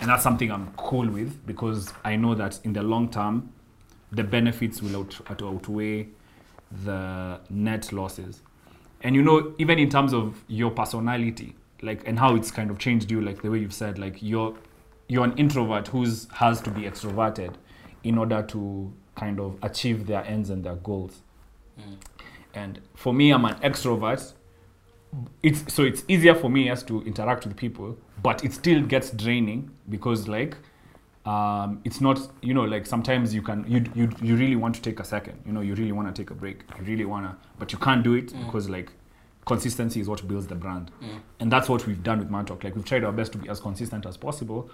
and 0.00 0.08
that's 0.08 0.22
something 0.22 0.50
I'm 0.50 0.72
cool 0.78 1.06
with 1.08 1.46
because 1.46 1.92
I 2.04 2.16
know 2.16 2.34
that 2.34 2.58
in 2.64 2.72
the 2.72 2.82
long 2.82 3.10
term, 3.10 3.50
the 4.12 4.24
benefits 4.24 4.80
will 4.80 4.96
out, 5.00 5.20
out- 5.30 5.42
outweigh 5.42 6.08
the 6.70 7.40
net 7.50 7.92
losses. 7.92 8.42
And 9.02 9.14
you 9.14 9.22
know, 9.22 9.54
even 9.58 9.78
in 9.78 9.88
terms 9.88 10.12
of 10.12 10.42
your 10.48 10.70
personality, 10.70 11.54
like 11.82 12.06
and 12.06 12.18
how 12.18 12.34
it's 12.34 12.50
kind 12.50 12.70
of 12.70 12.78
changed 12.78 13.10
you, 13.10 13.20
like 13.20 13.42
the 13.42 13.50
way 13.50 13.58
you've 13.58 13.74
said, 13.74 13.98
like 13.98 14.22
you're 14.22 14.54
you're 15.08 15.24
an 15.24 15.36
introvert 15.36 15.88
who's 15.88 16.26
has 16.32 16.60
to 16.62 16.70
be 16.70 16.82
extroverted 16.82 17.54
in 18.02 18.18
order 18.18 18.42
to 18.42 18.92
kind 19.14 19.40
of 19.40 19.58
achieve 19.62 20.06
their 20.06 20.24
ends 20.24 20.50
and 20.50 20.64
their 20.64 20.76
goals. 20.76 21.22
Mm. 21.78 21.96
And 22.54 22.80
for 22.94 23.12
me, 23.12 23.30
I'm 23.32 23.44
an 23.44 23.54
extrovert. 23.56 24.32
It's 25.42 25.72
so 25.72 25.82
it's 25.82 26.04
easier 26.08 26.34
for 26.34 26.50
me 26.50 26.68
as 26.68 26.82
to 26.84 27.02
interact 27.02 27.46
with 27.46 27.56
people, 27.56 27.96
but 28.22 28.44
it 28.44 28.52
still 28.52 28.82
gets 28.82 29.10
draining 29.10 29.70
because 29.88 30.26
like 30.26 30.56
um, 31.26 31.80
it's 31.84 32.00
not 32.00 32.20
you 32.42 32.54
know 32.54 32.62
like 32.64 32.86
sometimes 32.86 33.34
you 33.34 33.42
can 33.42 33.64
you, 33.68 33.84
you 33.94 34.10
you 34.22 34.36
really 34.36 34.56
want 34.56 34.74
to 34.76 34.80
take 34.82 35.00
a 35.00 35.04
second. 35.04 35.42
You 35.46 35.52
know 35.52 35.60
you 35.60 35.74
really 35.74 35.92
want 35.92 36.14
to 36.14 36.22
take 36.22 36.30
a 36.30 36.34
break. 36.34 36.62
You 36.78 36.84
really 36.84 37.04
want 37.04 37.26
to 37.26 37.36
but 37.58 37.72
you 37.72 37.78
can't 37.78 38.02
do 38.04 38.14
it 38.14 38.32
Mm. 38.32 38.46
because 38.46 38.68
like 38.68 38.92
consistency 39.44 40.00
is 40.00 40.08
what 40.08 40.26
builds 40.26 40.46
the 40.46 40.54
brand. 40.54 40.90
Mm. 41.02 41.20
and 41.40 41.52
that's 41.52 41.68
what 41.68 41.86
we've 41.86 42.02
done 42.02 42.18
with 42.18 42.30
mantalk 42.30 42.64
like 42.64 42.74
we've 42.74 42.84
tried 42.84 43.04
our 43.04 43.12
best 43.12 43.32
to 43.32 43.38
be 43.38 43.48
as 43.48 43.60
consistent 43.60 44.06
as 44.06 44.16
possible. 44.16 44.70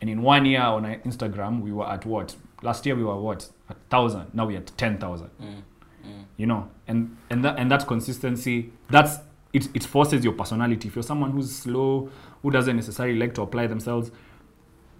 And 0.00 0.10
in 0.10 0.22
one 0.22 0.44
year 0.46 0.60
on 0.62 0.84
instagram 1.04 1.60
we 1.62 1.72
were 1.72 1.88
at 1.88 2.04
what? 2.06 2.34
Last 2.62 2.84
year 2.86 2.96
we 2.96 3.04
were 3.04 3.20
what? 3.20 3.48
A 3.68 3.74
thousand. 3.90 4.34
Now 4.34 4.46
we're 4.46 4.58
at 4.58 4.66
10000 4.76 5.28
Mm. 5.40 5.62
Mm. 6.04 6.24
you 6.36 6.46
know? 6.46 6.68
And 6.88 7.16
and 7.30 7.44
that 7.44 7.58
and 7.58 7.70
that 7.70 7.86
consistency 7.86 8.72
that's 8.90 9.18
it, 9.52 9.68
it 9.74 9.84
forces 9.84 10.24
your 10.24 10.32
personality. 10.32 10.88
If 10.88 10.96
you're 10.96 11.02
someone 11.02 11.30
who's 11.30 11.54
slow 11.54 12.08
who 12.42 12.50
doesn't 12.50 12.74
necessarily 12.74 13.18
like 13.18 13.34
to 13.34 13.42
apply 13.42 13.66
themselves 13.68 14.10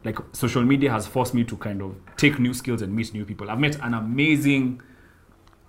like 0.04 0.18
social 0.32 0.62
media 0.62 0.90
has 0.90 1.06
forced 1.06 1.34
me 1.34 1.44
to 1.44 1.56
kind 1.56 1.80
of 1.82 1.94
take 2.16 2.38
new 2.38 2.52
skills 2.54 2.82
and 2.82 2.94
meet 2.94 3.12
new 3.14 3.24
people. 3.24 3.50
I've 3.50 3.60
met 3.60 3.76
an 3.82 3.94
amazing 3.94 4.80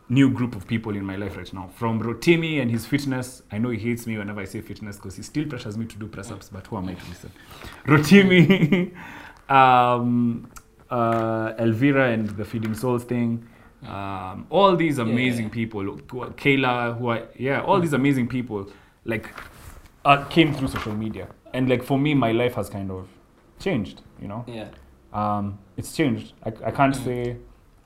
new 0.09 0.29
group 0.29 0.55
of 0.55 0.67
people 0.67 0.95
in 0.95 1.05
my 1.05 1.15
life 1.15 1.37
right 1.37 1.51
now. 1.53 1.69
From 1.75 2.01
rotimi 2.01 2.61
and 2.61 2.69
his 2.69 2.85
fitness 2.85 3.41
i 3.51 3.57
know 3.57 3.69
he 3.69 3.79
hates 3.79 4.05
me 4.05 4.17
whenever 4.17 4.41
i 4.41 4.45
say 4.45 4.59
fitness 4.61 4.97
because 4.97 5.15
he 5.15 5.23
still 5.23 5.45
pressures 5.45 5.77
me 5.77 5.85
to 5.85 5.97
do 5.97 6.07
press 6.07 6.29
ups 6.29 6.49
but 6.49 6.67
who 6.67 6.77
am 6.77 6.89
i 6.89 6.93
to 6.93 7.05
listen? 7.09 7.31
Rotimi 7.85 8.91
um, 9.49 10.49
uh, 10.91 11.53
elvira 11.57 12.11
and 12.11 12.29
the 12.31 12.45
feeding 12.45 12.73
souls 12.75 13.03
thing. 13.05 13.47
Um, 13.87 14.47
all 14.49 14.75
these 14.75 14.97
amazing 14.99 15.45
Yeah. 15.45 15.53
people 15.53 15.83
kayla 16.41 16.97
who 16.97 17.07
are 17.07 17.23
yeah 17.37 17.61
all 17.61 17.79
these 17.79 17.93
amazing 17.93 18.27
people 18.27 18.69
like 19.05 19.27
uh, 20.05 20.23
came 20.25 20.53
through 20.53 20.67
social 20.69 20.93
media. 20.95 21.27
And 21.53 21.69
like 21.69 21.83
for 21.83 21.97
me 21.97 22.13
my 22.13 22.31
life 22.31 22.55
has 22.55 22.69
kind 22.69 22.91
of 22.91 23.07
changed 23.63 23.97
you 24.21 24.27
know 24.27 24.41
Yeah. 24.47 24.67
um, 25.19 25.45
it's 25.77 25.91
changed 25.99 26.27
i, 26.47 26.49
I 26.69 26.71
can't 26.71 26.95
Mm. 26.95 27.05
say 27.05 27.37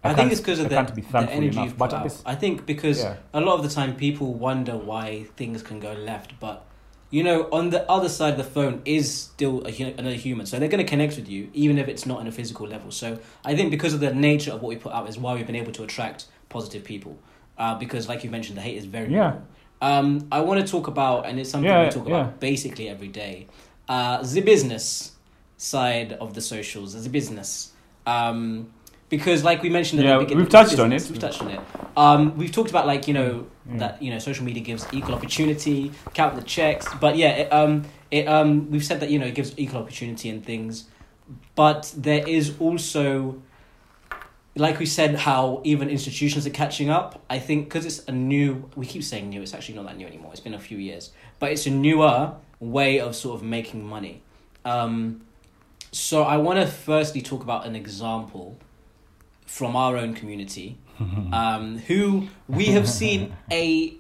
I, 0.04 0.14
think 0.14 0.32
it's 0.32 0.40
because 0.42 0.60
of 0.60 0.72
I 0.72 0.84
the, 0.84 0.94
be 0.94 1.02
the 1.02 1.18
energy 1.40 1.60
enough, 1.60 1.78
but. 1.78 1.92
I 2.26 2.36
think 2.36 2.66
because 2.66 3.00
yeah. 3.04 3.18
a 3.34 3.42
lot 3.42 3.56
of 3.60 3.64
the 3.64 3.70
time 3.80 3.96
people 3.96 4.34
wonder 4.34 4.78
why 4.78 5.26
things 5.36 5.62
can 5.62 5.80
go 5.82 5.92
left, 5.94 6.40
but 6.40 6.66
you 7.10 7.24
know, 7.24 7.50
on 7.52 7.72
the 7.72 7.90
other 7.90 8.08
side 8.10 8.32
of 8.36 8.38
the 8.38 8.44
phone 8.44 8.82
is 8.86 9.06
still 9.14 9.66
a, 9.66 9.72
another 9.98 10.16
human, 10.16 10.46
so 10.46 10.60
they're 10.60 10.70
going 10.70 10.86
to 10.86 10.90
connect 10.90 11.16
with 11.18 11.28
you 11.28 11.50
even 11.54 11.78
if 11.78 11.88
it's 11.88 12.06
not 12.06 12.20
on 12.20 12.28
a 12.28 12.32
physical 12.32 12.68
level. 12.68 12.92
So 12.92 13.20
I 13.44 13.56
think 13.56 13.72
because 13.72 13.94
of 13.94 14.00
the 14.00 14.14
nature 14.14 14.52
of 14.52 14.62
what 14.62 14.70
we 14.70 14.76
put 14.78 14.94
out 14.94 15.10
is 15.10 15.18
why 15.18 15.34
we've 15.34 15.48
been 15.48 15.56
able 15.64 15.72
to 15.74 15.84
attract 15.84 16.26
positive 16.50 16.84
people. 16.84 17.18
Uh, 17.58 17.76
because, 17.76 18.08
like 18.08 18.24
you 18.24 18.30
mentioned, 18.30 18.56
the 18.58 18.62
hate 18.62 18.78
is 18.78 18.86
very 18.86 19.12
Yeah. 19.12 19.38
Um, 19.82 20.28
I 20.32 20.40
want 20.42 20.64
to 20.64 20.68
talk 20.72 20.88
about, 20.88 21.26
and 21.26 21.40
it's 21.40 21.50
something 21.50 21.70
Yeah, 21.70 21.86
we 21.86 21.90
talk 21.92 22.08
yeah. 22.08 22.16
about 22.22 22.40
basically 22.40 22.88
every 22.88 23.08
day. 23.08 23.48
Uh, 23.90 24.22
the 24.22 24.42
business 24.42 25.14
side 25.58 26.14
of 26.14 26.34
the 26.34 26.42
socials, 26.42 26.96
as 26.96 27.06
a 27.06 27.10
business. 27.10 27.72
Um, 28.06 28.72
because, 29.10 29.44
like 29.44 29.64
we 29.64 29.70
mentioned, 29.70 30.00
at 30.02 30.06
Yeah, 30.06 30.14
the 30.14 30.20
beginning, 30.26 30.44
we've 30.44 30.50
touched 30.52 30.80
on 30.80 30.92
it. 30.92 31.08
We've 31.10 31.20
touched 31.20 31.42
on 31.42 31.50
it. 31.52 31.62
Um, 31.96 32.38
we've 32.38 32.52
talked 32.52 32.70
about 32.70 32.86
like 32.86 33.08
you 33.08 33.14
know 33.14 33.48
Yeah. 33.70 33.78
that 33.78 34.02
you 34.04 34.12
know 34.12 34.20
social 34.20 34.46
media 34.46 34.62
gives 34.64 34.86
equal 34.92 35.16
opportunity, 35.16 35.92
count 36.14 36.36
the 36.36 36.42
checks, 36.42 36.88
but 37.00 37.18
yeah, 37.18 37.30
it, 37.30 37.54
um, 37.54 37.86
it 38.12 38.28
um, 38.28 38.70
we've 38.70 38.86
said 38.86 39.00
that 39.00 39.10
you 39.10 39.20
know 39.20 39.26
it 39.26 39.36
gives 39.36 39.54
equal 39.58 39.80
opportunity 39.82 40.30
and 40.30 40.46
things, 40.46 40.86
but 41.56 41.94
there 41.98 42.28
is 42.28 42.54
also, 42.60 43.42
like 44.56 44.78
we 44.80 44.86
said, 44.86 45.16
how 45.16 45.62
even 45.64 45.90
institutions 45.90 46.46
are 46.46 46.52
catching 46.52 46.90
up. 46.90 47.24
I 47.30 47.40
think 47.40 47.66
because 47.66 47.86
it's 47.86 48.06
a 48.08 48.12
new, 48.12 48.70
we 48.76 48.86
keep 48.86 49.04
saying 49.04 49.30
new, 49.30 49.42
it's 49.42 49.54
actually 49.54 49.76
not 49.76 49.86
that 49.88 49.98
new 49.98 50.06
anymore. 50.06 50.32
It's 50.32 50.42
been 50.42 50.54
a 50.54 50.60
few 50.60 50.78
years, 50.78 51.12
but 51.40 51.52
it's 51.52 51.66
a 51.66 51.72
newer 51.72 52.34
way 52.60 53.00
of 53.00 53.16
sort 53.16 53.36
of 53.40 53.44
making 53.44 53.88
money. 53.88 54.22
Um, 54.66 55.22
so 55.98 56.24
I 56.24 56.38
want 56.38 56.60
to 56.60 56.68
firstly 56.68 57.22
talk 57.22 57.42
about 57.44 57.66
an 57.66 57.76
example 57.76 58.58
from 59.46 59.76
our 59.76 59.98
own 59.98 60.14
community, 60.14 60.78
um, 61.00 61.80
who 61.80 62.28
we 62.48 62.66
have 62.68 62.88
seen 62.88 63.36
a 63.52 63.96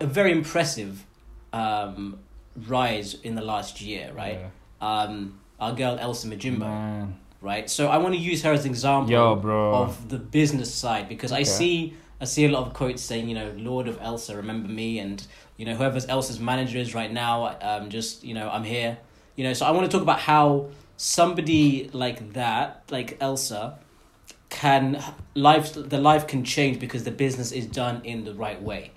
a 0.00 0.06
very 0.06 0.32
impressive 0.32 1.04
um, 1.52 2.18
rise 2.66 3.14
in 3.14 3.34
the 3.34 3.42
last 3.42 3.80
year, 3.80 4.12
right? 4.12 4.38
Yeah. 4.40 4.48
Um, 4.80 5.40
our 5.60 5.72
girl 5.72 5.96
Elsa 5.98 6.26
Majimbo, 6.26 6.58
Man. 6.58 7.18
right? 7.40 7.70
So 7.70 7.88
I 7.88 7.98
want 7.98 8.14
to 8.14 8.20
use 8.20 8.42
her 8.42 8.52
as 8.52 8.64
an 8.64 8.70
example 8.70 9.12
Yo, 9.12 9.40
of 9.72 10.08
the 10.08 10.18
business 10.18 10.74
side 10.74 11.08
because 11.08 11.32
I 11.32 11.44
see 11.44 11.94
I 12.20 12.24
see 12.26 12.44
a 12.44 12.48
lot 12.48 12.66
of 12.66 12.74
quotes 12.74 13.02
saying, 13.02 13.28
you 13.28 13.34
know, 13.34 13.52
Lord 13.56 13.88
of 13.88 13.98
Elsa, 14.00 14.36
remember 14.36 14.68
me, 14.68 14.98
and 14.98 15.24
you 15.56 15.64
know, 15.64 15.74
whoever's 15.74 16.06
Elsa's 16.06 16.40
manager 16.40 16.78
is 16.78 16.94
right 16.94 17.12
now, 17.12 17.56
um, 17.62 17.88
just 17.88 18.24
you 18.24 18.34
know, 18.34 18.48
I'm 18.50 18.64
here. 18.64 18.98
You 19.36 19.44
know, 19.44 19.52
so 19.52 19.66
I 19.66 19.70
want 19.72 19.90
to 19.90 19.90
talk 19.90 20.02
about 20.02 20.20
how 20.20 20.68
somebody 20.96 21.90
like 21.92 22.32
that, 22.34 22.84
like 22.90 23.16
Elsa, 23.20 23.78
can 24.48 25.02
life 25.34 25.74
the 25.74 25.98
life 25.98 26.26
can 26.26 26.44
change 26.44 26.78
because 26.78 27.04
the 27.04 27.10
business 27.10 27.50
is 27.52 27.66
done 27.66 28.00
in 28.04 28.24
the 28.24 28.34
right 28.34 28.60
way. 28.62 28.92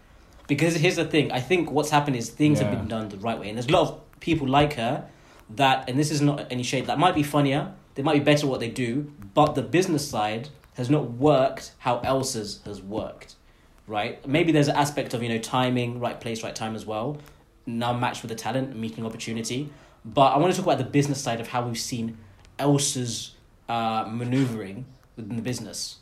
Because 0.47 0.75
here's 0.75 0.95
the 0.95 1.05
thing, 1.05 1.31
I 1.31 1.41
think 1.41 1.71
what's 1.71 1.89
happened 1.89 2.15
is 2.15 2.29
things 2.29 2.59
have 2.59 2.71
been 2.71 2.87
done 2.87 3.09
the 3.09 3.17
right 3.17 3.37
way, 3.37 3.49
and 3.49 3.57
there's 3.57 3.67
a 3.67 3.71
lot 3.71 3.89
of 3.89 4.19
people 4.21 4.47
like 4.47 4.73
her 4.73 5.05
that, 5.55 5.89
and 5.89 5.99
this 5.99 6.09
is 6.09 6.21
not 6.21 6.47
any 6.49 6.63
shade, 6.63 6.85
that 6.85 6.97
might 6.97 7.15
be 7.15 7.23
funnier, 7.23 7.73
they 7.95 8.03
might 8.03 8.13
be 8.13 8.19
better 8.19 8.45
at 8.45 8.49
what 8.49 8.61
they 8.61 8.69
do, 8.69 9.11
but 9.33 9.55
the 9.55 9.61
business 9.61 10.07
side 10.07 10.49
has 10.75 10.89
not 10.89 11.11
worked 11.11 11.73
how 11.79 11.99
Elsa's 11.99 12.61
has 12.65 12.81
worked, 12.81 13.35
right? 13.87 14.25
Maybe 14.25 14.51
there's 14.51 14.67
an 14.67 14.75
aspect 14.75 15.13
of 15.13 15.21
you 15.21 15.29
know 15.29 15.39
timing, 15.39 15.99
right 15.99 16.19
place, 16.19 16.43
right 16.43 16.55
time 16.55 16.75
as 16.75 16.85
well. 16.85 17.17
Now 17.65 17.91
matched 17.91 18.21
with 18.21 18.29
the 18.29 18.35
talent, 18.35 18.75
meeting 18.75 19.05
opportunity. 19.05 19.69
But 20.05 20.33
I 20.33 20.37
want 20.37 20.53
to 20.53 20.57
talk 20.57 20.65
about 20.65 20.77
the 20.77 20.89
business 20.89 21.21
side 21.21 21.39
of 21.41 21.47
how 21.49 21.65
we've 21.67 21.77
seen 21.79 22.17
Elsa's 22.59 23.35
uh, 23.69 24.05
maneuvering 24.09 24.85
within 25.15 25.35
the 25.35 25.41
business. 25.41 25.97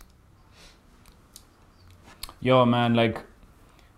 yo 2.42 2.66
man 2.66 2.94
like 2.94 3.18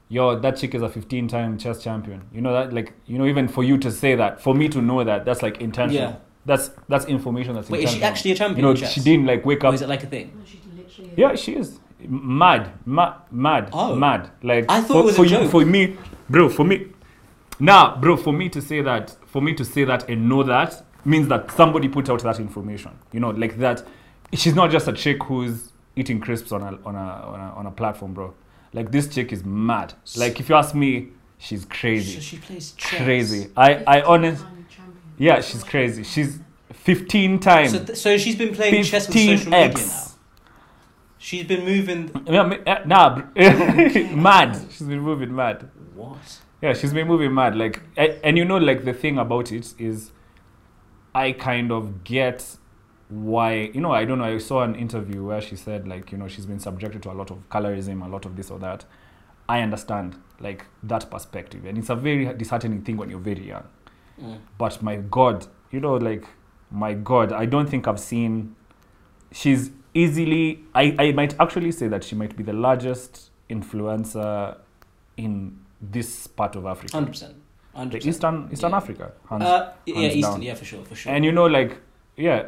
yo 0.10 0.40
that 0.40 0.56
chick 0.58 0.74
is 0.76 0.82
a 0.82 0.90
15 0.90 1.28
time 1.28 1.58
chess 1.58 1.84
champion 1.84 2.22
you 2.32 2.40
know 2.42 2.54
that 2.54 2.72
like 2.74 2.94
you 3.06 3.18
know 3.18 3.26
even 3.26 3.48
for 3.48 3.64
you 3.64 3.78
to 3.78 3.92
say 3.92 4.16
that 4.16 4.40
for 4.42 4.54
me 4.56 4.70
to 4.70 4.82
know 4.82 5.04
that 5.04 5.26
that's 5.26 5.42
like 5.42 5.58
intentional 5.60 6.12
Yeah. 6.12 6.16
that's 6.46 6.70
that's 6.88 7.06
information 7.06 7.56
that's 7.56 7.70
Wait, 7.70 7.84
is 7.84 7.92
she 7.92 8.04
actually 8.04 8.32
a 8.32 8.36
champion? 8.36 8.58
you 8.58 8.62
know 8.64 8.72
in 8.72 8.78
chess? 8.78 8.94
she 8.94 9.02
didn't 9.02 9.26
like 9.26 9.46
wake 9.46 9.64
Or 9.64 9.68
up 9.68 9.74
is 9.74 9.82
it 9.82 9.90
like 9.90 10.04
a 10.04 10.08
thing? 10.08 10.32
No, 10.38 10.46
she 10.46 10.60
literally 10.78 11.12
yeah 11.18 11.36
she 11.36 11.56
is 11.56 11.80
mad 12.08 12.72
mad 12.86 13.14
mad 13.32 13.70
Oh. 13.74 13.96
mad 13.96 14.30
like 14.44 14.66
I 14.70 14.82
thought 14.82 14.94
for, 14.94 15.00
it 15.02 15.06
was 15.06 15.14
a 15.16 15.18
for 15.18 15.24
you 15.26 15.30
joke. 15.42 15.52
for 15.52 15.66
me 15.66 15.98
bro 16.30 16.48
for 16.48 16.64
me 16.64 16.86
nah 17.60 17.98
bro 18.00 18.16
for 18.16 18.32
me 18.32 18.48
to 18.50 18.62
say 18.62 18.82
that 18.82 19.16
for 19.38 19.42
me 19.44 19.54
to 19.54 19.64
say 19.64 19.84
that 19.84 20.10
and 20.10 20.28
know 20.28 20.42
that 20.42 20.84
means 21.06 21.28
that 21.28 21.52
somebody 21.52 21.88
put 21.88 22.10
out 22.10 22.24
that 22.24 22.40
information 22.40 22.90
you 23.14 23.20
know 23.20 23.30
like 23.30 23.56
that 23.60 23.84
she's 24.34 24.56
not 24.56 24.72
just 24.72 24.88
a 24.88 24.94
chick 24.94 25.22
who's 25.26 25.72
eating 25.96 26.20
crisps 26.20 26.52
on 26.52 26.64
a 26.64 26.72
on 26.88 26.96
a 26.96 27.08
on 27.34 27.40
a, 27.40 27.54
on 27.60 27.66
a 27.68 27.72
platform 27.72 28.16
bro 28.16 28.34
like 28.74 28.92
this 28.92 29.08
chick 29.08 29.32
is 29.32 29.46
mad 29.46 29.94
like 30.18 30.40
if 30.40 30.50
you 30.50 30.56
ask 30.56 30.74
me 30.74 31.10
she's 31.38 31.62
So 31.62 31.68
crazy 31.70 32.20
she 32.20 32.38
plays 32.38 32.72
chess. 32.72 33.04
crazy 33.04 33.52
i 33.56 33.76
i 33.86 34.02
honest 34.02 34.44
yeah 35.20 35.40
she's 35.40 35.64
crazy 35.64 36.02
she's 36.04 36.40
15 36.74 37.38
times 37.40 37.72
So, 37.74 37.84
th- 37.86 37.98
so 38.00 38.18
she's 38.18 38.36
been 38.36 38.56
playing 38.56 38.84
chess 38.84 39.08
with 39.08 39.18
social 39.18 39.52
media 39.52 39.70
15x 39.70 39.88
now. 39.88 40.04
She's 41.20 41.46
been 41.46 41.64
moving. 41.66 42.12
Yeah, 42.26 42.44
me- 42.48 42.60
eh, 42.66 42.84
nah, 42.86 43.22
mad. 44.16 44.56
She's 44.70 44.88
been 44.88 45.02
moving 45.02 45.36
mad. 45.36 45.68
What? 45.96 46.40
Yeah, 46.62 46.74
she's 46.74 46.94
been 46.94 47.08
moving 47.08 47.34
mad. 47.34 47.56
Like, 47.56 47.82
I, 47.98 48.20
and 48.24 48.38
you 48.38 48.46
know, 48.46 48.58
like 48.58 48.84
the 48.84 48.94
thing 48.94 49.18
about 49.18 49.52
it 49.52 49.74
is, 49.78 50.12
I 51.14 51.32
kind 51.32 51.72
of 51.72 52.04
get 52.04 52.58
why. 53.10 53.72
You 53.74 53.82
know, 53.82 53.92
I 53.92 54.06
don't 54.06 54.18
know. 54.18 54.26
I 54.26 54.38
saw 54.40 54.64
an 54.64 54.76
interview 54.76 55.24
where 55.24 55.42
she 55.42 55.56
said, 55.56 55.88
like, 55.88 56.12
you 56.12 56.18
know, 56.18 56.28
she's 56.28 56.46
been 56.46 56.60
subjected 56.60 57.04
to 57.04 57.12
a 57.12 57.14
lot 57.14 57.30
of 57.30 57.48
colorism, 57.50 58.04
a 58.04 58.10
lot 58.10 58.26
of 58.26 58.36
this 58.36 58.50
or 58.50 58.60
that. 58.60 58.86
I 59.48 59.62
understand, 59.62 60.18
like, 60.40 60.66
that 60.84 61.10
perspective, 61.10 61.64
and 61.66 61.78
it's 61.78 61.90
a 61.90 61.96
very 61.96 62.34
disheartening 62.34 62.82
thing 62.82 62.98
when 62.98 63.10
you're 63.10 63.20
very 63.20 63.48
young. 63.48 63.64
Mm. 64.22 64.40
But 64.58 64.82
my 64.82 64.98
God, 64.98 65.48
you 65.72 65.80
know, 65.80 65.96
like, 65.96 66.26
my 66.70 66.94
God, 66.94 67.32
I 67.32 67.46
don't 67.46 67.70
think 67.70 67.88
I've 67.88 68.00
seen. 68.00 68.56
She's 69.32 69.72
easily. 69.94 70.64
I, 70.76 70.96
I 71.00 71.12
might 71.14 71.40
actually 71.40 71.72
say 71.72 71.88
that 71.88 72.04
she 72.04 72.16
might 72.16 72.36
be 72.36 72.44
the 72.44 72.54
largest 72.54 73.30
influencer 73.50 74.58
in 75.16 75.60
this 75.82 76.28
part 76.28 76.56
of 76.56 76.66
Africa. 76.66 76.94
Hundred 76.98 77.12
percent. 77.12 77.36
The. 77.92 78.08
Eastern 78.08 78.50
Eastern 78.52 78.72
Yeah. 78.72 78.78
Africa. 78.78 79.12
hands- 79.30 79.44
Uh, 79.44 79.74
yeah, 79.86 79.96
hands 79.96 80.16
Eastern. 80.16 80.34
down. 80.34 80.42
Yeah, 80.42 80.54
for 80.56 80.66
sure, 80.66 80.84
for 80.84 80.96
sure. 80.96 81.14
And 81.14 81.24
you 81.24 81.32
know, 81.32 81.46
like 81.46 81.78
yeah, 82.16 82.48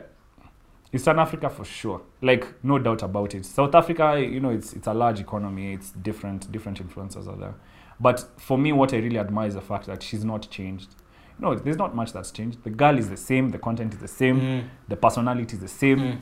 Eastern 0.92 1.20
Africa 1.20 1.50
for 1.50 1.66
sure. 1.66 2.02
Like 2.22 2.48
no 2.64 2.80
doubt 2.80 3.04
about 3.04 3.36
it. 3.36 3.46
South 3.46 3.76
Africa, 3.76 4.20
you 4.20 4.40
know, 4.40 4.50
it's 4.50 4.74
it's 4.74 4.88
a 4.88 4.94
large 4.94 5.20
economy. 5.20 5.74
It's 5.74 5.92
different 5.92 6.52
different 6.52 6.82
influences 6.82 7.28
are 7.28 7.36
there. 7.36 7.54
But 8.00 8.26
for 8.38 8.58
me, 8.58 8.72
what 8.72 8.94
I 8.94 8.98
really 8.98 9.20
admire 9.20 9.48
is 9.48 9.54
the 9.54 9.62
fact 9.62 9.86
that 9.86 10.02
she's 10.02 10.24
not 10.26 10.50
changed. 10.50 10.96
No, 11.38 11.54
there's 11.56 11.78
not 11.78 11.96
much 11.96 12.12
that's 12.12 12.32
changed. 12.32 12.64
The 12.64 12.70
girl 12.72 12.98
is 12.98 13.10
the 13.10 13.18
same. 13.18 13.50
The 13.50 13.60
content 13.60 13.94
is 13.94 14.00
the 14.00 14.08
same. 14.08 14.42
Mm. 14.42 14.64
The 14.88 14.96
personality 14.96 15.54
is 15.56 15.60
the 15.62 15.68
same. 15.68 16.00
Mm. 16.00 16.18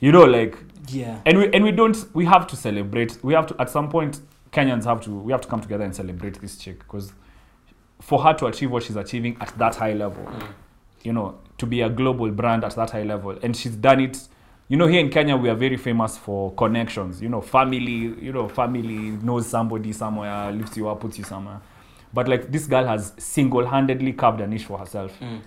You 0.00 0.12
know, 0.12 0.24
like 0.24 0.58
Yeah. 0.88 1.20
and 1.24 1.38
we 1.38 1.50
and 1.54 1.64
we 1.64 1.72
don't 1.72 1.96
we 2.14 2.26
have 2.26 2.46
to 2.48 2.56
celebrate 2.56 3.18
we 3.22 3.32
have 3.32 3.46
to 3.46 3.56
at 3.60 3.70
some 3.70 3.88
point 3.88 4.20
kenyans 4.52 4.84
have 4.84 5.00
to 5.00 5.10
we 5.10 5.32
have 5.32 5.40
to 5.40 5.48
come 5.48 5.60
together 5.60 5.84
and 5.84 5.94
celebrate 5.94 6.40
this 6.40 6.56
chick 6.56 6.78
because 6.80 7.12
for 8.00 8.22
her 8.22 8.32
to 8.34 8.46
achieve 8.46 8.70
what 8.70 8.82
she's 8.82 8.96
achieving 8.96 9.36
at 9.40 9.56
that 9.58 9.76
high 9.76 9.92
level 9.92 10.24
Mm. 10.24 10.46
you 11.02 11.12
know 11.12 11.38
to 11.58 11.66
be 11.66 11.80
a 11.82 11.88
global 11.88 12.30
brand 12.30 12.64
at 12.64 12.74
that 12.76 12.90
high 12.90 13.02
level 13.04 13.38
and 13.42 13.56
she's 13.56 13.76
done 13.76 14.00
it 14.00 14.28
you 14.68 14.76
know 14.76 14.86
here 14.86 15.00
in 15.00 15.10
kenya 15.10 15.36
we 15.36 15.48
are 15.48 15.54
very 15.54 15.76
famous 15.76 16.16
for 16.18 16.52
connections 16.54 17.20
you 17.22 17.28
know 17.28 17.40
family 17.40 18.14
you 18.26 18.32
know 18.32 18.48
family 18.48 19.10
knows 19.22 19.46
somebody 19.46 19.92
somewhere 19.92 20.50
lifts 20.52 20.76
you 20.76 20.88
up 20.88 21.00
puts 21.00 21.18
you 21.18 21.24
somewhere 21.24 21.60
but 22.12 22.26
like 22.28 22.50
this 22.50 22.66
girl 22.66 22.84
has 22.84 23.12
single-handedly 23.18 24.12
carved 24.14 24.40
a 24.40 24.46
niche 24.46 24.64
for 24.64 24.78
herself 24.78 25.12
Mm. 25.20 25.40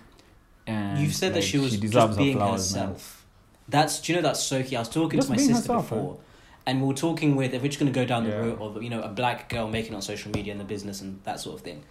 and 0.67 0.99
You've 0.99 1.13
said 1.15 1.33
that 1.33 1.43
she 1.43 1.57
was 1.57 1.77
deserves 1.77 2.07
just 2.07 2.17
being 2.17 2.37
flowers, 2.37 2.73
man. 2.75 2.87
herself. 2.87 3.25
That's 3.67 3.99
do 4.01 4.13
you 4.13 4.15
know 4.17 4.27
that's 4.27 4.41
so 4.43 4.61
key. 4.63 4.75
I 4.75 4.79
was 4.79 4.89
talking 4.89 5.17
Just 5.19 5.27
to 5.29 5.33
my 5.33 5.37
sister 5.37 5.53
herself, 5.73 5.89
before, 5.89 6.17
and 6.66 6.82
we 6.82 6.88
were 6.88 6.93
talking 6.93 7.36
with 7.36 7.53
if 7.53 7.61
we're 7.61 7.68
just 7.68 7.80
going 7.80 7.91
to 7.91 7.99
go 7.99 8.05
down 8.05 8.24
the 8.24 8.30
Yeah. 8.30 8.38
route 8.38 8.59
of 8.61 8.82
you 8.84 8.89
know 8.89 9.01
a 9.01 9.09
black 9.09 9.49
girl 9.49 9.68
making 9.68 9.93
on 9.95 10.01
social 10.01 10.32
media 10.32 10.51
and 10.51 10.59
the 10.61 10.66
business 10.66 11.01
and 11.01 11.20
that 11.24 11.39
sort 11.39 11.55
of 11.55 11.61
thing. 11.61 11.84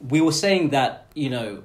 We 0.00 0.20
were 0.20 0.32
saying 0.32 0.70
that 0.70 1.06
you 1.14 1.30
know 1.30 1.62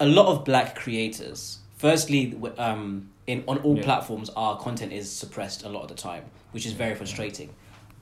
a 0.00 0.06
lot 0.06 0.26
of 0.26 0.44
black 0.44 0.74
creators. 0.76 1.58
Firstly, 1.76 2.36
um, 2.58 3.10
in 3.26 3.44
on 3.46 3.58
all 3.58 3.76
Yeah. 3.76 3.84
platforms, 3.84 4.30
our 4.30 4.58
content 4.58 4.92
is 4.92 5.10
suppressed 5.10 5.64
a 5.64 5.68
lot 5.68 5.82
of 5.82 5.88
the 5.88 5.94
time, 5.94 6.24
which 6.52 6.66
is 6.66 6.72
very 6.72 6.94
frustrating. 6.94 7.50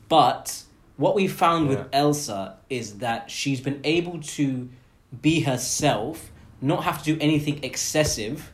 But 0.08 0.62
what 0.96 1.14
we 1.14 1.26
found 1.28 1.68
with 1.68 1.84
Elsa 1.92 2.56
is 2.70 2.98
that 2.98 3.30
she's 3.30 3.60
been 3.60 3.80
able 3.84 4.18
to 4.20 4.68
be 5.20 5.40
herself, 5.40 6.30
not 6.60 6.84
have 6.84 7.02
to 7.02 7.14
do 7.14 7.18
anything 7.20 7.62
excessive 7.62 8.52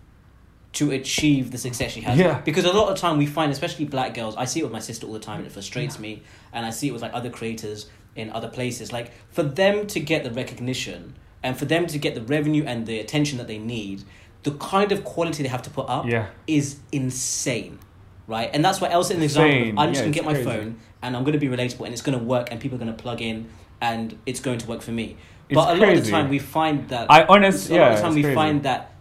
to 0.74 0.90
achieve 0.90 1.50
the 1.50 1.58
success 1.58 1.92
she 1.92 2.00
has. 2.00 2.18
Yeah. 2.18 2.40
Because 2.40 2.64
a 2.64 2.72
lot 2.72 2.88
of 2.88 2.96
time 2.98 3.18
we 3.18 3.26
find, 3.26 3.52
especially 3.52 3.84
black 3.84 4.14
girls, 4.14 4.34
I 4.36 4.46
see 4.46 4.60
it 4.60 4.62
with 4.62 4.72
my 4.72 4.78
sister 4.78 5.06
all 5.06 5.12
the 5.12 5.18
time 5.18 5.38
and 5.38 5.46
it 5.46 5.52
frustrates 5.52 5.98
me. 5.98 6.22
And 6.52 6.64
I 6.64 6.70
see 6.70 6.88
it 6.88 6.92
with 6.92 7.02
like 7.02 7.12
other 7.12 7.28
creators 7.30 7.90
in 8.16 8.30
other 8.30 8.48
places. 8.48 8.90
Like 8.92 9.12
for 9.30 9.42
them 9.42 9.86
to 9.88 10.00
get 10.00 10.24
the 10.24 10.30
recognition 10.30 11.14
and 11.42 11.58
for 11.58 11.66
them 11.66 11.86
to 11.88 11.98
get 11.98 12.14
the 12.14 12.22
revenue 12.22 12.64
and 12.66 12.86
the 12.86 13.00
attention 13.00 13.36
that 13.38 13.48
they 13.48 13.58
need, 13.58 14.04
the 14.44 14.52
kind 14.52 14.92
of 14.92 15.04
quality 15.04 15.42
they 15.42 15.48
have 15.48 15.62
to 15.62 15.70
put 15.70 15.88
up 15.88 16.06
Yeah. 16.06 16.28
is 16.46 16.78
insane. 16.90 17.78
Right? 18.26 18.48
And 18.54 18.64
that's 18.64 18.80
why 18.80 18.88
Elsa 18.88 19.14
an 19.14 19.22
example. 19.22 19.72
Of, 19.72 19.78
I'm 19.78 19.88
just 19.92 19.98
Yeah, 20.00 20.04
gonna 20.04 20.14
get 20.14 20.24
my 20.24 20.32
crazy. 20.32 20.48
phone 20.48 20.78
and 21.02 21.16
I'm 21.16 21.24
gonna 21.24 21.38
be 21.38 21.48
relatable 21.48 21.84
and 21.84 21.92
it's 21.92 22.02
gonna 22.02 22.18
work 22.18 22.48
and 22.50 22.58
people 22.60 22.76
are 22.76 22.78
gonna 22.78 22.92
plug 22.94 23.20
in 23.20 23.48
and 23.82 24.16
it's 24.24 24.40
going 24.40 24.58
to 24.58 24.66
work 24.68 24.80
for 24.80 24.92
me. 24.92 25.16
It's 25.48 25.54
but 25.56 25.76
a 25.76 25.80
lot 25.80 25.92
of 25.92 26.04
the 26.04 26.10
time 26.10 26.30
we 26.30 26.38
find 26.38 26.88
that 26.88 27.10
I 27.10 27.24
honest, 27.24 27.68
a 27.68 27.74
lot 27.74 27.90
of 27.90 27.96
the 27.96 28.02
time 28.02 28.14
we 28.14 28.22
crazy. 28.22 28.34
find 28.34 28.62
that 28.62 28.91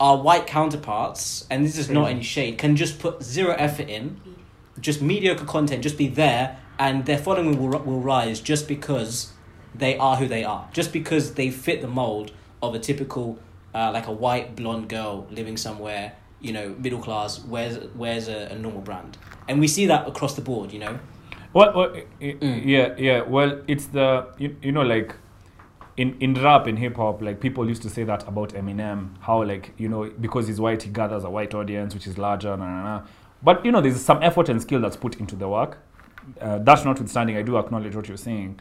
our 0.00 0.16
white 0.16 0.46
counterparts, 0.46 1.46
and 1.50 1.64
this 1.64 1.78
is 1.78 1.88
not 1.90 2.04
Crazy. 2.04 2.14
any 2.14 2.22
shade, 2.24 2.58
can 2.58 2.76
just 2.76 2.98
put 2.98 3.22
zero 3.22 3.54
effort 3.58 3.88
in, 3.88 4.20
just 4.80 5.00
mediocre 5.02 5.44
content, 5.44 5.82
just 5.82 5.98
be 5.98 6.08
there, 6.08 6.58
and 6.78 7.04
their 7.06 7.18
following 7.18 7.58
will 7.58 7.78
will 7.80 8.00
rise 8.00 8.40
just 8.40 8.66
because 8.68 9.32
they 9.74 9.96
are 9.98 10.16
who 10.16 10.26
they 10.28 10.44
are, 10.44 10.68
just 10.72 10.92
because 10.92 11.34
they 11.34 11.50
fit 11.50 11.80
the 11.80 11.88
mold 11.88 12.32
of 12.62 12.74
a 12.74 12.78
typical, 12.78 13.38
uh, 13.74 13.90
like 13.92 14.06
a 14.06 14.12
white 14.12 14.56
blonde 14.56 14.88
girl 14.88 15.26
living 15.30 15.56
somewhere, 15.56 16.12
you 16.40 16.52
know, 16.52 16.74
middle 16.78 16.98
class, 17.00 17.40
wears 17.44 17.78
wears 17.94 18.28
a, 18.28 18.48
a 18.52 18.58
normal 18.58 18.80
brand, 18.80 19.16
and 19.48 19.60
we 19.60 19.68
see 19.68 19.86
that 19.86 20.08
across 20.08 20.34
the 20.34 20.42
board, 20.42 20.72
you 20.72 20.78
know. 20.80 20.98
Well, 21.52 21.72
well 21.76 21.90
i- 21.94 22.04
i- 22.20 22.36
Mm. 22.40 22.66
yeah, 22.66 22.94
yeah. 22.98 23.20
Well, 23.22 23.60
it's 23.68 23.86
the 23.86 24.26
you, 24.38 24.56
you 24.62 24.72
know 24.72 24.82
like 24.82 25.14
in 25.96 26.16
in 26.20 26.34
rap 26.34 26.66
in 26.66 26.76
hip 26.76 26.96
hop, 26.96 27.22
like 27.22 27.40
people 27.40 27.68
used 27.68 27.82
to 27.82 27.90
say 27.90 28.04
that 28.04 28.26
about 28.26 28.50
Eminem, 28.50 29.16
how 29.20 29.42
like 29.44 29.72
you 29.78 29.88
know 29.88 30.10
because 30.20 30.48
he's 30.48 30.60
white 30.60 30.82
he 30.82 30.90
gathers 30.90 31.24
a 31.24 31.30
white 31.30 31.54
audience 31.54 31.94
which 31.94 32.06
is 32.06 32.18
larger, 32.18 32.56
nah, 32.56 32.66
nah, 32.66 32.82
nah. 32.82 33.06
But 33.42 33.64
you 33.64 33.72
know 33.72 33.80
there's 33.80 34.00
some 34.00 34.22
effort 34.22 34.48
and 34.48 34.60
skill 34.60 34.80
that's 34.80 34.96
put 34.96 35.16
into 35.20 35.36
the 35.36 35.48
work. 35.48 35.78
Uh, 36.40 36.58
that 36.58 36.84
notwithstanding, 36.84 37.36
I 37.36 37.42
do 37.42 37.58
acknowledge 37.58 37.94
what 37.94 38.08
you're 38.08 38.16
saying. 38.16 38.58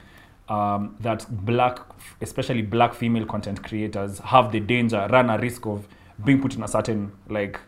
Um, 0.49 0.97
that 0.99 1.25
black, 1.45 1.79
especially 2.21 2.61
black 2.61 2.93
female 2.93 3.25
content 3.25 3.63
creators, 3.63 4.19
have 4.19 4.51
the 4.51 4.59
danger, 4.59 5.07
run 5.09 5.29
a 5.29 5.37
risk 5.37 5.65
of 5.65 5.87
being 6.23 6.41
put 6.41 6.55
in 6.55 6.63
a 6.63 6.67
certain 6.67 7.13
like 7.29 7.59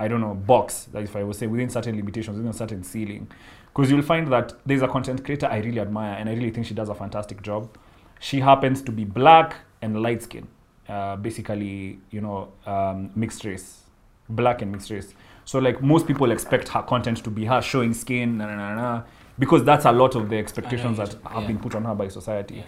I 0.00 0.08
don't 0.08 0.22
know, 0.22 0.34
box, 0.34 0.88
like 0.94 1.04
if 1.04 1.14
I 1.14 1.22
would 1.22 1.36
say 1.36 1.46
within 1.46 1.68
certain 1.68 1.94
limitations, 1.94 2.36
within 2.36 2.50
a 2.50 2.54
certain 2.54 2.82
ceiling. 2.82 3.30
Because 3.66 3.90
you'll 3.90 4.02
find 4.02 4.32
that 4.32 4.54
there's 4.64 4.80
a 4.80 4.88
content 4.88 5.24
creator 5.24 5.46
I 5.46 5.58
really 5.58 5.78
admire 5.78 6.14
and 6.14 6.28
I 6.28 6.32
really 6.32 6.50
think 6.50 6.66
she 6.66 6.74
does 6.74 6.88
a 6.88 6.94
fantastic 6.94 7.42
job. 7.42 7.76
She 8.20 8.38
happens 8.38 8.82
to 8.82 8.92
be 8.92 9.04
black 9.04 9.56
and 9.82 10.00
light 10.00 10.22
skin, 10.22 10.46
uh, 10.88 11.16
basically, 11.16 11.98
you 12.10 12.20
know, 12.20 12.52
um, 12.66 13.10
mixed 13.16 13.44
race, 13.44 13.80
black 14.28 14.62
and 14.62 14.70
mixed 14.70 14.90
race. 14.90 15.14
So, 15.44 15.58
like, 15.58 15.82
most 15.82 16.06
people 16.06 16.30
expect 16.30 16.68
her 16.68 16.82
content 16.82 17.24
to 17.24 17.30
be 17.30 17.46
her 17.46 17.60
showing 17.60 17.92
skin, 17.94 18.38
na, 18.38 18.46
na, 18.46 18.54
na, 18.56 18.74
na, 18.74 19.02
because 19.38 19.64
that's 19.64 19.86
a 19.86 19.92
lot 19.92 20.14
of 20.14 20.28
the 20.28 20.36
expectations 20.38 20.98
that 20.98 21.16
have 21.24 21.42
yeah. 21.42 21.48
been 21.48 21.58
put 21.58 21.74
on 21.74 21.84
her 21.84 21.94
by 21.94 22.06
society. 22.06 22.56
Yeah. 22.56 22.64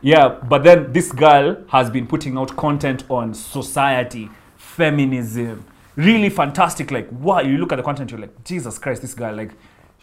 Yeah, 0.00 0.28
but 0.28 0.62
then 0.62 0.92
this 0.92 1.10
girl 1.10 1.56
has 1.68 1.90
been 1.90 2.06
putting 2.06 2.38
out 2.38 2.54
content 2.56 3.04
on 3.08 3.34
society, 3.34 4.28
feminism, 4.56 5.64
really 5.96 6.28
fantastic. 6.28 6.90
Like, 6.90 7.08
wow, 7.10 7.40
you 7.40 7.58
look 7.58 7.72
at 7.72 7.76
the 7.76 7.82
content, 7.82 8.10
you're 8.10 8.20
like, 8.20 8.44
Jesus 8.44 8.78
Christ, 8.78 9.02
this 9.02 9.14
girl, 9.14 9.34
like, 9.34 9.52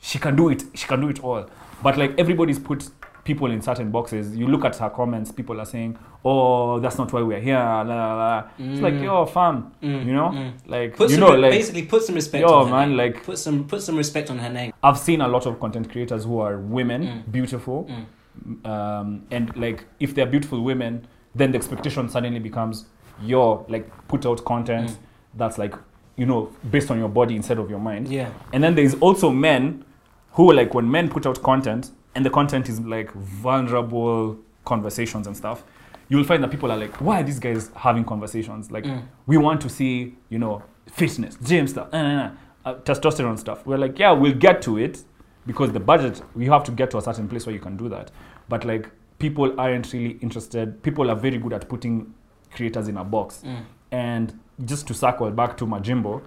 she 0.02 0.20
can 0.20 0.36
do 0.36 0.50
it, 0.50 0.64
she 0.74 0.88
can 0.88 1.00
do 1.00 1.10
it 1.10 1.24
all. 1.24 1.50
But 1.82 1.98
like, 1.98 2.18
everybody's 2.18 2.60
put 2.60 2.90
people 3.26 3.52
in 3.52 3.62
certain 3.62 3.90
boxes. 3.92 4.38
You 4.38 4.48
look 4.48 4.64
at 4.64 4.78
her 4.78 4.90
comments, 4.90 5.32
people 5.32 5.60
are 5.60 5.66
saying, 5.66 5.98
oh, 6.24 6.80
that's 6.80 6.98
not 6.98 7.12
why 7.12 7.22
we're 7.24 7.42
here, 7.42 7.58
la 7.58 7.82
la 7.82 8.16
la. 8.16 8.44
It's 8.58 8.80
like, 8.82 8.94
Mm. 8.94 9.04
yo, 9.04 9.26
fam, 9.26 9.72
Mm, 9.82 10.06
you 10.06 10.14
know, 10.14 10.30
mm. 10.30 10.54
like, 10.68 10.96
Put 10.96 11.10
you 11.10 11.18
some, 11.18 11.30
know, 11.32 11.36
like, 11.36 11.52
basically 11.52 11.84
put 11.84 12.04
some 12.04 12.16
respect. 12.16 12.42
yo, 12.48 12.54
on 12.54 12.68
her 12.68 12.72
man, 12.72 12.90
name. 12.90 12.98
like, 12.98 13.24
put 13.26 13.38
some 13.38 13.66
put 13.66 13.82
some 13.82 13.98
respect 13.98 14.30
on 14.30 14.38
her 14.38 14.50
name. 14.50 14.72
I've 14.82 14.98
seen 15.00 15.20
a 15.22 15.28
lot 15.28 15.46
of 15.48 15.60
content 15.60 15.92
creators 15.92 16.24
who 16.24 16.40
are 16.40 16.58
women, 16.60 17.02
Mm. 17.04 17.32
beautiful, 17.32 17.90
Mm. 17.90 18.66
um, 18.70 19.24
and 19.32 19.56
like 19.58 19.86
if 20.00 20.14
they're 20.14 20.26
beautiful 20.28 20.62
women, 20.62 21.08
then 21.34 21.52
the 21.52 21.58
expectation 21.58 22.08
suddenly 22.10 22.40
becomes 22.40 22.86
your 23.24 23.66
like 23.70 23.90
put 24.08 24.26
out 24.26 24.44
content 24.46 24.90
Mm. 24.92 24.98
that's 25.36 25.58
like 25.58 25.74
you 26.16 26.26
know 26.28 26.50
based 26.70 26.92
on 26.92 27.00
your 27.00 27.10
body 27.10 27.36
instead 27.36 27.58
of 27.58 27.70
your 27.72 27.80
mind. 27.80 28.08
Yeah. 28.08 28.30
And 28.54 28.64
then 28.64 28.76
there's 28.76 28.94
also 28.96 29.32
men 29.32 29.84
who 30.34 30.52
like 30.54 30.74
when 30.76 30.90
men 30.92 31.10
put 31.10 31.26
out 31.26 31.42
content 31.42 31.92
and 32.16 32.26
the 32.26 32.30
content 32.30 32.70
is 32.70 32.80
like 32.80 33.12
vulnerable 33.14 34.38
conversations 34.64 35.28
and 35.28 35.36
stuff. 35.36 35.64
You'll 36.10 36.24
find 36.24 36.44
that 36.44 36.52
people 36.52 36.72
are 36.72 36.78
like, 36.78 36.96
why 37.02 37.22
are 37.22 37.24
these 37.24 37.40
guys 37.40 37.72
having 37.76 38.04
conversations? 38.06 38.72
Like, 38.72 38.84
Mm. 38.86 39.04
we 39.26 39.38
want 39.38 39.60
to 39.62 39.70
see, 39.70 40.16
you 40.30 40.40
know, 40.40 40.64
fitness, 40.88 41.36
gym 41.44 41.68
stuff, 41.68 41.88
uh, 41.94 41.98
uh, 41.98 42.32
uh, 42.66 42.76
testosterone 42.76 43.38
stuff. 43.40 43.66
We're 43.66 43.78
like, 43.78 43.98
yeah, 44.00 44.12
we'll 44.12 44.34
get 44.34 44.62
to 44.64 44.78
it 44.78 45.04
because 45.48 45.72
the 45.72 45.80
budget, 45.80 46.22
we 46.36 46.46
have 46.46 46.64
to 46.66 46.72
get 46.72 46.92
to 46.92 46.98
a 46.98 47.02
certain 47.02 47.28
place 47.28 47.46
where 47.46 47.54
you 47.56 47.62
can 47.62 47.76
do 47.76 47.90
that. 47.90 48.12
But 48.50 48.66
like, 48.66 48.90
people 49.20 49.60
aren't 49.60 49.92
really 49.94 50.18
interested. 50.22 50.82
People 50.84 51.10
are 51.10 51.16
very 51.16 51.38
good 51.38 51.54
at 51.54 51.68
putting 51.68 52.14
creators 52.54 52.88
in 52.88 52.98
a 52.98 53.04
box. 53.04 53.42
Mm. 53.46 53.64
And 53.92 54.40
just 54.64 54.88
to 54.88 54.94
circle 54.94 55.30
back 55.32 55.58
to 55.58 55.66
Majimbo, 55.66 56.22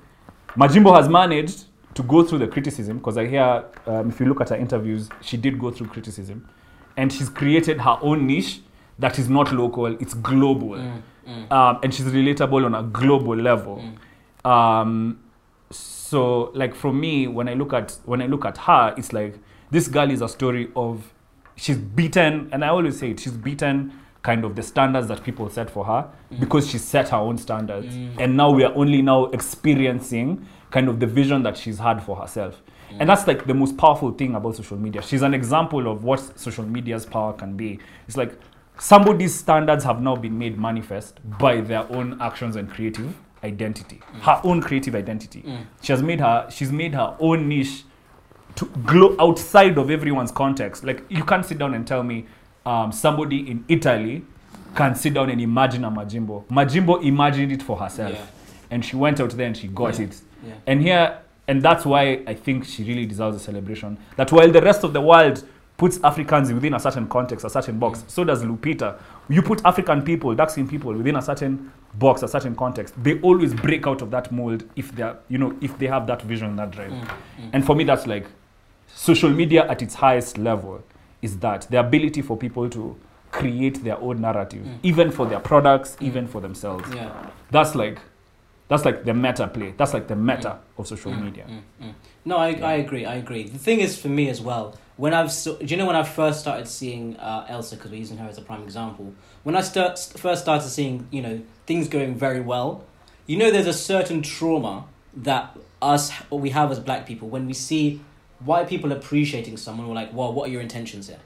Majimbo 0.56 0.96
has 0.96 1.08
managed 1.08 1.64
to 1.94 2.02
go 2.02 2.22
through 2.22 2.38
the 2.38 2.46
criticism 2.48 2.98
because 2.98 3.16
I 3.18 3.26
hear, 3.26 3.64
um, 3.86 4.08
if 4.10 4.20
you 4.20 4.26
look 4.26 4.40
at 4.40 4.50
her 4.50 4.56
interviews, 4.56 5.08
she 5.20 5.36
did 5.36 5.58
go 5.58 5.70
through 5.70 5.88
criticism. 5.88 6.48
And 6.96 7.12
she's 7.12 7.28
created 7.28 7.80
her 7.80 7.96
own 8.02 8.26
niche 8.26 8.60
that 8.98 9.18
is 9.18 9.28
not 9.28 9.52
local, 9.52 9.86
it's 9.86 10.14
global. 10.14 10.70
Mm. 10.70 11.02
Mm. 11.28 11.52
Um, 11.52 11.78
and 11.82 11.94
she's 11.94 12.06
relatable 12.06 12.64
on 12.64 12.74
a 12.74 12.82
global 12.82 13.36
level. 13.36 13.82
Mm. 14.44 14.50
Um, 14.50 15.20
so 15.70 16.50
like 16.54 16.74
for 16.74 16.92
me, 16.92 17.26
when 17.28 17.48
I 17.48 17.54
look 17.54 17.72
at 17.72 17.96
when 18.04 18.22
I 18.22 18.26
look 18.26 18.44
at 18.44 18.56
her, 18.58 18.94
it's 18.96 19.12
like 19.12 19.38
this 19.70 19.88
girl 19.88 20.10
is 20.10 20.22
a 20.22 20.28
story 20.28 20.70
of 20.74 21.12
she's 21.56 21.76
beaten, 21.76 22.48
and 22.52 22.64
I 22.64 22.68
always 22.68 22.98
say 22.98 23.10
it, 23.10 23.20
she's 23.20 23.32
beaten 23.32 23.92
kind 24.22 24.44
of 24.44 24.56
the 24.56 24.62
standards 24.62 25.08
that 25.08 25.22
people 25.22 25.48
set 25.50 25.70
for 25.70 25.84
her 25.84 26.08
Mm. 26.32 26.40
because 26.40 26.68
she 26.70 26.78
set 26.78 27.08
her 27.10 27.16
own 27.18 27.38
standards, 27.38 27.94
Mm. 27.94 28.10
and 28.18 28.36
now 28.36 28.50
we 28.50 28.64
are 28.64 28.74
only 28.74 29.02
now 29.02 29.26
experiencing 29.26 30.46
kind 30.70 30.88
of 30.88 31.00
the 31.00 31.06
vision 31.06 31.42
that 31.42 31.56
she's 31.56 31.78
had 31.78 32.02
for 32.02 32.16
herself. 32.16 32.62
Mm. 32.90 32.96
And 33.00 33.10
that's 33.10 33.26
like 33.26 33.46
the 33.46 33.54
most 33.54 33.76
powerful 33.76 34.12
thing 34.12 34.34
about 34.34 34.56
social 34.56 34.76
media. 34.76 35.02
She's 35.02 35.22
an 35.22 35.34
example 35.34 35.90
of 35.90 36.04
what 36.04 36.38
social 36.38 36.64
media's 36.64 37.06
power 37.06 37.32
can 37.32 37.56
be. 37.56 37.78
It's 38.06 38.16
like 38.16 38.38
somebody's 38.78 39.34
standards 39.34 39.84
have 39.84 40.00
now 40.00 40.16
been 40.16 40.38
made 40.38 40.58
manifest 40.58 41.20
by 41.38 41.60
their 41.60 41.90
own 41.92 42.20
actions 42.20 42.56
and 42.56 42.70
creative 42.70 43.14
identity. 43.42 44.00
Her 44.20 44.40
own 44.44 44.60
creative 44.60 44.94
identity. 44.94 45.42
Mm. 45.42 45.66
She 45.82 45.92
has 45.92 46.02
made 46.02 46.20
her 46.20 46.48
she's 46.50 46.72
made 46.72 46.94
her 46.94 47.16
own 47.20 47.48
niche 47.48 47.84
to 48.56 48.66
glow 48.84 49.14
outside 49.20 49.78
of 49.78 49.90
everyone's 49.90 50.32
context. 50.32 50.84
Like 50.84 51.04
you 51.08 51.24
can't 51.24 51.44
sit 51.44 51.58
down 51.58 51.74
and 51.74 51.86
tell 51.86 52.02
me 52.02 52.26
um, 52.66 52.92
somebody 52.92 53.50
in 53.50 53.64
Italy 53.68 54.24
can 54.74 54.94
sit 54.94 55.14
down 55.14 55.30
and 55.30 55.40
imagine 55.40 55.84
a 55.84 55.90
Majimbo. 55.90 56.46
Majimbo 56.48 57.02
imagined 57.02 57.52
it 57.52 57.62
for 57.62 57.76
herself. 57.76 58.12
Yeah. 58.12 58.26
And 58.70 58.84
she 58.84 58.96
went 58.96 59.20
out 59.20 59.30
there 59.30 59.46
and 59.46 59.56
she 59.56 59.68
got 59.68 59.98
Yeah. 59.98 60.04
it. 60.06 60.20
Yeah. 60.46 60.52
And 60.66 60.82
here, 60.82 61.18
and 61.46 61.62
that's 61.62 61.84
why 61.86 62.22
I 62.26 62.34
think 62.34 62.64
she 62.64 62.84
really 62.84 63.06
deserves 63.06 63.36
a 63.36 63.40
celebration. 63.40 63.98
That 64.16 64.30
while 64.32 64.50
the 64.50 64.60
rest 64.62 64.84
of 64.84 64.92
the 64.92 65.00
world 65.00 65.42
puts 65.76 66.00
Africans 66.02 66.52
within 66.52 66.74
a 66.74 66.80
certain 66.80 67.06
context, 67.06 67.44
a 67.44 67.50
certain 67.50 67.78
box, 67.78 68.04
so 68.08 68.24
does 68.24 68.42
Lupita. 68.42 68.98
You 69.28 69.42
put 69.42 69.64
African 69.64 70.02
people, 70.02 70.34
dark 70.34 70.50
skinned 70.50 70.68
people, 70.68 70.92
within 70.92 71.14
a 71.16 71.22
certain 71.22 71.70
box, 71.94 72.22
a 72.24 72.28
certain 72.28 72.56
context. 72.56 72.94
They 73.02 73.20
always 73.20 73.54
break 73.54 73.86
out 73.86 74.02
of 74.02 74.10
that 74.10 74.32
mold 74.32 74.64
if 74.74 74.92
they're, 74.94 75.16
you 75.28 75.38
know, 75.38 75.54
if 75.60 75.78
they 75.78 75.86
have 75.86 76.06
that 76.08 76.22
vision, 76.22 76.56
that 76.56 76.72
drive. 76.72 76.90
Mm, 76.90 77.08
And 77.52 77.64
for 77.64 77.76
me, 77.76 77.84
that's 77.84 78.06
like 78.08 78.26
social 78.88 79.30
media 79.30 79.68
at 79.70 79.80
its 79.80 79.94
highest 79.94 80.36
level 80.36 80.82
is 81.22 81.38
that 81.38 81.68
the 81.70 81.78
ability 81.78 82.22
for 82.22 82.36
people 82.36 82.68
to 82.70 82.96
create 83.30 83.84
their 83.84 83.98
own 84.00 84.20
narrative, 84.20 84.64
Mm. 84.64 84.78
even 84.82 85.10
for 85.12 85.26
their 85.26 85.40
products, 85.40 85.96
even 86.00 86.26
for 86.26 86.40
themselves. 86.40 86.84
Yeah. 86.94 87.10
That's 87.52 87.74
like, 87.76 88.00
that's 88.68 88.84
like 88.84 89.04
the 89.04 89.14
meta 89.14 89.48
play. 89.48 89.74
That's 89.76 89.94
like 89.94 90.06
the 90.08 90.16
meta 90.16 90.58
of 90.76 90.86
social 90.86 91.12
Mm, 91.12 91.22
media. 91.24 91.46
mm, 91.48 91.84
mm. 91.86 91.94
No, 92.24 92.36
I, 92.36 92.48
I 92.52 92.72
agree. 92.74 93.04
I 93.06 93.14
agree. 93.16 93.44
The 93.44 93.58
thing 93.58 93.80
is, 93.80 93.98
for 93.98 94.08
me 94.08 94.28
as 94.28 94.40
well, 94.40 94.76
when 94.96 95.14
I've 95.14 95.32
so, 95.32 95.56
do 95.56 95.64
you 95.66 95.76
know 95.76 95.86
when 95.86 95.96
I 95.96 96.02
first 96.02 96.40
started 96.40 96.68
seeing 96.68 97.16
uh, 97.16 97.46
Elsa 97.48 97.76
because 97.76 97.90
we're 97.90 97.98
using 97.98 98.18
her 98.18 98.28
as 98.28 98.36
a 98.38 98.42
prime 98.42 98.62
example. 98.62 99.14
When 99.44 99.56
I 99.56 99.62
start 99.62 99.98
first 100.16 100.42
started 100.42 100.68
seeing 100.68 101.06
you 101.10 101.22
know 101.22 101.40
things 101.66 101.88
going 101.88 102.14
very 102.14 102.40
well, 102.40 102.84
you 103.26 103.36
know 103.38 103.50
there's 103.50 103.66
a 103.66 103.72
certain 103.72 104.20
trauma 104.22 104.84
that 105.16 105.56
us 105.80 106.10
or 106.30 106.38
we 106.40 106.50
have 106.50 106.70
as 106.70 106.80
black 106.80 107.06
people 107.06 107.28
when 107.28 107.46
we 107.46 107.54
see 107.54 108.00
white 108.44 108.68
people 108.68 108.92
appreciating 108.92 109.56
someone. 109.56 109.88
We're 109.88 109.94
like, 109.94 110.12
well, 110.12 110.32
what 110.32 110.48
are 110.48 110.52
your 110.52 110.60
intentions 110.60 111.08
here? 111.08 111.20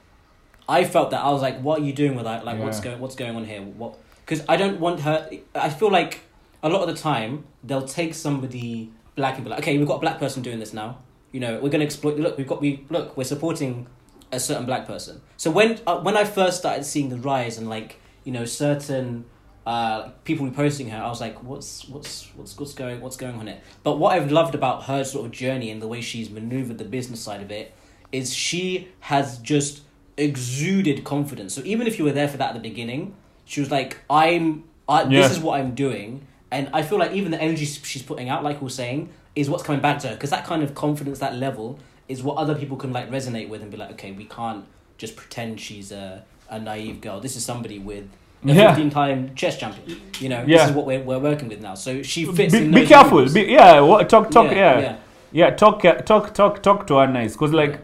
I 0.69 0.85
felt 0.85 1.11
that 1.11 1.21
I 1.25 1.31
was 1.31 1.43
like, 1.43 1.61
what 1.61 1.81
are 1.81 1.85
you 1.85 1.93
doing 1.93 2.15
with 2.15 2.25
that? 2.25 2.45
Like, 2.45 2.59
what's 2.61 2.79
going 2.81 3.01
what's 3.01 3.17
going 3.17 3.35
on 3.35 3.45
here? 3.47 3.63
What? 3.63 3.99
Because 4.25 4.45
I 4.49 4.57
don't 4.57 4.79
want 4.79 5.01
her. 5.01 5.29
I 5.55 5.71
feel 5.71 5.91
like 5.91 6.21
a 6.63 6.69
lot 6.69 6.89
of 6.89 6.95
the 6.95 7.01
time 7.01 7.45
they'll 7.65 7.87
take 7.87 8.15
somebody 8.15 8.93
black 9.17 9.37
and 9.37 9.45
be 9.45 9.51
like, 9.51 9.61
okay, 9.61 9.79
we've 9.79 9.87
got 9.87 9.97
a 9.97 10.01
black 10.01 10.19
person 10.19 10.43
doing 10.43 10.59
this 10.59 10.73
now. 10.73 10.99
You 11.33 11.41
know, 11.41 11.61
we're 11.61 11.71
gonna 11.71 11.85
exploit. 11.85 12.19
Look, 12.19 12.37
we've 12.37 12.47
got 12.47 12.61
we 12.61 12.85
look. 12.91 13.17
We're 13.17 13.25
supporting 13.25 13.87
a 14.31 14.41
certain 14.41 14.67
black 14.67 14.87
person. 14.87 15.21
So 15.37 15.51
when 15.51 15.81
uh, 15.87 16.01
when 16.01 16.17
I 16.17 16.25
first 16.25 16.59
started 16.59 16.85
seeing 16.85 17.09
the 17.09 17.17
rise 17.17 17.59
and 17.59 17.69
like 17.69 18.01
you 18.25 18.33
know 18.33 18.45
certain 18.45 19.25
uh, 19.67 20.09
people 20.25 20.47
reposting 20.47 20.91
her, 20.91 20.99
I 20.99 21.09
was 21.09 21.21
like, 21.21 21.43
what's 21.43 21.89
what's 21.89 22.29
what's 22.35 22.59
what's 22.59 22.75
going 22.75 23.01
what's 23.01 23.17
going 23.17 23.37
on 23.37 23.47
here? 23.47 23.61
But 23.83 23.99
what 23.99 24.13
I've 24.15 24.31
loved 24.31 24.55
about 24.55 24.85
her 24.85 25.05
sort 25.05 25.27
of 25.27 25.33
journey 25.33 25.71
and 25.71 25.81
the 25.81 25.89
way 25.89 26.01
she's 26.01 26.31
maneuvered 26.31 26.79
the 26.79 26.85
business 26.85 27.21
side 27.21 27.41
of 27.41 27.51
it 27.51 27.73
is 28.11 28.35
she 28.35 28.89
has 29.01 29.39
just 29.39 29.83
exuded 30.17 31.05
confidence. 31.05 31.55
So 31.55 31.63
even 31.65 31.87
if 31.87 31.99
you 31.99 32.05
were 32.05 32.13
there 32.13 32.29
for 32.29 32.37
that 32.37 32.49
at 32.49 32.55
the 32.55 32.69
beginning, 32.69 33.15
she 33.45 33.61
was 33.61 33.71
like, 33.71 33.99
I'm. 34.11 34.65
I, 34.89 35.05
Yeah. 35.05 35.23
This 35.23 35.33
is 35.33 35.39
what 35.39 35.61
I'm 35.61 35.75
doing, 35.75 36.27
and 36.53 36.69
I 36.73 36.83
feel 36.83 36.99
like 36.99 37.13
even 37.13 37.33
the 37.33 37.41
energy 37.41 37.65
she's 37.65 38.03
putting 38.03 38.29
out, 38.29 38.45
like 38.45 38.61
we 38.61 38.67
we're 38.67 38.71
saying, 38.71 39.09
is 39.35 39.51
what's 39.51 39.65
coming 39.65 39.81
back 39.81 39.99
to 40.01 40.09
her 40.09 40.15
because 40.15 40.31
that 40.31 40.45
kind 40.45 40.63
of 40.63 40.75
confidence, 40.75 41.19
that 41.19 41.35
level, 41.35 41.79
is 42.09 42.23
what 42.23 42.37
other 42.37 42.55
people 42.55 42.77
can 42.77 42.93
like 42.93 43.11
resonate 43.11 43.49
with 43.49 43.63
and 43.63 43.71
be 43.71 43.77
like, 43.77 43.91
okay, 43.93 44.13
we 44.13 44.27
can't 44.27 44.65
just 44.99 45.17
pretend 45.17 45.61
she's 45.61 45.91
a 45.93 46.25
a 46.51 46.59
naive 46.61 47.01
girl. 47.01 47.19
This 47.21 47.35
is 47.37 47.45
somebody 47.45 47.79
with 47.79 48.05
a 48.45 48.53
Yeah. 48.53 48.75
fifteen 48.75 48.91
time 48.91 49.35
chess 49.35 49.59
champion. 49.59 50.01
You 50.21 50.29
know, 50.29 50.45
Yeah. 50.47 50.59
this 50.59 50.71
is 50.71 50.77
what 50.77 50.87
we're 50.87 51.01
we're 51.01 51.19
working 51.19 51.49
with 51.49 51.61
now. 51.63 51.75
So 51.75 52.03
she 52.03 52.25
fits. 52.27 52.53
Be, 52.53 52.65
in 52.65 52.71
be 52.71 52.87
careful. 52.87 53.27
Be, 53.33 53.43
yeah, 53.43 53.81
what, 53.81 54.09
talk, 54.09 54.31
talk. 54.31 54.51
Yeah, 54.53 54.79
yeah. 54.81 54.97
yeah. 55.33 55.51
Talk, 55.51 55.85
uh, 55.85 55.95
talk, 56.11 56.35
talk, 56.35 56.63
talk 56.63 56.87
to 56.89 56.97
her 56.99 57.07
nice. 57.07 57.35
Cause 57.35 57.53
like, 57.53 57.81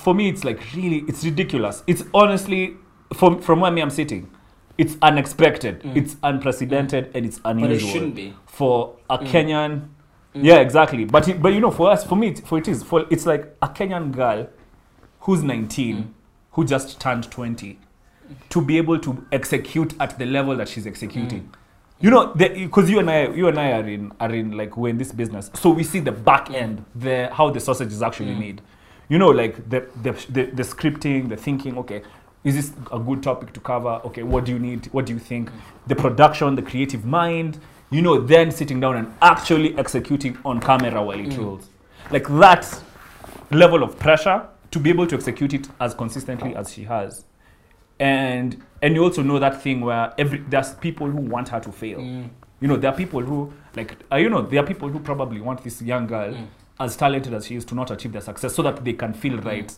for 0.00 0.14
me, 0.14 0.28
it's 0.28 0.44
like 0.44 0.60
really, 0.74 1.04
it's 1.08 1.24
ridiculous. 1.24 1.82
It's 1.86 2.04
honestly, 2.12 2.76
from 3.14 3.40
from 3.40 3.60
where 3.60 3.70
me 3.70 3.80
I'm 3.80 3.90
sitting, 3.90 4.28
it's 4.78 4.96
unexpected, 5.02 5.82
Mm. 5.82 5.96
it's 5.96 6.16
unprecedented, 6.22 7.10
and 7.14 7.26
it's 7.26 7.40
unusual 7.44 7.76
But 7.76 7.82
it 7.82 7.92
shouldn't 7.92 8.14
be. 8.14 8.34
for 8.46 8.94
a 9.10 9.18
Mm. 9.18 9.26
Kenyan. 9.26 9.70
Mm. 10.34 10.44
Yeah, 10.44 10.56
exactly. 10.60 11.04
But 11.04 11.26
it, 11.28 11.42
but 11.42 11.52
you 11.52 11.60
know, 11.60 11.70
for 11.70 11.90
us, 11.90 12.04
for 12.04 12.16
me, 12.16 12.28
it- 12.28 12.46
for 12.46 12.58
it 12.58 12.68
is 12.68 12.82
for 12.82 13.04
it's 13.10 13.26
like 13.26 13.56
a 13.60 13.68
Kenyan 13.68 14.12
girl 14.12 14.46
who's 15.20 15.42
19, 15.42 15.96
Mm. 15.96 16.04
who 16.52 16.64
just 16.64 17.00
turned 17.00 17.30
20, 17.30 17.78
to 18.50 18.60
be 18.60 18.76
able 18.78 18.98
to 18.98 19.24
execute 19.32 19.94
at 19.98 20.18
the 20.18 20.26
level 20.26 20.54
that 20.56 20.68
she's 20.68 20.86
executing. 20.86 21.50
You 22.00 22.10
know, 22.10 22.28
because 22.36 22.88
you 22.88 23.00
and 23.00 23.10
I, 23.10 23.26
you 23.28 23.48
and 23.48 23.58
I 23.58 23.72
are 23.72 23.88
in 23.88 24.12
are 24.20 24.32
in 24.32 24.52
like 24.56 24.76
we're 24.76 24.90
in 24.90 24.98
this 24.98 25.10
business, 25.10 25.50
so 25.54 25.70
we 25.70 25.82
see 25.82 25.98
the 25.98 26.12
back 26.12 26.50
end, 26.52 26.84
the 26.94 27.28
how 27.32 27.50
the 27.50 27.58
sausage 27.58 27.90
is 27.92 28.02
actually 28.02 28.34
Mm. 28.34 28.38
made. 28.38 28.60
You 29.08 29.18
know, 29.18 29.30
like 29.30 29.68
the, 29.68 29.86
the 30.02 30.12
the 30.30 30.42
the 30.58 30.62
scripting, 30.62 31.28
the 31.30 31.36
thinking. 31.36 31.76
Okay, 31.78 32.02
is 32.44 32.54
this 32.54 32.72
a 32.92 32.98
good 32.98 33.22
topic 33.22 33.52
to 33.54 33.60
cover? 33.60 34.00
Okay, 34.04 34.22
what 34.22 34.44
do 34.44 34.52
you 34.52 34.58
need? 34.58 34.86
What 34.92 35.06
do 35.06 35.12
you 35.12 35.18
think? 35.18 35.50
The 35.86 35.96
production, 35.96 36.54
the 36.54 36.62
creative 36.62 37.04
mind. 37.04 37.58
You 37.90 38.02
know, 38.02 38.20
then 38.20 38.50
sitting 38.50 38.80
down 38.80 38.96
and 38.96 39.14
actually 39.22 39.76
executing 39.78 40.36
on 40.44 40.60
camera 40.60 41.02
while 41.02 41.18
it 41.18 41.30
Mm. 41.30 41.38
rolls. 41.38 41.68
Like 42.10 42.28
that 42.28 42.82
level 43.50 43.82
of 43.82 43.98
pressure 43.98 44.46
to 44.70 44.78
be 44.78 44.90
able 44.90 45.06
to 45.06 45.14
execute 45.16 45.54
it 45.54 45.68
as 45.80 45.94
consistently 45.94 46.54
as 46.54 46.72
she 46.72 46.84
has. 46.84 47.24
And 47.98 48.62
and 48.82 48.94
you 48.94 49.02
also 49.02 49.22
know 49.22 49.38
that 49.38 49.62
thing 49.62 49.80
where 49.80 50.12
every 50.18 50.38
there's 50.48 50.74
people 50.74 51.08
who 51.10 51.18
want 51.20 51.48
her 51.48 51.60
to 51.60 51.72
fail. 51.72 51.98
Mm. 51.98 52.28
You 52.60 52.68
know, 52.68 52.76
there 52.76 52.90
are 52.92 52.96
people 52.96 53.20
who 53.20 53.52
like 53.74 53.96
uh, 54.12 54.16
you 54.16 54.28
know, 54.30 54.42
there 54.42 54.62
are 54.62 54.66
people 54.66 54.88
who 54.88 55.00
probably 55.00 55.40
want 55.40 55.64
this 55.64 55.82
young 55.82 56.06
girl 56.06 56.32
Mm. 56.32 56.46
as 56.80 56.96
talented 56.96 57.34
as 57.34 57.46
she 57.46 57.56
is 57.56 57.64
to 57.64 57.74
not 57.74 57.90
achieve 57.90 58.12
their 58.12 58.20
success 58.20 58.54
so 58.54 58.62
that 58.62 58.84
they 58.84 58.92
can 58.92 59.12
feel 59.14 59.38
right. 59.38 59.74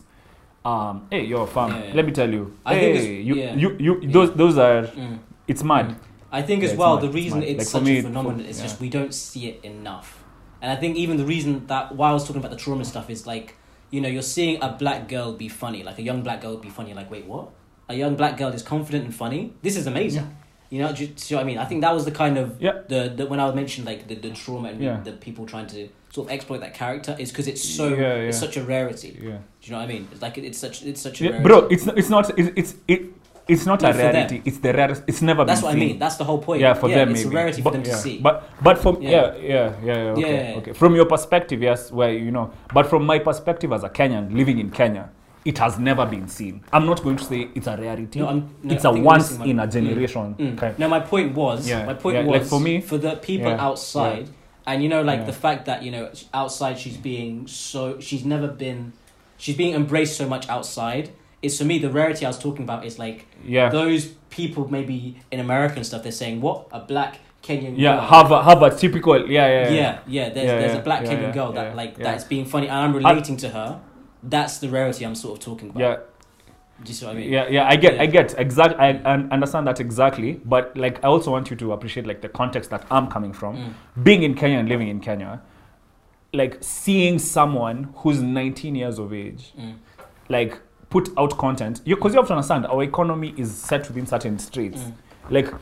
Um, 0.63 1.07
hey, 1.09 1.25
you're 1.25 1.43
a 1.43 1.47
fam. 1.47 1.71
Yeah, 1.71 1.83
yeah. 1.85 1.93
Let 1.95 2.05
me 2.05 2.11
tell 2.11 2.29
you. 2.31 2.55
I 2.65 2.75
hey, 2.75 2.91
it's- 2.91 3.05
you, 3.25 3.35
yeah. 3.35 3.55
you, 3.55 3.75
you, 3.79 3.99
Yeah. 4.01 4.11
those, 4.11 4.33
those 4.33 4.57
are. 4.57 4.83
Mm. 4.83 5.19
It's 5.47 5.63
mad. 5.63 5.89
Mm. 5.89 5.95
I 6.31 6.41
think 6.43 6.63
as 6.63 6.73
well 6.75 6.97
the 6.97 7.09
reason 7.09 7.39
mad. 7.39 7.49
it's 7.49 7.57
Like, 7.59 7.67
such 7.67 7.83
me, 7.83 7.97
a 7.99 8.03
phenomenon 8.03 8.41
is 8.41 8.61
just 8.61 8.79
we 8.79 8.89
don't 8.89 9.13
see 9.13 9.47
it 9.49 9.65
enough. 9.65 10.23
And 10.61 10.71
I 10.71 10.75
think 10.75 10.95
even 10.97 11.17
the 11.17 11.25
reason 11.25 11.65
that 11.67 11.95
why 11.95 12.09
I 12.09 12.13
was 12.13 12.23
talking 12.25 12.37
about 12.39 12.51
the 12.51 12.57
trauma 12.57 12.85
stuff 12.85 13.09
is 13.09 13.25
like, 13.25 13.55
you 13.89 13.99
know, 13.99 14.07
you're 14.07 14.21
seeing 14.21 14.61
a 14.61 14.69
black 14.69 15.09
girl 15.09 15.33
be 15.33 15.49
funny, 15.49 15.83
like 15.83 15.97
a 15.97 16.03
young 16.03 16.21
black 16.21 16.41
girl 16.41 16.55
be 16.57 16.69
funny. 16.69 16.93
Like, 16.93 17.09
wait, 17.11 17.25
what? 17.25 17.49
A 17.89 17.95
young 17.95 18.15
black 18.15 18.37
girl 18.37 18.49
is 18.49 18.61
confident 18.61 19.03
and 19.05 19.13
funny. 19.15 19.53
This 19.63 19.75
is 19.75 19.87
amazing. 19.87 20.37
You 20.69 20.79
know, 20.83 20.93
do 20.93 21.03
you 21.05 21.11
see 21.17 21.35
what 21.35 21.41
I 21.41 21.43
mean? 21.43 21.57
I 21.57 21.65
think 21.65 21.81
that 21.81 21.93
was 21.93 22.05
the 22.05 22.11
kind 22.11 22.37
of 22.37 22.61
Yeah. 22.61 22.83
the, 22.87 23.11
the 23.13 23.25
when 23.25 23.41
I 23.41 23.51
mentioned 23.53 23.85
like 23.87 24.07
the, 24.07 24.15
the 24.15 24.29
trauma 24.29 24.69
and 24.69 25.03
the 25.03 25.11
people 25.13 25.45
trying 25.45 25.67
to 25.67 25.89
sort 26.13 26.27
of 26.27 26.33
exploit 26.33 26.59
that 26.59 26.73
character 26.73 27.15
is 27.19 27.29
because 27.31 27.47
it's 27.47 27.63
so 27.63 27.89
Yeah, 27.89 28.15
it's 28.27 28.39
such 28.39 28.57
a 28.57 28.63
rarity. 28.63 29.17
Yeah. 29.21 29.21
Do 29.21 29.31
you 29.61 29.71
know 29.71 29.77
what 29.79 29.83
I 29.83 29.87
mean? 29.87 30.07
It's 30.11 30.21
like 30.21 30.37
it's 30.37 30.57
such 30.57 30.83
it's 30.83 31.01
such 31.01 31.21
a 31.21 31.23
yeah 31.25 31.29
rarity. 31.31 31.47
bro, 31.47 31.57
it's 31.67 31.85
not, 31.85 31.97
it's 31.97 32.09
not, 32.09 32.39
it's, 32.39 32.51
it's, 32.55 32.75
it, 32.87 33.01
it's 33.47 33.65
not 33.65 33.81
No, 33.81 33.89
a 33.89 33.93
for 33.93 33.97
them. 33.99 34.13
rarity. 34.15 34.41
It's 34.45 34.57
the 34.59 34.73
rarest. 34.73 35.03
It's 35.07 35.21
never 35.21 35.45
That's 35.45 35.61
been 35.61 35.67
what 35.69 35.75
I 35.75 35.79
mean. 35.79 35.99
That's 35.99 36.15
the 36.17 36.23
whole 36.25 36.37
point. 36.39 36.61
yeah 36.61 36.73
for 36.73 36.89
them 36.89 37.09
it's 37.11 37.23
maybe 37.23 37.35
a 37.35 37.39
rarity 37.39 37.61
but, 37.61 37.71
for 37.71 37.77
them 37.77 37.85
yeah. 37.85 37.95
to 37.95 37.97
see. 37.97 38.17
but 38.19 38.49
but 38.61 38.77
from 38.77 39.01
Yeah. 39.01 39.09
yeah 39.09 39.35
yeah 39.35 39.43
yeah, 39.43 39.73
yeah 39.83 39.93
okay, 40.11 40.21
Yeah, 40.21 40.27
yeah, 40.27 40.49
yeah. 40.51 40.57
okay 40.57 40.73
from 40.73 40.95
your 40.95 41.05
perspective 41.05 41.61
yes 41.61 41.91
where 41.91 42.13
you 42.13 42.31
know 42.31 42.51
but 42.73 42.87
from 42.87 43.05
my 43.05 43.19
perspective 43.19 43.71
as 43.73 43.83
a 43.83 43.89
kenyan 43.89 44.33
living 44.35 44.59
in 44.59 44.69
kenya 44.69 45.09
it 45.43 45.57
has 45.57 45.79
never 45.79 46.05
been 46.05 46.27
seen 46.27 46.61
i'm 46.71 46.85
not 46.85 47.01
going 47.03 47.15
to 47.17 47.23
say 47.23 47.49
it's 47.55 47.67
a 47.67 47.75
rarity 47.77 48.19
No, 48.19 48.27
I'm- 48.27 48.49
no, 48.63 48.73
it's 48.75 48.85
I 48.85 48.89
a 48.89 48.93
once 49.01 49.31
in 49.51 49.59
a 49.59 49.65
Mm. 49.67 49.71
generation 49.71 50.35
Mm. 50.35 50.57
kind 50.57 50.77
No, 50.79 50.87
my 50.87 50.99
point 50.99 51.33
was, 51.35 51.67
Yeah, 51.67 51.85
my 51.85 51.93
point 51.95 52.15
yeah, 52.17 52.25
was 52.25 52.41
like 52.41 52.49
for 52.49 52.59
me- 52.59 52.81
for 52.81 52.97
the 52.99 53.15
people 53.15 53.49
Yeah, 53.51 53.67
outside, 53.67 54.29
and 54.65 54.83
you 54.83 54.89
know, 54.89 55.01
like 55.01 55.19
Yeah. 55.21 55.25
the 55.25 55.33
fact 55.33 55.65
that 55.65 55.83
you 55.83 55.91
know 55.91 56.11
outside 56.33 56.77
she's 56.79 56.97
being 56.97 57.47
so 57.47 57.99
she's 57.99 58.23
never 58.25 58.47
been, 58.47 58.93
she's 59.37 59.55
being 59.57 59.73
embraced 59.73 60.15
so 60.17 60.27
much 60.27 60.47
outside. 60.49 61.09
Is 61.41 61.57
for 61.57 61.65
me 61.65 61.79
the 61.79 61.89
rarity 61.89 62.25
I 62.25 62.29
was 62.29 62.37
talking 62.37 62.63
about 62.63 62.85
is 62.85 62.99
like 62.99 63.25
yeah 63.43 63.69
those 63.69 64.05
people 64.29 64.67
maybe 64.69 65.17
in 65.31 65.39
America 65.39 65.75
and 65.77 65.85
stuff. 65.85 66.03
They're 66.03 66.11
saying 66.11 66.39
what 66.41 66.67
a 66.71 66.79
black 66.79 67.19
Kenyan 67.43 67.73
yeah 67.77 67.95
girl. 67.95 68.05
have 68.07 68.31
a 68.31 68.43
have 68.43 68.61
a 68.61 68.69
typical 68.75 69.17
yeah 69.17 69.47
yeah 69.47 69.69
yeah, 69.69 69.99
yeah. 70.07 70.29
There's 70.29 70.45
Yeah, 70.47 70.57
there's 70.59 70.73
yeah, 70.73 70.79
a 70.79 70.83
black 70.83 71.03
Kenyan 71.03 71.33
girl 71.33 71.51
that 71.53 71.75
like 71.75 71.97
that's 71.97 72.23
being 72.23 72.45
funny, 72.45 72.67
and 72.67 72.77
I'm 72.77 72.93
relating 72.95 73.37
to 73.37 73.49
her. 73.49 73.81
That's 74.23 74.59
the 74.59 74.69
rarity 74.69 75.03
I'm 75.03 75.15
sort 75.15 75.39
of 75.39 75.43
talking 75.43 75.69
about. 75.71 75.79
yeah 75.79 75.97
Do 76.83 76.87
you 76.89 76.93
see 76.93 77.05
what 77.05 77.15
I 77.15 77.19
mean? 77.19 77.29
yeah 77.31 77.47
yeah 77.49 77.67
i 77.67 77.75
get 77.75 77.95
Yeah. 77.95 78.01
i 78.03 78.05
get 78.07 78.33
exact 78.37 78.79
I, 78.79 78.89
I 79.05 79.13
understand 79.35 79.67
that 79.67 79.79
exactly 79.79 80.33
but 80.45 80.75
like 80.75 81.03
i 81.03 81.07
also 81.07 81.31
want 81.31 81.49
you 81.51 81.55
to 81.57 81.73
appreciate 81.73 82.05
like 82.07 82.21
the 82.21 82.29
context 82.29 82.69
that 82.71 82.85
i'm 82.89 83.07
coming 83.07 83.33
from 83.33 83.55
Mm. 83.57 83.73
being 84.03 84.23
in 84.23 84.33
Kenya 84.33 84.57
and 84.59 84.67
living 84.69 84.87
in 84.87 84.99
Kenya, 84.99 85.41
like 86.33 86.57
seeing 86.61 87.19
someone 87.19 87.89
who's 87.97 88.21
19 88.21 88.75
years 88.75 88.97
of 88.99 89.13
age, 89.13 89.53
Mm. 89.59 89.73
like 90.29 90.59
put 90.89 91.09
out 91.17 91.37
content, 91.37 91.81
You, 91.85 91.95
because 91.95 92.13
you, 92.13 92.19
have 92.19 92.27
to 92.27 92.33
understand 92.33 92.65
our 92.65 92.83
economy 92.83 93.33
is 93.37 93.51
set 93.53 93.87
within 93.87 94.05
certain 94.05 94.39
streets. 94.39 94.81
Mm. 94.81 94.93
Like, 95.29 95.53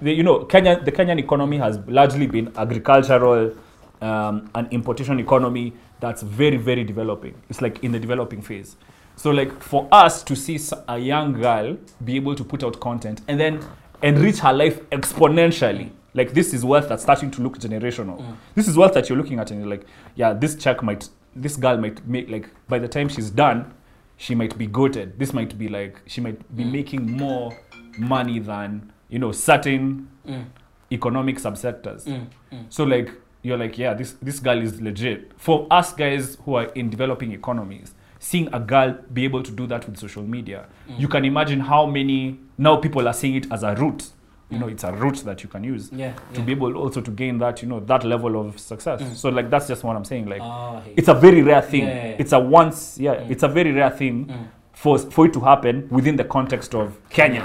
the, 0.00 0.12
you 0.12 0.22
know, 0.24 0.44
Kenya, 0.44 0.80
the 0.82 0.90
Kenyan 0.90 1.18
economy 1.18 1.58
has 1.58 1.78
largely 1.86 2.26
been 2.26 2.50
agricultural, 2.56 3.52
um, 4.00 4.50
an 4.54 4.66
importation 4.72 5.20
economy 5.20 5.72
that's 6.00 6.22
very, 6.22 6.56
very 6.56 6.82
developing. 6.82 7.34
It's 7.48 7.60
like 7.60 7.82
in 7.84 7.92
the 7.92 8.00
developing 8.00 8.42
phase. 8.42 8.76
So, 9.16 9.30
like, 9.30 9.62
for 9.62 9.86
us 9.92 10.22
to 10.24 10.34
see 10.34 10.58
a 10.88 10.98
young 10.98 11.34
girl 11.34 11.76
be 12.04 12.16
able 12.16 12.34
to 12.34 12.44
put 12.44 12.64
out 12.64 12.80
content 12.80 13.20
and 13.28 13.38
then 13.38 13.60
enrich 14.02 14.38
her 14.38 14.52
life 14.52 14.80
exponentially, 14.90 15.90
like, 16.14 16.32
this 16.34 16.52
is 16.52 16.64
wealth 16.64 16.88
that's 16.88 17.02
starting 17.02 17.30
to 17.32 17.42
look 17.42 17.58
generational. 17.58 18.18
Mm. 18.20 18.36
This 18.54 18.68
is 18.68 18.76
wealth 18.76 18.94
that 18.94 19.08
you're 19.08 19.18
looking 19.18 19.38
at, 19.38 19.50
and 19.50 19.60
you're 19.60 19.70
like, 19.70 19.86
yeah, 20.16 20.32
this 20.32 20.56
check 20.56 20.82
might, 20.82 21.08
this 21.36 21.56
girl 21.56 21.76
might 21.78 22.06
make, 22.06 22.28
like, 22.30 22.50
by 22.68 22.78
the 22.78 22.88
time 22.88 23.08
she's 23.08 23.30
done, 23.30 23.72
she 24.16 24.34
might 24.34 24.56
be 24.58 24.66
goated. 24.66 25.18
This 25.18 25.32
might 25.32 25.56
be 25.58 25.68
like, 25.68 26.00
she 26.06 26.20
might 26.20 26.56
be 26.56 26.64
Mm. 26.64 26.72
making 26.72 27.10
more 27.16 27.56
money 27.98 28.38
than, 28.38 28.92
you 29.08 29.18
know, 29.18 29.32
certain 29.32 30.08
Mm. 30.26 30.44
economic 30.92 31.36
subsectors. 31.38 32.04
Mm, 32.06 32.26
mm. 32.52 32.64
So 32.68 32.84
like 32.84 33.10
you're 33.42 33.58
like, 33.58 33.76
yeah, 33.78 33.94
this 33.94 34.12
this 34.22 34.38
girl 34.38 34.60
is 34.62 34.80
legit. 34.80 35.32
For 35.36 35.66
us 35.70 35.92
guys 35.92 36.38
who 36.44 36.54
are 36.54 36.66
in 36.74 36.90
developing 36.90 37.32
economies, 37.32 37.94
seeing 38.22 38.48
a 38.54 38.60
girl 38.60 38.96
be 39.12 39.24
able 39.24 39.42
to 39.42 39.50
do 39.50 39.66
that 39.66 39.84
with 39.86 39.98
social 39.98 40.22
media, 40.22 40.64
Mm. 40.88 41.00
you 41.00 41.08
can 41.08 41.24
imagine 41.24 41.58
how 41.60 41.86
many 41.86 42.38
now 42.56 42.76
people 42.76 43.08
are 43.08 43.12
seeing 43.14 43.34
it 43.34 43.46
as 43.50 43.64
a 43.64 43.74
route. 43.74 44.10
You 44.48 44.58
know, 44.58 44.68
it's 44.68 44.84
a 44.84 44.92
route 44.92 45.24
that 45.24 45.42
you 45.42 45.48
can 45.48 45.64
use 45.64 45.90
Yeah. 45.92 46.12
to 46.34 46.40
yeah. 46.40 46.44
be 46.46 46.52
able 46.52 46.76
also 46.76 47.00
to 47.00 47.10
gain 47.10 47.38
that, 47.38 47.62
you 47.62 47.68
know, 47.68 47.80
that 47.80 48.04
level 48.04 48.38
of 48.38 48.60
success. 48.60 49.00
Mm. 49.02 49.14
So 49.16 49.28
like 49.30 49.50
that's 49.50 49.66
just 49.66 49.82
what 49.82 49.96
I'm 49.96 50.04
saying. 50.04 50.26
Like 50.28 50.40
Oh, 50.42 50.80
it's 50.94 51.08
a 51.08 51.14
very 51.14 51.42
rare 51.42 51.62
thing. 51.62 51.84
Yeah. 51.84 52.16
It's 52.22 52.32
a 52.32 52.38
once, 52.38 52.96
yeah, 53.00 53.14
Mm. 53.14 53.30
it's 53.30 53.42
a 53.42 53.48
very 53.48 53.72
rare 53.72 53.90
thing 53.90 54.26
Mm. 54.26 54.46
for 54.72 54.98
for 54.98 55.26
it 55.26 55.32
to 55.32 55.40
happen 55.40 55.88
within 55.90 56.16
the 56.16 56.24
context 56.24 56.74
of 56.74 56.96
Kenya 57.10 57.42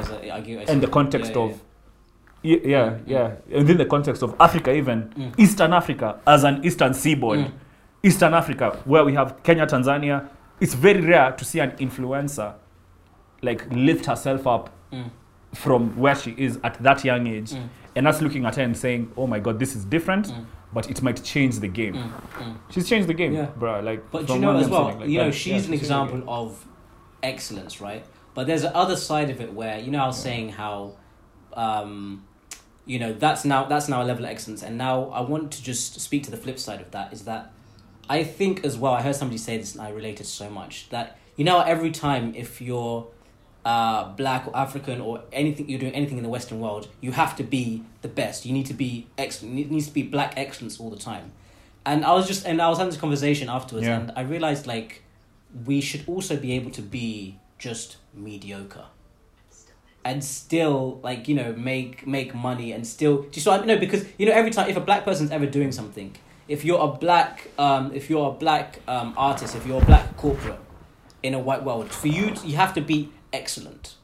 and 0.67 0.81
the 0.81 0.87
context 0.87 1.35
of 1.35 1.49
yeah, 2.43 2.57
yeah, 2.63 2.89
Mm, 2.89 2.99
yeah, 3.07 3.31
within 3.57 3.77
the 3.77 3.85
context 3.85 4.21
of 4.21 4.35
Africa, 4.39 4.71
even 4.75 5.09
Mm. 5.17 5.33
Eastern 5.39 5.73
Africa 5.73 6.17
as 6.27 6.43
an 6.43 6.59
Eastern 6.63 6.93
seaboard, 6.93 7.39
Mm. 7.39 7.51
Eastern 8.03 8.33
Africa, 8.33 8.77
where 8.85 9.03
we 9.03 9.13
have 9.15 9.41
Kenya, 9.43 9.65
Tanzania. 9.65 10.27
It's 10.59 10.73
very 10.73 11.01
rare 11.01 11.31
to 11.31 11.45
see 11.45 11.59
an 11.59 11.71
influencer 11.71 12.55
like 13.41 13.65
lift 13.71 14.05
herself 14.05 14.47
up 14.47 14.69
Mm, 14.91 15.09
from 15.53 15.97
where 15.97 16.15
she 16.15 16.31
is 16.37 16.57
at 16.63 16.81
that 16.81 17.03
young 17.03 17.27
age, 17.27 17.51
mm, 17.51 17.67
and 17.95 18.07
us 18.07 18.21
looking 18.21 18.45
at 18.45 18.55
her 18.55 18.63
and 18.63 18.75
saying, 18.77 19.11
"Oh 19.17 19.27
my 19.27 19.39
God, 19.39 19.59
this 19.59 19.75
is 19.75 19.83
different." 19.83 20.27
mm, 20.27 20.45
But 20.73 20.89
it 20.89 21.01
might 21.01 21.21
change 21.23 21.59
the 21.59 21.67
game. 21.67 21.93
mm, 21.95 22.09
mm. 22.43 22.55
She's 22.69 22.87
changed 22.87 23.07
the 23.09 23.13
game, 23.13 23.33
Yeah. 23.33 23.47
bruh. 23.59 23.83
Like, 23.83 24.09
But 24.11 24.29
you 24.29 24.39
know 24.39 24.55
as 24.57 24.69
well, 24.69 24.95
like 24.97 25.09
you 25.09 25.17
know, 25.17 25.25
that- 25.25 25.33
she's 25.33 25.47
yeah, 25.63 25.65
an 25.65 25.71
the 25.71 25.77
example 25.77 26.23
of 26.27 26.65
excellence, 27.23 27.81
right? 27.81 28.05
But 28.33 28.47
there's 28.47 28.61
the 28.61 28.73
other 28.75 28.95
side 28.95 29.29
of 29.29 29.41
it 29.41 29.53
where 29.53 29.77
you 29.79 29.91
know 29.91 30.03
I 30.03 30.07
was 30.07 30.17
saying 30.21 30.49
how, 30.49 30.93
um, 31.53 32.23
you 32.85 32.97
know, 32.99 33.11
that's 33.13 33.43
now 33.45 33.65
that's 33.65 33.87
now 33.89 34.01
a 34.01 34.05
level 34.05 34.23
of 34.25 34.31
excellence, 34.31 34.63
and 34.63 34.77
now 34.77 35.09
I 35.09 35.21
want 35.21 35.51
to 35.51 35.61
just 35.63 35.99
speak 35.99 36.23
to 36.23 36.31
the 36.31 36.37
flip 36.37 36.59
side 36.59 36.79
of 36.81 36.91
that. 36.91 37.11
Is 37.13 37.23
that 37.25 37.51
I 38.09 38.23
think 38.23 38.63
as 38.63 38.77
well. 38.77 38.93
I 38.93 39.01
heard 39.01 39.15
somebody 39.15 39.37
say 39.37 39.57
this, 39.57 39.73
and 39.73 39.81
I 39.81 39.89
related 39.89 40.25
so 40.25 40.49
much 40.49 40.89
that 40.89 41.17
you 41.35 41.43
know 41.45 41.59
every 41.61 41.91
time 41.91 42.33
if 42.35 42.61
you're 42.61 43.07
uh, 43.65 44.09
black 44.13 44.47
or 44.47 44.55
African 44.55 45.01
or 45.01 45.23
anything 45.31 45.67
you're 45.69 45.79
doing 45.79 45.93
anything 45.93 46.17
in 46.17 46.23
the 46.23 46.29
Western 46.29 46.59
world, 46.59 46.87
you 47.01 47.11
have 47.11 47.35
to 47.37 47.43
be 47.43 47.83
the 48.01 48.07
best. 48.07 48.45
You 48.45 48.53
need 48.53 48.65
to 48.67 48.73
be 48.73 49.07
excellent. 49.17 49.59
It 49.59 49.69
needs 49.71 49.87
to 49.87 49.93
be 49.93 50.03
black 50.03 50.33
excellence 50.37 50.79
all 50.79 50.89
the 50.89 50.97
time. 50.97 51.31
And 51.85 52.05
I 52.05 52.13
was 52.13 52.27
just 52.27 52.45
and 52.45 52.61
I 52.61 52.69
was 52.69 52.77
having 52.77 52.91
this 52.91 52.99
conversation 52.99 53.49
afterwards, 53.49 53.87
Yeah. 53.87 53.99
and 53.99 54.11
I 54.15 54.21
realized 54.21 54.67
like 54.67 55.03
we 55.65 55.81
should 55.81 56.03
also 56.07 56.37
be 56.37 56.53
able 56.53 56.71
to 56.71 56.81
be 56.81 57.39
just 57.57 57.97
mediocre 58.13 58.85
and 60.05 60.23
still 60.23 60.99
like 61.03 61.27
you 61.27 61.35
know 61.35 61.53
make 61.53 62.05
make 62.07 62.33
money 62.33 62.71
and 62.71 62.85
still 62.85 63.23
do 63.23 63.39
you 63.41 63.65
know 63.65 63.77
because 63.77 64.05
you 64.17 64.25
know 64.25 64.31
every 64.31 64.51
time 64.51 64.69
if 64.69 64.77
a 64.77 64.79
black 64.79 65.03
person's 65.03 65.31
ever 65.31 65.45
doing 65.45 65.71
something 65.71 66.15
if 66.47 66.63
you're 66.63 66.79
a 66.81 66.87
black 66.87 67.49
um 67.57 67.91
if 67.93 68.09
you're 68.09 68.29
a 68.29 68.31
black 68.31 68.79
um 68.87 69.13
artist 69.17 69.55
if 69.55 69.65
you're 69.65 69.81
a 69.81 69.85
black 69.85 70.15
corporate 70.17 70.59
in 71.23 71.33
a 71.33 71.39
white 71.39 71.63
world 71.63 71.91
for 71.91 72.07
you 72.07 72.33
you 72.43 72.55
have 72.55 72.73
to 72.73 72.81
be 72.81 73.11
excellent. 73.33 73.95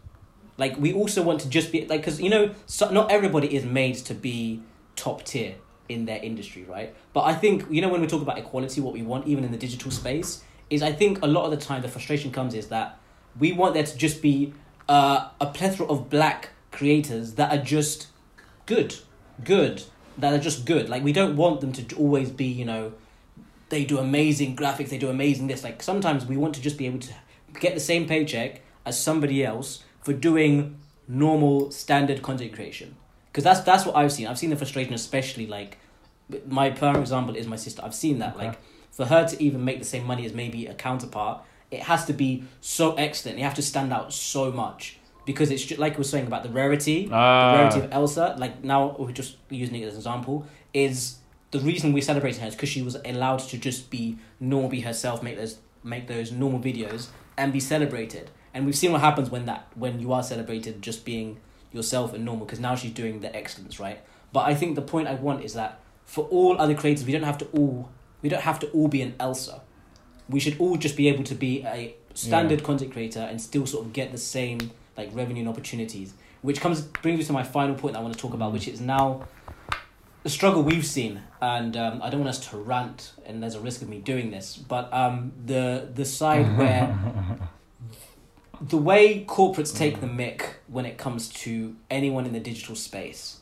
Like 0.57 0.77
we 0.77 0.93
also 0.93 1.23
want 1.23 1.41
to 1.41 1.49
just 1.49 1.71
be 1.71 1.85
like 1.85 2.01
because 2.01 2.21
you 2.21 2.29
know 2.29 2.53
so, 2.65 2.91
not 2.91 3.11
everybody 3.11 3.55
is 3.55 3.65
made 3.65 3.95
to 3.95 4.13
be 4.13 4.61
top 4.95 5.23
tier 5.23 5.55
in 5.89 6.05
their 6.05 6.21
industry 6.21 6.63
right? 6.63 6.95
But 7.13 7.21
i 7.21 7.33
think 7.33 7.65
you 7.69 7.81
know 7.81 7.89
when 7.89 8.01
we 8.01 8.07
talk 8.07 8.21
about 8.21 8.37
equality 8.37 8.81
what 8.81 8.93
we 8.93 9.01
want 9.01 9.27
even 9.27 9.43
in 9.43 9.51
the 9.51 9.57
digital 9.57 9.91
space 9.91 10.43
is 10.69 10.81
i 10.81 10.91
think 10.91 11.21
a 11.21 11.27
lot 11.27 11.45
of 11.45 11.51
the 11.51 11.57
time 11.57 11.81
the 11.81 11.87
frustration 11.87 12.31
comes 12.31 12.53
is 12.53 12.67
that 12.67 12.97
we 13.39 13.51
want 13.51 13.73
there 13.73 13.83
to 13.83 13.97
just 13.97 14.21
be 14.21 14.53
uh, 14.87 15.29
a 15.39 15.47
plethora 15.47 15.87
of 15.87 16.09
black 16.09 16.49
creators 16.71 17.33
that 17.35 17.51
are 17.51 17.63
just 17.63 18.07
good 18.65 18.95
good 19.43 19.83
that 20.17 20.33
are 20.33 20.39
just 20.39 20.65
good. 20.65 20.89
Like 20.89 21.03
we 21.03 21.13
don't 21.13 21.35
want 21.35 21.61
them 21.61 21.71
to 21.73 21.95
always 21.95 22.29
be 22.29 22.45
you 22.45 22.65
know 22.65 22.93
they 23.69 23.83
do 23.85 23.97
amazing 23.97 24.55
graphics 24.55 24.89
they 24.89 24.97
do 24.97 25.09
amazing 25.09 25.47
this. 25.47 25.63
Like 25.63 25.81
sometimes 25.83 26.25
we 26.25 26.37
want 26.37 26.55
to 26.55 26.61
just 26.61 26.77
be 26.77 26.85
able 26.85 26.99
to 26.99 27.13
get 27.59 27.73
the 27.73 27.79
same 27.79 28.07
paycheck 28.07 28.61
as 28.85 28.99
somebody 29.01 29.43
else 29.43 29.83
for 30.01 30.13
doing 30.13 30.77
normal 31.07 31.71
standard 31.71 32.21
content 32.21 32.53
creation. 32.53 32.95
Because 33.31 33.43
that's 33.43 33.61
that's 33.61 33.85
what 33.85 33.95
i've 33.95 34.11
seen. 34.11 34.27
I've 34.27 34.37
seen 34.39 34.49
the 34.51 34.55
frustration 34.55 34.93
especially 34.93 35.47
like 35.47 35.77
my 36.47 36.69
prime 36.69 36.97
example 36.97 37.35
is 37.35 37.47
my 37.47 37.55
sister. 37.55 37.81
I've 37.83 37.95
seen 37.95 38.19
that 38.19 38.35
Okay. 38.35 38.47
like 38.47 38.59
for 38.91 39.05
her 39.05 39.27
to 39.27 39.41
even 39.43 39.65
make 39.65 39.79
the 39.79 39.85
same 39.85 40.05
money 40.05 40.25
as 40.25 40.33
maybe 40.33 40.67
a 40.67 40.73
counterpart 40.73 41.41
it 41.71 41.81
has 41.83 42.05
to 42.05 42.13
be 42.13 42.43
so 42.61 42.93
excellent. 42.95 43.39
You 43.39 43.43
have 43.45 43.55
to 43.55 43.63
stand 43.63 43.91
out 43.91 44.13
so 44.13 44.51
much 44.51 44.97
because 45.25 45.51
it's 45.51 45.63
just, 45.63 45.79
like 45.79 45.93
we 45.93 45.99
were 45.99 46.03
saying 46.03 46.27
about 46.27 46.43
the 46.43 46.49
rarity 46.49 47.09
Ah. 47.11 47.51
the 47.51 47.57
rarity 47.59 47.79
of 47.81 47.93
Elsa, 47.93 48.35
like 48.37 48.63
now 48.63 48.95
we're 48.99 49.11
just 49.11 49.37
using 49.49 49.75
it 49.75 49.85
as 49.85 49.93
an 49.93 49.99
example, 49.99 50.45
is 50.73 51.17
the 51.51 51.59
reason 51.59 51.93
we're 51.93 52.01
celebrating 52.01 52.41
her 52.41 52.47
is 52.47 52.55
because 52.55 52.69
she 52.69 52.81
was 52.81 52.97
allowed 53.05 53.39
to 53.39 53.57
just 53.57 53.89
be 53.89 54.17
normal, 54.39 54.69
be 54.69 54.81
herself, 54.81 55.21
make 55.23 55.37
those 55.37 55.57
make 55.83 56.07
those 56.07 56.31
normal 56.31 56.59
videos 56.59 57.07
and 57.37 57.51
be 57.53 57.59
celebrated. 57.59 58.29
And 58.53 58.65
we've 58.65 58.75
seen 58.75 58.91
what 58.91 59.01
happens 59.01 59.29
when 59.29 59.45
that 59.45 59.67
when 59.75 59.99
you 59.99 60.13
are 60.13 60.23
celebrated 60.23 60.81
just 60.81 61.05
being 61.05 61.39
yourself 61.71 62.13
and 62.13 62.23
normal 62.23 62.45
because 62.45 62.59
now 62.59 62.75
she's 62.75 62.91
doing 62.91 63.19
the 63.21 63.35
excellence, 63.35 63.79
right? 63.79 63.99
But 64.31 64.41
I 64.41 64.55
think 64.55 64.75
the 64.75 64.81
point 64.81 65.07
I 65.07 65.15
want 65.15 65.43
is 65.43 65.53
that 65.53 65.79
for 66.05 66.25
all 66.25 66.59
other 66.59 66.75
creators, 66.75 67.05
we 67.05 67.11
don't 67.11 67.23
have 67.23 67.37
to 67.39 67.45
all 67.47 67.89
we 68.21 68.29
don't 68.29 68.41
have 68.43 68.59
to 68.59 68.67
all 68.71 68.87
be 68.87 69.01
an 69.01 69.13
Elsa. 69.19 69.61
We 70.29 70.39
should 70.39 70.57
all 70.59 70.77
just 70.77 70.95
be 70.95 71.07
able 71.09 71.23
to 71.25 71.35
be 71.35 71.63
a 71.65 71.95
standard 72.13 72.63
content 72.63 72.91
creator 72.93 73.19
and 73.19 73.41
still 73.41 73.65
sort 73.65 73.85
of 73.85 73.93
get 73.93 74.11
the 74.11 74.17
same 74.17 74.71
like 74.97 75.09
revenue 75.13 75.41
and 75.41 75.49
opportunities. 75.49 76.13
Which 76.41 76.59
comes 76.59 76.81
brings 76.81 77.19
me 77.19 77.25
to 77.25 77.33
my 77.33 77.43
final 77.43 77.75
point 77.75 77.95
I 77.95 78.01
want 78.01 78.13
to 78.13 78.19
talk 78.19 78.33
about, 78.33 78.51
which 78.51 78.67
is 78.67 78.81
now 78.81 79.27
the 80.23 80.29
struggle 80.29 80.63
we've 80.63 80.85
seen, 80.85 81.21
and 81.41 81.75
um, 81.77 82.01
I 82.01 82.09
don't 82.09 82.21
want 82.21 82.29
us 82.29 82.49
to 82.49 82.57
rant, 82.57 83.13
and 83.25 83.41
there's 83.41 83.55
a 83.55 83.59
risk 83.59 83.81
of 83.81 83.89
me 83.89 83.99
doing 83.99 84.31
this, 84.31 84.57
but 84.57 84.91
um, 84.93 85.33
the 85.45 85.89
the 85.93 86.05
side 86.05 86.57
where 86.57 86.97
the 88.61 88.77
way 88.77 89.25
corporates 89.25 89.75
take 89.75 90.01
the 90.01 90.07
mick 90.07 90.55
when 90.67 90.85
it 90.85 90.97
comes 90.97 91.29
to 91.29 91.75
anyone 91.89 92.25
in 92.25 92.33
the 92.33 92.39
digital 92.39 92.75
space, 92.75 93.39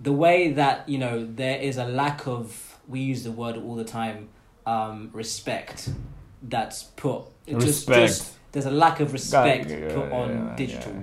the 0.00 0.12
way 0.12 0.52
that 0.52 0.88
you 0.88 0.98
know 0.98 1.24
there 1.24 1.58
is 1.58 1.76
a 1.76 1.84
lack 1.84 2.26
of 2.26 2.78
we 2.88 3.00
use 3.00 3.22
the 3.22 3.32
word 3.32 3.56
all 3.56 3.76
the 3.76 3.84
time, 3.84 4.28
um, 4.66 5.10
respect 5.12 5.90
that's 6.42 6.82
put 6.82 7.22
just 7.46 7.88
Respect. 7.88 8.00
just 8.08 8.32
there's 8.52 8.66
a 8.66 8.70
lack 8.70 9.00
of 9.00 9.12
respect 9.12 9.70
Yeah, 9.70 9.76
yeah, 9.78 9.94
put 9.94 10.12
on 10.12 10.54
digital 10.56 10.94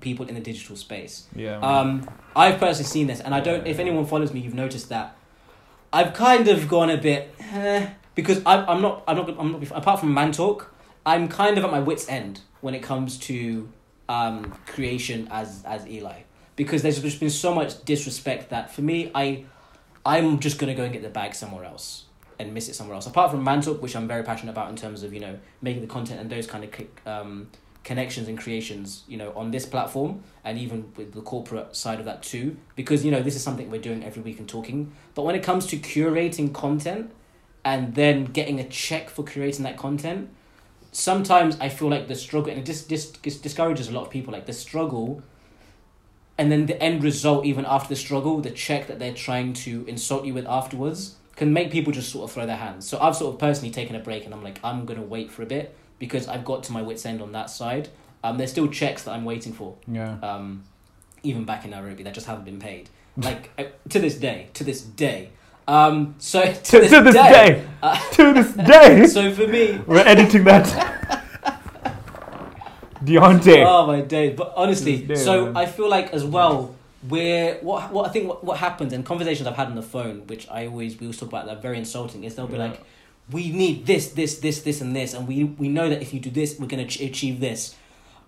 people 0.00 0.26
in 0.26 0.34
the 0.34 0.40
digital 0.40 0.76
space. 0.76 1.26
Yeah. 1.34 1.58
Um, 1.58 2.08
I've 2.34 2.58
personally 2.58 2.88
seen 2.88 3.06
this, 3.06 3.20
and 3.20 3.34
I 3.34 3.40
don't. 3.40 3.66
If 3.66 3.78
anyone 3.78 4.06
follows 4.06 4.32
me, 4.32 4.40
you've 4.40 4.54
noticed 4.54 4.88
that 4.88 5.16
I've 5.92 6.14
kind 6.14 6.48
of 6.48 6.68
gone 6.68 6.90
a 6.90 6.96
bit 6.96 7.34
eh, 7.38 7.90
because 8.14 8.42
I, 8.46 8.64
I'm 8.64 8.82
not. 8.82 9.04
I'm 9.06 9.16
not. 9.16 9.38
I'm 9.38 9.52
not. 9.52 9.70
Apart 9.72 10.00
from 10.00 10.14
Mantalk, 10.14 10.66
I'm 11.04 11.28
kind 11.28 11.58
of 11.58 11.64
at 11.64 11.70
my 11.70 11.80
wits' 11.80 12.08
end 12.08 12.40
when 12.60 12.74
it 12.74 12.82
comes 12.82 13.18
to 13.18 13.68
um, 14.08 14.52
creation 14.66 15.28
as 15.30 15.62
as 15.64 15.86
Eli, 15.86 16.20
because 16.56 16.82
there's 16.82 17.00
just 17.00 17.20
been 17.20 17.30
so 17.30 17.54
much 17.54 17.84
disrespect 17.84 18.50
that 18.50 18.72
for 18.72 18.82
me, 18.82 19.10
I, 19.14 19.44
I'm 20.04 20.38
just 20.40 20.58
gonna 20.58 20.74
go 20.74 20.84
and 20.84 20.92
get 20.92 21.02
the 21.02 21.10
bag 21.10 21.34
somewhere 21.34 21.64
else 21.64 22.04
and 22.40 22.54
miss 22.54 22.68
it 22.68 22.74
somewhere 22.74 22.94
else. 22.94 23.06
Apart 23.06 23.30
from 23.30 23.44
man 23.44 23.60
which 23.62 23.94
I'm 23.94 24.08
very 24.08 24.22
passionate 24.22 24.52
about 24.52 24.70
in 24.70 24.76
terms 24.76 25.02
of 25.02 25.12
you 25.12 25.20
know 25.20 25.38
making 25.60 25.82
the 25.82 25.88
content 25.88 26.20
and 26.20 26.30
those 26.30 26.46
kind 26.46 26.64
of 26.64 27.06
um, 27.06 27.48
connections 27.84 28.28
and 28.28 28.38
creations, 28.38 29.04
you 29.08 29.16
know, 29.16 29.32
on 29.34 29.50
this 29.50 29.66
platform 29.66 30.22
and 30.44 30.58
even 30.58 30.92
with 30.96 31.12
the 31.12 31.20
corporate 31.20 31.74
side 31.76 31.98
of 31.98 32.04
that 32.06 32.22
too, 32.22 32.56
because 32.76 33.04
you 33.04 33.10
know 33.10 33.22
this 33.22 33.36
is 33.36 33.42
something 33.42 33.70
we're 33.70 33.80
doing 33.80 34.04
every 34.04 34.22
week 34.22 34.38
and 34.38 34.48
talking. 34.48 34.92
But 35.14 35.22
when 35.22 35.34
it 35.34 35.42
comes 35.42 35.66
to 35.66 35.76
curating 35.76 36.52
content 36.52 37.10
and 37.64 37.94
then 37.94 38.24
getting 38.24 38.58
a 38.58 38.68
check 38.68 39.10
for 39.10 39.24
creating 39.24 39.64
that 39.64 39.76
content, 39.76 40.30
sometimes 40.92 41.58
I 41.60 41.68
feel 41.68 41.88
like 41.88 42.08
the 42.08 42.14
struggle 42.14 42.50
and 42.50 42.60
it 42.60 42.66
just 42.66 42.88
dis- 42.88 43.10
dis- 43.10 43.38
discourages 43.38 43.88
a 43.88 43.92
lot 43.92 44.02
of 44.02 44.10
people. 44.10 44.32
Like 44.32 44.46
the 44.46 44.52
struggle, 44.52 45.22
and 46.38 46.50
then 46.50 46.66
the 46.66 46.82
end 46.82 47.04
result, 47.04 47.44
even 47.44 47.66
after 47.66 47.90
the 47.90 47.96
struggle, 47.96 48.40
the 48.40 48.50
check 48.50 48.86
that 48.86 48.98
they're 48.98 49.14
trying 49.14 49.52
to 49.52 49.84
insult 49.86 50.24
you 50.24 50.32
with 50.32 50.46
afterwards. 50.46 51.16
Can 51.40 51.54
make 51.54 51.70
people 51.70 51.90
just 51.90 52.12
sort 52.12 52.24
of 52.28 52.32
throw 52.34 52.44
their 52.44 52.56
hands. 52.66 52.86
So 52.86 52.98
I've 53.00 53.16
sort 53.16 53.32
of 53.32 53.40
personally 53.40 53.70
taken 53.70 53.96
a 53.96 53.98
break 53.98 54.26
and 54.26 54.34
I'm 54.34 54.44
like, 54.44 54.60
I'm 54.62 54.84
gonna 54.84 55.00
wait 55.00 55.30
for 55.30 55.42
a 55.42 55.46
bit 55.46 55.74
because 55.98 56.28
I've 56.28 56.44
got 56.44 56.62
to 56.64 56.72
my 56.72 56.82
wits 56.82 57.06
end 57.06 57.22
on 57.22 57.32
that 57.32 57.48
side. 57.48 57.88
Um, 58.22 58.36
there's 58.36 58.50
still 58.50 58.68
checks 58.68 59.04
that 59.04 59.12
I'm 59.12 59.24
waiting 59.24 59.54
for. 59.54 59.74
yeah. 59.88 60.16
Um, 60.22 60.64
even 61.22 61.44
back 61.44 61.64
in 61.64 61.70
Nairobi 61.70 62.02
that 62.02 62.12
just 62.12 62.26
haven't 62.26 62.44
been 62.44 62.58
paid. 62.58 62.90
Like 63.16 63.50
uh, 63.58 63.64
to 63.88 63.98
this 63.98 64.16
day, 64.16 64.48
to 64.52 64.64
this 64.64 64.82
day. 64.82 65.30
Um, 65.66 66.14
so 66.18 66.42
to, 66.52 66.52
To, 66.52 66.88
to 66.88 67.02
this 67.02 67.14
day, 67.14 67.64
Uh, 67.82 67.98
to 68.12 68.32
this 68.34 68.52
day, 68.52 69.06
so 69.06 69.32
for 69.32 69.46
me, 69.46 69.80
we're 69.86 69.98
editing 70.06 70.44
that. 70.44 70.66
Deontay. 73.04 73.64
oh 73.66 73.86
my 73.86 74.02
days. 74.02 74.36
But 74.36 74.52
honestly, 74.56 75.04
day, 75.04 75.14
so 75.14 75.46
man. 75.46 75.56
I 75.56 75.64
feel 75.66 75.88
like 75.88 76.12
as 76.12 76.22
well, 76.24 76.74
where 77.08 77.56
what 77.62 77.92
what 77.92 78.08
I 78.08 78.12
think 78.12 78.28
what, 78.28 78.44
what 78.44 78.58
happens 78.58 78.92
and 78.92 79.04
conversations 79.04 79.46
I've 79.46 79.56
had 79.56 79.68
on 79.68 79.74
the 79.76 79.82
phone, 79.82 80.26
which 80.26 80.48
I 80.50 80.66
always 80.66 80.98
we 81.00 81.06
always 81.06 81.18
talk 81.18 81.28
about, 81.30 81.46
that 81.46 81.58
are 81.58 81.60
very 81.60 81.78
insulting. 81.78 82.24
Is 82.24 82.34
they'll 82.34 82.46
be 82.46 82.54
Yeah. 82.58 82.66
like, 82.66 82.80
we 83.30 83.50
need 83.52 83.86
this, 83.86 84.10
this, 84.10 84.38
this, 84.40 84.60
this, 84.62 84.80
and 84.80 84.94
this, 84.94 85.14
and 85.14 85.26
we 85.26 85.44
we 85.44 85.68
know 85.68 85.88
that 85.88 86.02
if 86.02 86.12
you 86.12 86.20
do 86.20 86.30
this, 86.30 86.58
we're 86.58 86.66
gonna 86.66 86.86
ch- 86.86 87.00
achieve 87.00 87.40
this, 87.40 87.74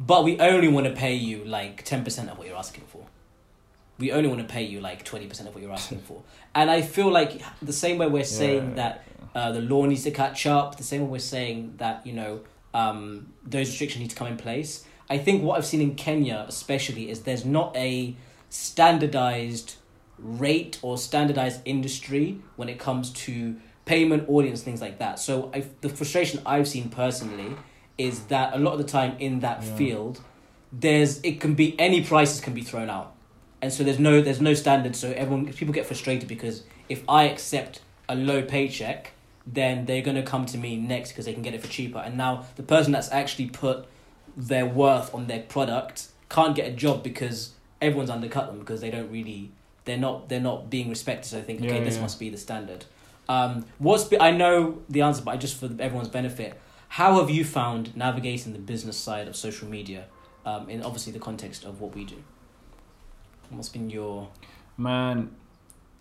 but 0.01 0.25
we 0.25 0.39
only 0.41 0.69
want 0.69 0.87
to 0.87 0.93
pay 0.93 1.15
you 1.15 1.45
like 1.45 1.85
ten 1.85 2.03
percent 2.05 2.31
of 2.31 2.39
what 2.39 2.47
you're 2.47 2.57
asking 2.57 2.85
for. 2.89 3.05
we 3.99 4.11
only 4.11 4.29
want 4.29 4.41
to 4.41 4.47
pay 4.53 4.63
you 4.65 4.81
like 4.81 5.05
20% 5.05 5.47
of 5.47 5.55
what 5.55 5.63
you're 5.63 5.71
asking 5.81 6.01
for. 6.01 6.23
And 6.59 6.69
I 6.71 6.81
feel 6.83 7.11
like 7.11 7.41
the 7.61 7.73
same 7.85 7.99
way 7.99 8.09
we're 8.09 8.25
saying 8.43 8.71
Yeah. 8.71 8.75
that 8.81 9.05
uh, 9.35 9.53
the 9.53 9.61
law 9.61 9.85
needs 9.85 10.03
to 10.05 10.11
catch 10.11 10.45
up, 10.47 10.77
the 10.77 10.83
same 10.83 11.03
way 11.03 11.09
we're 11.17 11.29
saying 11.37 11.75
that, 11.77 12.05
you 12.07 12.13
know, 12.21 12.41
um, 12.75 13.29
those 13.55 13.69
restrictions 13.69 14.01
need 14.03 14.11
to 14.11 14.17
come 14.17 14.27
in 14.27 14.37
place. 14.37 14.71
I 15.09 15.19
think 15.19 15.45
what 15.45 15.55
I've 15.57 15.67
seen 15.73 15.81
in 15.89 15.95
Kenya, 15.95 16.45
especially, 16.49 17.11
is 17.13 17.21
there's 17.23 17.45
not 17.45 17.77
a 17.77 18.17
standardized 18.53 19.77
rate 20.19 20.79
or 20.83 20.99
standardized 20.99 21.61
industry 21.65 22.39
when 22.57 22.69
it 22.69 22.79
comes 22.79 23.11
to 23.11 23.57
payment, 23.87 24.29
audience, 24.29 24.63
things 24.63 24.81
like 24.81 24.99
that. 24.99 25.19
So 25.19 25.51
I, 25.55 25.65
the 25.81 25.89
frustration 25.89 26.41
I've 26.45 26.69
seen 26.69 26.91
personally 26.91 27.57
is 27.97 28.27
that 28.27 28.55
a 28.55 28.59
lot 28.59 28.73
of 28.73 28.79
the 28.79 28.85
time 28.85 29.17
in 29.19 29.41
that 29.41 29.63
Yeah. 29.63 29.77
field, 29.77 30.21
there's 30.71 31.19
it 31.23 31.41
can 31.41 31.55
be 31.55 31.75
any 31.79 32.03
prices 32.05 32.41
can 32.41 32.53
be 32.53 32.63
thrown 32.63 32.91
out, 32.91 33.15
and 33.63 33.73
so 33.73 33.83
there's 33.85 33.99
no 33.99 34.21
there's 34.21 34.41
no 34.41 34.55
standard. 34.55 34.97
So 34.97 35.11
everyone 35.13 35.51
people 35.53 35.75
get 35.75 35.87
frustrated 35.87 36.29
because 36.29 36.63
if 36.91 37.03
I 37.09 37.25
accept 37.25 37.81
a 38.09 38.15
low 38.15 38.43
paycheck, 38.43 39.13
then 39.47 39.87
they're 39.87 40.03
gonna 40.03 40.23
come 40.23 40.45
to 40.47 40.59
me 40.59 40.77
next 40.77 41.11
because 41.13 41.25
they 41.25 41.33
can 41.33 41.43
get 41.43 41.55
it 41.55 41.63
for 41.63 41.69
cheaper. 41.69 41.99
And 41.99 42.17
now 42.19 42.45
the 42.57 42.63
person 42.63 42.93
that's 42.93 43.11
actually 43.11 43.47
put 43.47 43.87
their 44.37 44.67
worth 44.67 45.15
on 45.15 45.27
their 45.27 45.41
product 45.41 46.09
can't 46.29 46.55
get 46.55 46.67
a 46.69 46.75
job 46.75 47.03
because 47.03 47.53
everyone's 47.83 48.11
undercut 48.11 48.47
them 48.47 48.61
because 48.61 48.81
they 48.81 48.91
don't 48.91 49.11
really 49.11 49.51
they're 49.85 49.99
not 49.99 50.29
they're 50.29 50.41
not 50.41 50.71
being 50.71 50.89
respected. 50.89 51.29
So 51.29 51.39
I 51.39 51.43
think 51.43 51.61
okay, 51.61 51.79
Yeah, 51.79 51.85
this 51.85 51.97
yeah. 51.97 52.03
must 52.03 52.19
be 52.19 52.31
the 52.31 52.39
standard. 52.39 52.85
Um, 53.29 53.67
what's 53.79 54.05
be, 54.05 54.21
I 54.21 54.31
know 54.31 54.83
the 54.89 55.03
answer, 55.03 55.23
but 55.23 55.33
I 55.33 55.37
just 55.37 55.57
for 55.59 55.67
everyone's 55.67 56.09
benefit, 56.09 56.59
how 56.89 57.21
have 57.21 57.31
you 57.31 57.45
found 57.45 57.97
navigating 57.97 58.53
the 58.53 58.59
business 58.59 58.97
side 58.97 59.29
of 59.29 59.37
social 59.37 59.69
media? 59.69 60.07
Um, 60.45 60.69
in 60.69 60.83
obviously 60.83 61.13
the 61.13 61.21
context 61.21 61.65
of 61.65 61.81
what 61.81 61.95
we 61.95 62.05
do. 62.05 62.17
What's 63.51 63.69
been 63.69 63.91
your 63.91 64.29
Man, 64.77 65.31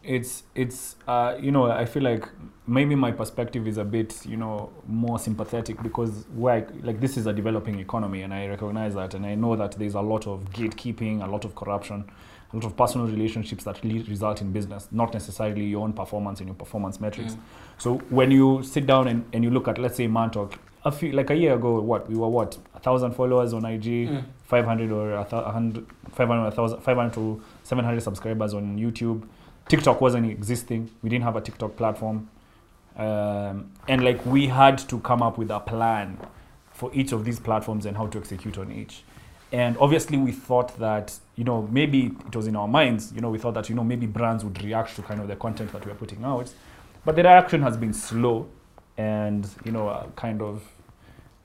it's 0.04 0.44
it's 0.56 0.96
uh 1.08 1.36
you 1.40 1.52
know 1.52 1.70
I 1.70 1.86
feel 1.86 2.04
like 2.04 2.28
maybe 2.66 2.96
my 2.96 3.12
perspective 3.12 3.68
is 3.68 3.78
a 3.78 3.84
bit 3.84 4.26
you 4.26 4.38
know 4.38 4.72
more 4.88 5.20
sympathetic 5.20 5.82
because 5.84 6.26
where 6.34 6.56
I, 6.56 6.66
like 6.84 7.00
this 7.00 7.18
is 7.18 7.28
a 7.28 7.34
developing 7.34 7.80
economy 7.80 8.24
and 8.24 8.34
I 8.34 8.48
recognize 8.48 8.96
that 8.96 9.14
and 9.14 9.26
I 9.26 9.36
know 9.36 9.56
that 9.56 9.74
there's 9.74 9.94
a 9.96 10.02
lot 10.02 10.28
of 10.28 10.46
gatekeeping, 10.52 11.24
a 11.24 11.30
lot 11.30 11.46
of 11.46 11.54
corruption, 11.56 12.10
a 12.52 12.56
lot 12.56 12.66
of 12.66 12.76
personal 12.76 13.08
relationships 13.08 13.64
that 13.66 13.84
result 13.84 14.42
in 14.42 14.52
business, 14.52 14.88
not 14.92 15.14
necessarily 15.14 15.66
your 15.66 15.84
own 15.84 15.94
performance 15.94 16.40
and 16.40 16.48
your 16.48 16.56
performance 16.56 17.00
metrics. 17.00 17.34
Mm. 17.34 17.40
So 17.78 17.98
when 18.10 18.32
you 18.32 18.64
sit 18.64 18.88
down 18.88 19.08
and, 19.08 19.26
and 19.34 19.44
you 19.44 19.52
look 19.52 19.68
at 19.68 19.78
let's 19.78 19.98
say 19.98 20.08
Mantalk, 20.08 20.58
a 20.84 20.92
few 20.92 21.12
like 21.12 21.30
a 21.30 21.36
year 21.36 21.54
ago, 21.54 21.80
what 21.80 22.10
we 22.10 22.16
were 22.16 22.28
what 22.28 22.58
a 22.74 22.80
thousand 22.80 23.12
followers 23.12 23.54
on 23.54 23.66
IG. 23.66 24.10
Mm. 24.10 24.24
500 24.52 24.92
or 24.92 25.14
a 25.14 25.24
hundred, 25.50 25.86
500, 26.12 26.44
1,000 26.44 26.82
500 26.82 27.14
to 27.14 27.42
700 27.64 28.02
subscribers 28.02 28.54
on 28.54 28.78
YouTube. 28.78 29.24
TikTok 29.68 30.02
wasn't 30.02 30.30
existing. 30.30 30.90
We 31.02 31.10
didn't 31.10 31.24
have 31.24 31.36
a 31.36 31.42
TikTok 31.42 31.76
platform. 31.76 32.30
Um, 32.98 33.72
and 33.88 34.04
like 34.04 34.26
we 34.26 34.48
had 34.48 34.78
to 34.90 35.00
come 35.00 35.22
up 35.22 35.38
with 35.38 35.50
a 35.50 35.60
plan 35.60 36.18
for 36.74 36.92
each 36.94 37.12
of 37.12 37.24
these 37.24 37.40
platforms 37.40 37.86
and 37.86 37.96
how 37.96 38.08
to 38.08 38.18
execute 38.18 38.58
on 38.58 38.72
each. 38.72 39.04
And 39.54 39.78
obviously, 39.80 40.18
we 40.18 40.32
thought 40.32 40.78
that, 40.80 41.18
you 41.36 41.44
know, 41.44 41.68
maybe 41.72 42.12
it 42.26 42.36
was 42.36 42.48
in 42.48 42.56
our 42.56 42.68
minds, 42.68 43.12
you 43.14 43.22
know, 43.22 43.30
we 43.30 43.38
thought 43.38 43.54
that, 43.56 43.68
you 43.70 43.76
know, 43.76 43.84
maybe 43.84 44.06
brands 44.06 44.46
would 44.46 44.64
react 44.64 44.96
to 44.96 45.02
kind 45.02 45.20
of 45.20 45.28
the 45.28 45.36
content 45.36 45.74
that 45.74 45.86
we 45.86 45.92
are 45.92 45.96
putting 45.96 46.24
out. 46.24 46.54
But 47.04 47.16
the 47.16 47.24
reaction 47.24 47.62
has 47.62 47.76
been 47.76 47.94
slow 47.94 48.48
and, 48.98 49.48
you 49.66 49.72
know, 49.72 49.90
uh, 49.90 50.08
kind 50.16 50.42
of 50.42 50.64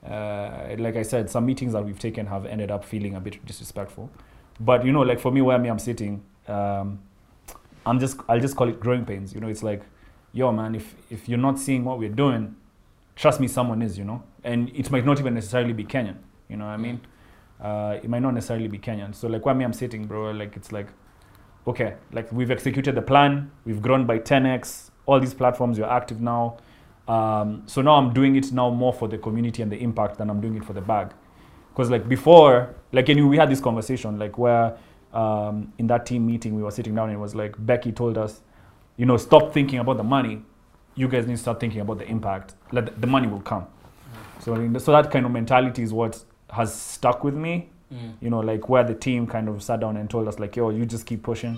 uh, 0.09 0.75
like 0.77 0.95
I 0.95 1.01
said, 1.01 1.29
some 1.29 1.45
meetings 1.45 1.73
that 1.73 1.83
we've 1.83 1.99
taken 1.99 2.27
have 2.27 2.45
ended 2.45 2.71
up 2.71 2.85
feeling 2.85 3.15
a 3.15 3.19
bit 3.19 3.43
disrespectful. 3.45 4.09
But 4.59 4.85
you 4.85 4.91
know, 4.91 5.01
like 5.01 5.19
for 5.19 5.31
me, 5.31 5.41
where 5.41 5.59
me 5.59 5.69
I'm 5.69 5.79
sitting, 5.79 6.23
um, 6.47 6.99
I'm 7.87 7.99
just 7.99 8.19
I'll 8.27 8.39
just 8.39 8.55
call 8.55 8.69
it 8.69 8.79
growing 8.79 9.05
pains. 9.05 9.33
You 9.33 9.39
know, 9.39 9.47
it's 9.47 9.63
like, 9.63 9.81
yo, 10.33 10.51
man, 10.51 10.75
if 10.75 10.95
if 11.09 11.29
you're 11.29 11.39
not 11.39 11.57
seeing 11.59 11.83
what 11.83 11.99
we're 11.99 12.09
doing, 12.09 12.55
trust 13.15 13.39
me, 13.39 13.47
someone 13.47 13.81
is. 13.81 13.97
You 13.97 14.05
know, 14.05 14.23
and 14.43 14.69
it 14.75 14.91
might 14.91 15.05
not 15.05 15.19
even 15.19 15.33
necessarily 15.33 15.73
be 15.73 15.85
Kenyan. 15.85 16.17
You 16.49 16.57
know 16.57 16.65
what 16.65 16.71
I 16.71 16.77
mean? 16.77 17.01
Uh, 17.61 17.99
it 18.03 18.09
might 18.09 18.21
not 18.21 18.33
necessarily 18.33 18.67
be 18.67 18.77
Kenyan. 18.77 19.15
So 19.15 19.27
like 19.27 19.45
where 19.45 19.55
me 19.55 19.65
I'm 19.65 19.73
sitting, 19.73 20.05
bro, 20.05 20.31
like 20.31 20.55
it's 20.55 20.71
like, 20.71 20.87
okay, 21.65 21.95
like 22.11 22.31
we've 22.31 22.51
executed 22.51 22.95
the 22.95 23.01
plan, 23.01 23.51
we've 23.65 23.81
grown 23.81 24.05
by 24.05 24.19
10x. 24.19 24.91
All 25.05 25.19
these 25.19 25.33
platforms, 25.33 25.77
you're 25.77 25.89
active 25.89 26.21
now. 26.21 26.57
Um, 27.07 27.63
so 27.65 27.81
now 27.81 27.95
I'm 27.95 28.13
doing 28.13 28.35
it 28.35 28.51
now 28.51 28.69
more 28.69 28.93
for 28.93 29.07
the 29.07 29.17
community 29.17 29.61
and 29.63 29.71
the 29.71 29.77
impact 29.77 30.17
than 30.17 30.29
I'm 30.29 30.41
doing 30.41 30.57
it 30.57 30.65
for 30.65 30.73
the 30.73 30.81
bag. 30.81 31.13
Because 31.69 31.89
like 31.89 32.07
before, 32.07 32.75
like 32.91 33.07
and 33.09 33.29
we 33.29 33.37
had 33.37 33.49
this 33.49 33.61
conversation 33.61 34.19
like 34.19 34.37
where 34.37 34.77
um, 35.13 35.73
in 35.77 35.87
that 35.87 36.05
team 36.05 36.25
meeting 36.25 36.55
we 36.55 36.63
were 36.63 36.71
sitting 36.71 36.95
down 36.95 37.09
and 37.09 37.17
it 37.17 37.21
was 37.21 37.35
like 37.35 37.55
Becky 37.57 37.91
told 37.91 38.17
us, 38.17 38.41
you 38.97 39.05
know, 39.05 39.17
stop 39.17 39.53
thinking 39.53 39.79
about 39.79 39.97
the 39.97 40.03
money. 40.03 40.43
You 40.95 41.07
guys 41.07 41.27
need 41.27 41.35
to 41.35 41.41
start 41.41 41.59
thinking 41.59 41.81
about 41.81 41.99
the 41.99 42.07
impact. 42.07 42.55
Like 42.71 42.99
the 42.99 43.07
money 43.07 43.27
will 43.27 43.41
come. 43.41 43.67
So 44.39 44.77
so 44.79 44.91
that 44.91 45.11
kind 45.11 45.25
of 45.25 45.31
mentality 45.31 45.83
is 45.83 45.93
what 45.93 46.23
has 46.49 46.73
stuck 46.73 47.23
with 47.23 47.35
me. 47.35 47.69
Mm. 47.93 48.13
You 48.21 48.29
know, 48.29 48.39
like 48.39 48.69
where 48.69 48.83
the 48.83 48.95
team 48.95 49.27
kind 49.27 49.47
of 49.47 49.63
sat 49.63 49.79
down 49.79 49.97
and 49.97 50.09
told 50.09 50.27
us 50.27 50.39
like, 50.39 50.55
yo, 50.55 50.69
you 50.69 50.85
just 50.85 51.05
keep 51.05 51.23
pushing, 51.23 51.57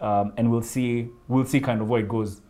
um, 0.00 0.32
and 0.36 0.50
we'll 0.50 0.62
see, 0.62 1.08
we'll 1.26 1.44
see 1.44 1.60
kind 1.60 1.80
of 1.80 1.88
where 1.88 2.00
it 2.00 2.08
goes, 2.08 2.40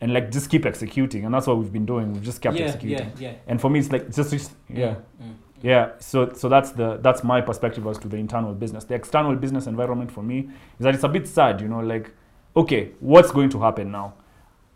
and 0.00 0.12
like 0.12 0.30
just 0.30 0.50
keep 0.50 0.66
executing, 0.66 1.24
and 1.24 1.34
that's 1.34 1.46
what 1.46 1.56
we've 1.56 1.72
been 1.72 1.86
doing. 1.86 2.12
We've 2.12 2.22
just 2.22 2.42
kept 2.42 2.56
yeah, 2.56 2.66
executing. 2.66 3.12
yeah, 3.16 3.30
yeah, 3.30 3.36
And 3.46 3.60
for 3.60 3.70
me, 3.70 3.78
it's 3.78 3.90
like 3.90 4.14
just, 4.14 4.30
just 4.30 4.52
yeah. 4.68 4.96
Mm. 5.22 5.34
Yeah, 5.64 5.92
so 5.98 6.30
so 6.34 6.50
that's 6.50 6.72
the 6.72 6.98
that's 6.98 7.24
my 7.24 7.40
perspective 7.40 7.86
as 7.86 7.96
to 8.00 8.08
the 8.08 8.18
internal 8.18 8.52
business. 8.52 8.84
The 8.84 8.94
external 8.94 9.34
business 9.34 9.66
environment 9.66 10.10
for 10.10 10.22
me 10.22 10.50
is 10.78 10.84
that 10.84 10.94
it's 10.94 11.04
a 11.04 11.08
bit 11.08 11.26
sad, 11.26 11.62
you 11.62 11.68
know, 11.68 11.80
like 11.80 12.10
okay, 12.54 12.90
what's 13.00 13.30
going 13.30 13.48
to 13.48 13.60
happen 13.62 13.90
now? 13.90 14.12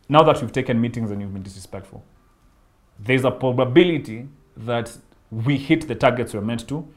Now 0.08 0.22
that 0.22 0.40
you've 0.40 0.50
taken 0.50 0.80
meetings 0.80 1.10
and 1.10 1.20
you've 1.20 1.34
been 1.34 1.42
disrespectful, 1.42 2.02
there's 2.98 3.26
a 3.26 3.30
probability 3.30 4.28
that 4.56 4.96
we 5.30 5.58
hit 5.58 5.86
the 5.88 5.94
targets 5.94 6.32
we're 6.32 6.40
meant 6.40 6.66
to, 6.68 6.88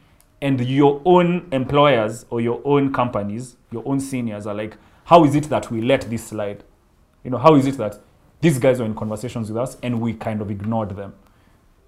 and 0.41 0.61
your 0.61 1.01
own 1.03 1.49
employers 1.51 2.25
or 2.29 2.39
your 2.39 2.61
own 2.63 2.93
companies, 2.93 3.57
your 3.71 3.83
own 3.85 3.99
seniors 3.99 4.47
are 4.47 4.55
like, 4.55 4.77
how 5.03 5.25
is 5.25 5.35
it 5.35 5.49
that 5.49 5.69
we 5.69 5.81
let 5.81 6.09
this 6.09 6.27
slide? 6.27 6.63
You 7.25 7.31
know, 7.31 7.39
how 7.39 7.55
is 7.55 7.67
it 7.67 7.75
that 7.75 7.99
these 8.39 8.57
guys 8.57 8.79
are 8.79 8.85
in 8.85 8.95
conversations 8.95 9.49
with 9.49 9.57
us 9.57 9.75
and 9.83 9.99
we 9.99 10.13
kind 10.13 10.41
of 10.41 10.49
ignored 10.49 10.91
them? 10.91 11.13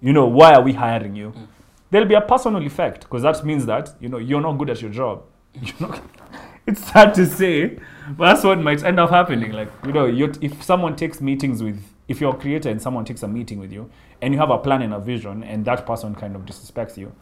You 0.02 0.12
know, 0.12 0.26
why 0.26 0.52
are 0.52 0.60
we 0.60 0.74
hiring 0.74 1.16
you? 1.16 1.30
Mm. 1.30 1.48
There'll 1.94 2.08
be 2.08 2.16
a 2.16 2.20
personal 2.20 2.60
effect 2.66 3.02
because 3.02 3.22
that 3.22 3.44
means 3.44 3.66
that 3.66 3.94
you 4.00 4.08
know 4.08 4.18
you're 4.18 4.40
not 4.40 4.54
good 4.54 4.68
at 4.68 4.82
your 4.82 4.90
job. 4.90 5.22
You're 5.54 5.94
it's 6.66 6.84
sad 6.90 7.14
to 7.14 7.24
say, 7.24 7.78
but 8.16 8.32
that's 8.32 8.42
what 8.42 8.58
might 8.58 8.82
end 8.82 8.98
up 8.98 9.10
happening. 9.10 9.52
Like 9.52 9.68
you 9.86 9.92
know, 9.92 10.06
if 10.40 10.60
someone 10.60 10.96
takes 10.96 11.20
meetings 11.20 11.62
with, 11.62 11.80
if 12.08 12.20
you're 12.20 12.34
a 12.34 12.36
creator 12.36 12.68
and 12.68 12.82
someone 12.82 13.04
takes 13.04 13.22
a 13.22 13.28
meeting 13.28 13.60
with 13.60 13.70
you, 13.70 13.88
and 14.20 14.34
you 14.34 14.40
have 14.40 14.50
a 14.50 14.58
plan 14.58 14.82
and 14.82 14.92
a 14.92 14.98
vision, 14.98 15.44
and 15.44 15.64
that 15.66 15.86
person 15.86 16.16
kind 16.16 16.34
of 16.34 16.42
disrespects 16.44 16.96
you, 16.96 17.14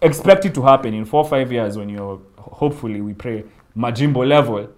expect 0.00 0.44
it 0.44 0.54
to 0.54 0.62
happen 0.62 0.94
in 0.94 1.04
four 1.04 1.24
or 1.24 1.28
five 1.28 1.50
years 1.50 1.76
when 1.76 1.88
you're 1.88 2.20
hopefully 2.38 3.00
we 3.00 3.12
pray 3.12 3.42
majimbo 3.76 4.24
level 4.24 4.68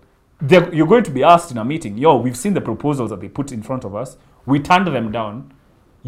you're 0.73 0.87
going 0.87 1.05
to 1.05 1.11
be 1.11 1.23
asked 1.23 1.51
in 1.51 1.59
a 1.59 1.65
meeting 1.67 1.99
yo 1.99 2.17
we've 2.17 2.37
seen 2.37 2.55
the 2.55 2.63
proposals 2.63 3.11
that 3.11 3.21
they 3.21 3.29
put 3.29 3.53
in 3.53 3.63
front 3.63 3.85
of 3.85 3.95
us 3.95 4.17
we 4.47 4.59
turned 4.59 4.87
them 4.87 5.13
down 5.13 5.53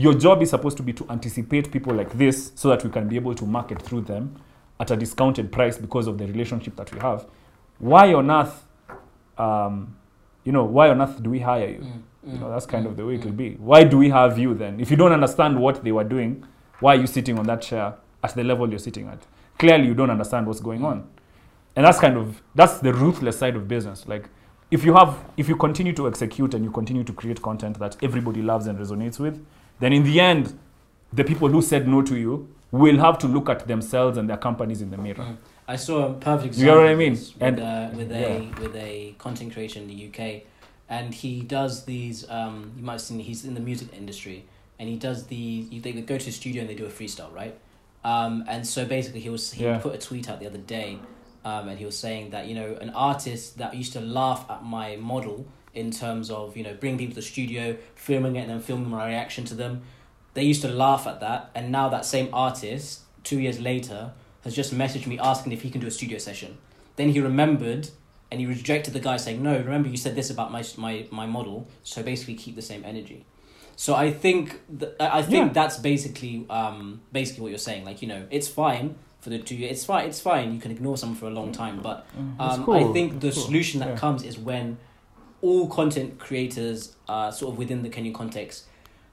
your 0.01 0.15
job 0.15 0.41
is 0.43 0.51
supposed 0.51 0.77
to 0.77 0.83
be 0.83 0.93
to 0.93 1.05
anticipate 1.11 1.71
people 1.71 1.93
like 1.95 2.11
this 2.23 2.53
so 2.55 2.69
that 2.71 2.83
we 2.85 2.91
can 2.91 3.07
be 3.09 3.17
able 3.17 3.35
to 3.35 3.45
market 3.45 3.83
through 3.83 4.01
them 4.13 4.25
at 4.79 4.91
a 4.91 4.97
discounted 4.97 5.51
price 5.53 5.77
because 5.77 6.07
of 6.07 6.17
the 6.17 6.27
relationship 6.27 6.75
that 6.77 6.91
we 6.93 6.99
have 7.01 7.27
why 7.79 8.15
on 8.15 8.31
earth 8.31 8.65
um, 9.39 9.95
you 10.45 10.53
know 10.53 10.65
why 10.65 10.89
on 10.89 11.01
earth 11.01 11.23
do 11.23 11.31
we 11.31 11.41
hire 11.41 11.69
you 11.69 11.79
Mm. 11.81 12.03
you 12.33 12.37
Mm. 12.37 12.41
know 12.41 12.51
that's 12.51 12.67
kind 12.67 12.87
of 12.87 12.97
the 12.97 13.05
way 13.07 13.15
it 13.15 13.21
Mm. 13.21 13.25
will 13.27 13.33
be 13.45 13.51
why 13.71 13.85
do 13.85 13.99
we 13.99 14.09
have 14.11 14.39
you 14.39 14.55
then 14.55 14.81
if 14.81 14.91
you 14.91 14.97
don't 14.97 15.13
understand 15.13 15.59
what 15.59 15.83
they 15.85 15.93
were 15.93 16.05
doing 16.05 16.45
why 16.81 16.95
are 16.97 17.01
you 17.01 17.07
sitting 17.07 17.39
on 17.39 17.47
that 17.47 17.61
chair 17.63 17.95
at 18.23 18.35
the 18.35 18.45
level 18.45 18.69
you're 18.69 18.79
sitting 18.89 19.07
at 19.09 19.19
clearly 19.59 19.87
you 19.87 19.95
don't 19.95 20.11
understand 20.11 20.47
what's 20.47 20.61
going 20.61 20.85
on 20.85 21.05
and 21.77 21.87
that's 21.87 21.99
kind 22.01 22.17
of 22.17 22.43
that's 22.55 22.79
the 22.81 22.93
ruthless 22.93 23.39
side 23.39 23.57
of 23.57 23.67
business 23.69 24.07
like 24.09 24.29
if 24.71 24.85
you 24.85 24.95
have 24.95 25.19
if 25.37 25.49
you 25.49 25.57
continue 25.57 25.93
to 25.93 26.07
execute 26.09 26.55
and 26.55 26.65
you 26.65 26.71
continue 26.71 27.05
to 27.05 27.13
create 27.13 27.41
content 27.43 27.79
that 27.79 27.97
everybody 28.03 28.43
loves 28.43 28.67
and 28.67 28.79
resonates 28.79 29.19
with 29.19 29.37
then 29.81 29.93
in 29.93 30.05
the 30.05 30.21
end 30.21 30.59
the 31.13 31.25
people 31.25 31.49
who 31.49 31.61
said 31.61 31.89
no 31.89 32.03
to 32.03 32.17
you 32.17 32.49
will 32.71 32.99
have 32.99 33.19
to 33.19 33.27
look 33.27 33.49
at 33.49 33.67
themselves 33.67 34.17
and 34.17 34.29
their 34.31 34.37
companies 34.37 34.81
in 34.81 34.91
the 34.91 34.97
mirror. 34.97 35.37
I 35.67 35.77
saw 35.77 36.07
a 36.07 36.13
perfect 36.15 36.57
You 36.57 36.67
get 36.67 36.77
what 36.77 36.87
I 36.87 36.95
mean? 36.95 37.13
with, 37.13 37.35
And- 37.41 37.61
uh, 37.61 37.91
with 37.97 38.13
a 38.13 38.49
with 38.61 38.75
a 38.77 39.15
content 39.19 39.53
creator 39.55 39.79
in 39.81 39.89
the 39.89 39.99
UK, 40.09 40.43
and 40.89 41.13
he 41.15 41.41
does 41.43 41.85
these. 41.85 42.29
Um, 42.31 42.73
you 42.77 42.83
might 42.85 42.93
have 42.99 43.01
seen 43.01 43.19
he's 43.21 43.45
in 43.45 43.55
the 43.55 43.61
music 43.61 43.89
industry, 43.97 44.45
and 44.79 44.89
he 44.89 44.97
does 44.97 45.27
the. 45.27 45.67
They 45.81 45.93
go 45.93 46.17
to 46.19 46.29
a 46.29 46.33
studio 46.33 46.61
and 46.63 46.71
they 46.71 46.75
do 46.75 46.87
a 46.87 46.95
freestyle, 46.99 47.33
right? 47.35 47.55
Um, 48.05 48.45
and 48.49 48.67
so 48.67 48.85
basically, 48.85 49.21
he 49.21 49.31
was 49.31 49.53
he 49.53 49.65
Yeah. 49.65 49.79
put 49.79 49.95
a 49.95 49.99
tweet 49.99 50.29
out 50.31 50.41
the 50.41 50.47
other 50.47 50.59
day, 50.79 50.99
um, 51.45 51.69
and 51.69 51.79
he 51.79 51.85
was 51.85 51.97
saying 51.99 52.31
that 52.31 52.47
you 52.49 52.55
know 52.55 52.77
an 52.81 52.91
artist 52.91 53.59
that 53.59 53.75
used 53.75 53.93
to 53.93 54.01
laugh 54.01 54.43
at 54.51 54.65
my 54.65 54.97
model 54.97 55.45
in 55.75 55.91
terms 55.91 56.31
of 56.31 56.57
you 56.57 56.65
know 56.65 56.75
bringing 56.75 56.99
people 56.99 57.15
to 57.15 57.21
the 57.21 57.27
studio, 57.27 57.77
filming 57.95 58.37
it, 58.37 58.41
and 58.41 58.51
then 58.51 58.61
filming 58.61 58.89
my 58.91 59.07
reaction 59.07 59.45
to 59.47 59.55
them. 59.55 59.83
They 60.35 60.43
used 60.45 60.63
to 60.63 60.69
laugh 60.69 61.07
at 61.07 61.21
that, 61.21 61.51
and 61.55 61.73
now 61.73 61.89
that 61.89 62.05
same 62.05 62.29
artist, 62.33 63.01
two 63.25 63.41
years 63.41 63.59
later, 63.61 64.13
has 64.45 64.55
just 64.55 64.73
messaged 64.75 65.07
me 65.07 65.19
asking 65.19 65.53
if 65.53 65.63
he 65.63 65.71
can 65.71 65.81
do 65.81 65.87
a 65.87 65.91
studio 65.91 66.19
session. 66.19 66.59
Then 66.97 67.09
he 67.11 67.21
remembered 67.21 67.89
and 68.31 68.39
he 68.41 68.47
rejected 68.47 68.93
the 68.95 69.01
guy 69.01 69.17
saying, 69.17 69.43
"No, 69.43 69.57
remember 69.59 69.89
you 69.89 69.97
said 69.97 70.15
this 70.15 70.31
about 70.31 70.53
my 70.53 70.63
my 70.77 71.07
my 71.11 71.27
model, 71.27 71.67
so 71.83 72.03
basically 72.03 72.35
keep 72.35 72.55
the 72.57 72.63
same 72.63 72.85
energy." 72.85 73.25
So 73.77 73.95
I 73.95 74.11
think 74.13 74.61
th- 74.79 74.93
I 75.01 75.23
think 75.23 75.47
Yeah. 75.49 75.53
that's 75.53 75.79
basically 75.79 76.47
um 76.51 77.01
basically 77.13 77.43
what 77.43 77.49
you're 77.49 77.59
saying. 77.71 77.85
Like 77.85 78.03
you 78.03 78.09
know, 78.09 78.27
it's 78.31 78.47
fine 78.47 78.95
for 79.21 79.31
the 79.31 79.39
two. 79.39 79.57
It's 79.57 79.85
fine. 79.85 80.07
It's 80.09 80.21
fine. 80.21 80.55
You 80.55 80.61
can 80.61 80.71
ignore 80.71 80.97
someone 80.97 81.19
for 81.19 81.27
a 81.27 81.31
long 81.41 81.51
time, 81.51 81.81
but 81.83 82.07
um, 82.39 82.65
cool. 82.65 82.75
I 82.75 82.93
think 82.93 83.21
the 83.21 83.33
cool. 83.33 83.43
solution 83.43 83.81
that 83.81 83.89
Yeah. 83.91 83.97
comes 83.97 84.23
is 84.23 84.39
when 84.39 84.79
all 85.43 85.69
content 85.69 86.19
creators, 86.19 86.97
uh, 87.09 87.31
sort 87.31 87.53
of 87.53 87.59
within 87.59 87.83
the 87.83 87.89
Kenyan 87.89 88.15
context, 88.15 88.67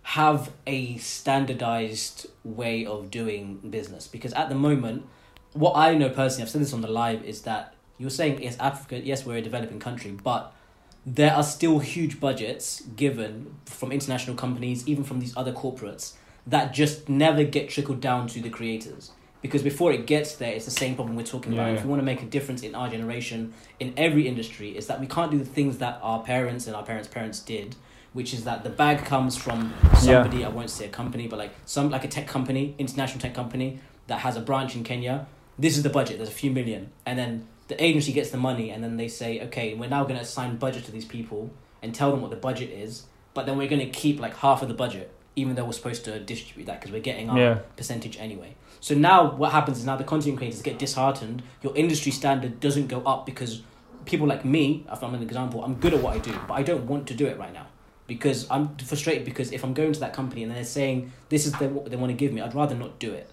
have 0.03 0.51
a 0.65 0.97
standardized 0.97 2.28
way 2.43 2.86
of 2.86 3.11
doing 3.11 3.57
business. 3.69 4.07
Because 4.07 4.34
at 4.34 4.49
the 4.49 4.55
moment, 4.55 5.05
what 5.53 5.75
I 5.75 5.95
know 5.95 6.09
personally, 6.09 6.43
I've 6.43 6.49
said 6.49 6.61
this 6.61 6.73
on 6.73 6.82
the 6.82 6.88
live, 6.88 7.23
is 7.23 7.41
that 7.41 7.73
you're 7.97 8.09
saying 8.09 8.41
yes, 8.41 8.57
Africa, 8.59 8.99
yes, 8.99 9.25
we're 9.25 9.38
a 9.38 9.41
developing 9.41 9.80
country, 9.80 10.11
but 10.11 10.53
there 11.05 11.34
are 11.34 11.43
still 11.43 11.80
huge 11.80 12.19
budgets 12.19 12.82
given 12.95 13.55
from 13.65 13.91
international 13.91 14.36
companies, 14.36 14.88
even 14.88 15.03
from 15.03 15.19
these 15.19 15.36
other 15.36 15.53
corporates, 15.53 16.13
that 16.45 16.73
just 16.73 17.09
never 17.09 17.43
get 17.43 17.69
trickled 17.69 18.01
down 18.01 18.28
to 18.28 18.41
the 18.41 18.49
creators. 18.49 19.11
Because 19.41 19.61
before 19.61 19.91
it 19.91 20.07
gets 20.07 20.35
there, 20.35 20.51
it's 20.53 20.65
the 20.65 20.71
same 20.71 20.95
problem 20.95 21.15
we're 21.15 21.23
talking 21.23 21.53
about. 21.53 21.67
Yeah, 21.67 21.73
If 21.75 21.83
we 21.83 21.89
want 21.89 22.01
to 22.01 22.05
make 22.05 22.21
a 22.23 22.25
difference 22.25 22.63
in 22.63 22.73
our 22.75 22.89
generation, 22.89 23.53
in 23.79 23.93
every 23.95 24.27
industry, 24.27 24.75
is 24.75 24.88
that 24.88 24.99
we 24.99 25.07
can't 25.07 25.29
do 25.31 25.38
the 25.38 25.45
things 25.45 25.77
that 25.77 25.99
our 26.01 26.21
parents 26.23 26.65
and 26.67 26.75
our 26.75 26.83
parents' 26.83 27.07
parents 27.07 27.39
did, 27.39 27.75
which 28.13 28.33
is 28.33 28.45
that 28.45 28.63
the 28.63 28.69
bag 28.69 29.05
comes 29.05 29.38
from 29.38 29.73
somebody, 29.99 30.43
I 30.43 30.49
won't 30.49 30.71
say 30.71 30.85
a 30.85 30.89
company, 30.89 31.27
but 31.27 31.38
like 31.38 31.51
some 31.65 31.89
like 31.91 32.03
a 32.03 32.07
tech 32.07 32.27
company, 32.27 32.73
international 32.79 33.19
tech 33.19 33.35
company 33.35 33.79
that 34.07 34.19
has 34.21 34.35
a 34.35 34.41
branch 34.41 34.75
in 34.75 34.83
Kenya. 34.83 35.27
This 35.59 35.77
is 35.77 35.83
the 35.83 35.89
budget, 35.89 36.17
there's 36.17 36.29
a 36.29 36.39
few 36.43 36.49
million. 36.51 36.91
And 37.05 37.17
then 37.19 37.47
the 37.67 37.81
agency 37.83 38.13
gets 38.13 38.31
the 38.31 38.38
money 38.38 38.71
and 38.71 38.83
then 38.83 38.97
they 38.97 39.07
say, 39.07 39.41
okay, 39.41 39.73
we're 39.75 39.89
now 39.89 40.03
going 40.03 40.15
to 40.15 40.21
assign 40.21 40.57
budget 40.57 40.85
to 40.85 40.91
these 40.91 41.05
people 41.05 41.51
and 41.83 41.93
tell 41.93 42.09
them 42.11 42.21
what 42.21 42.31
the 42.31 42.38
budget 42.38 42.69
is, 42.71 43.03
but 43.35 43.45
then 43.45 43.57
we're 43.57 43.67
going 43.67 43.81
to 43.85 43.89
keep 43.89 44.19
like 44.19 44.35
half 44.38 44.61
of 44.63 44.67
the 44.67 44.73
budget, 44.73 45.11
even 45.35 45.55
though 45.55 45.65
we're 45.65 45.71
supposed 45.73 46.05
to 46.05 46.19
distribute 46.19 46.65
that 46.65 46.79
because 46.79 46.91
we're 46.91 47.01
getting 47.01 47.29
our 47.29 47.38
Yeah. 47.38 47.53
percentage 47.75 48.17
anyway. 48.17 48.55
So 48.80 48.95
now 48.95 49.32
what 49.32 49.51
happens 49.51 49.80
is 49.80 49.86
now 49.86 49.95
the 49.95 50.03
content 50.03 50.38
creators 50.38 50.61
get 50.61 50.80
disheartened. 50.80 51.43
Your 51.61 51.75
industry 51.75 52.11
standard 52.11 52.59
doesn't 52.59 52.88
go 52.88 53.01
up 53.01 53.25
because 53.25 53.61
people 54.05 54.28
like 54.28 54.45
me, 54.45 54.86
if 54.91 55.03
I'm 55.03 55.13
an 55.13 55.21
example, 55.21 55.63
I'm 55.63 55.75
good 55.75 55.93
at 55.93 56.01
what 56.01 56.15
I 56.15 56.19
do, 56.19 56.34
but 56.47 56.53
I 56.53 56.63
don't 56.63 56.86
want 56.86 57.07
to 57.07 57.13
do 57.13 57.28
it 57.28 57.38
right 57.38 57.53
now 57.53 57.67
because 58.07 58.47
I'm 58.49 58.75
frustrated 58.78 59.25
because 59.25 59.51
if 59.51 59.63
I'm 59.63 59.73
going 59.73 59.91
to 59.93 59.99
that 59.99 60.13
company 60.13 60.43
and 60.43 60.51
they're 60.51 60.63
saying 60.63 61.11
this 61.30 61.45
is 61.45 61.53
the, 61.53 61.67
what 61.67 61.91
they 61.91 61.97
want 61.97 62.11
to 62.11 62.17
give 62.17 62.32
me, 62.34 62.41
I'd 62.41 62.55
rather 62.55 62.75
not 62.75 62.99
do 62.99 63.13
it. 63.13 63.30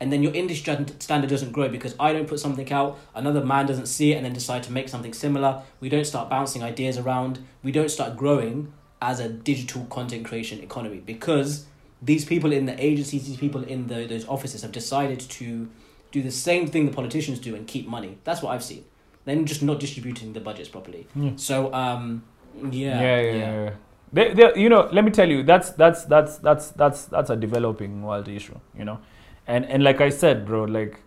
And 0.00 0.12
then 0.12 0.22
your 0.22 0.32
industry 0.32 0.86
standard 1.00 1.28
doesn't 1.28 1.50
grow 1.50 1.68
because 1.68 1.96
I 1.98 2.12
don't 2.12 2.28
put 2.28 2.38
something 2.38 2.70
out, 2.72 2.98
another 3.14 3.44
man 3.44 3.66
doesn't 3.66 3.86
see 3.86 4.12
it 4.12 4.16
and 4.16 4.24
then 4.24 4.32
decide 4.32 4.62
to 4.64 4.72
make 4.72 4.88
something 4.88 5.12
similar. 5.12 5.62
We 5.80 5.88
don't 5.88 6.04
start 6.04 6.30
bouncing 6.30 6.62
ideas 6.62 6.98
around. 6.98 7.40
We 7.64 7.72
don't 7.72 7.90
start 7.90 8.16
growing 8.16 8.72
as 9.02 9.18
a 9.18 9.28
digital 9.28 9.84
content 9.86 10.24
creation 10.24 10.60
economy 10.60 10.98
because 10.98 11.66
these 12.02 12.24
people 12.24 12.52
in 12.52 12.66
the 12.66 12.82
agencies, 12.84 13.26
these 13.26 13.36
people 13.36 13.62
in 13.64 13.86
the, 13.88 14.06
those 14.06 14.26
offices 14.28 14.62
have 14.62 14.72
decided 14.72 15.20
to 15.20 15.68
do 16.12 16.22
the 16.22 16.30
same 16.30 16.66
thing 16.66 16.86
the 16.86 16.92
politicians 16.92 17.38
do 17.38 17.54
and 17.54 17.66
keep 17.66 17.86
money. 17.88 18.18
That's 18.24 18.40
what 18.42 18.52
I've 18.54 18.62
seen. 18.64 18.84
Then 19.24 19.44
just 19.46 19.62
not 19.62 19.78
distributing 19.80 20.32
the 20.32 20.40
budgets 20.40 20.68
properly. 20.68 21.06
Yeah. 21.14 21.32
So 21.36 21.72
um, 21.74 22.22
yeah, 22.70 23.00
yeah, 23.00 23.20
yeah, 23.20 23.32
yeah. 23.32 23.64
yeah. 23.64 23.70
They, 24.10 24.32
they, 24.32 24.52
you 24.62 24.70
know, 24.70 24.88
let 24.90 25.04
me 25.04 25.10
tell 25.10 25.28
you, 25.28 25.42
that's 25.42 25.70
that's 25.72 26.04
that's 26.06 26.38
that's 26.38 26.68
that's 26.70 27.04
that's 27.06 27.28
a 27.30 27.36
developing 27.36 28.02
world 28.02 28.26
issue, 28.26 28.58
you 28.78 28.86
know, 28.86 29.00
and 29.46 29.66
and 29.66 29.84
like 29.84 30.00
I 30.00 30.08
said, 30.08 30.46
bro, 30.46 30.64
like 30.64 30.98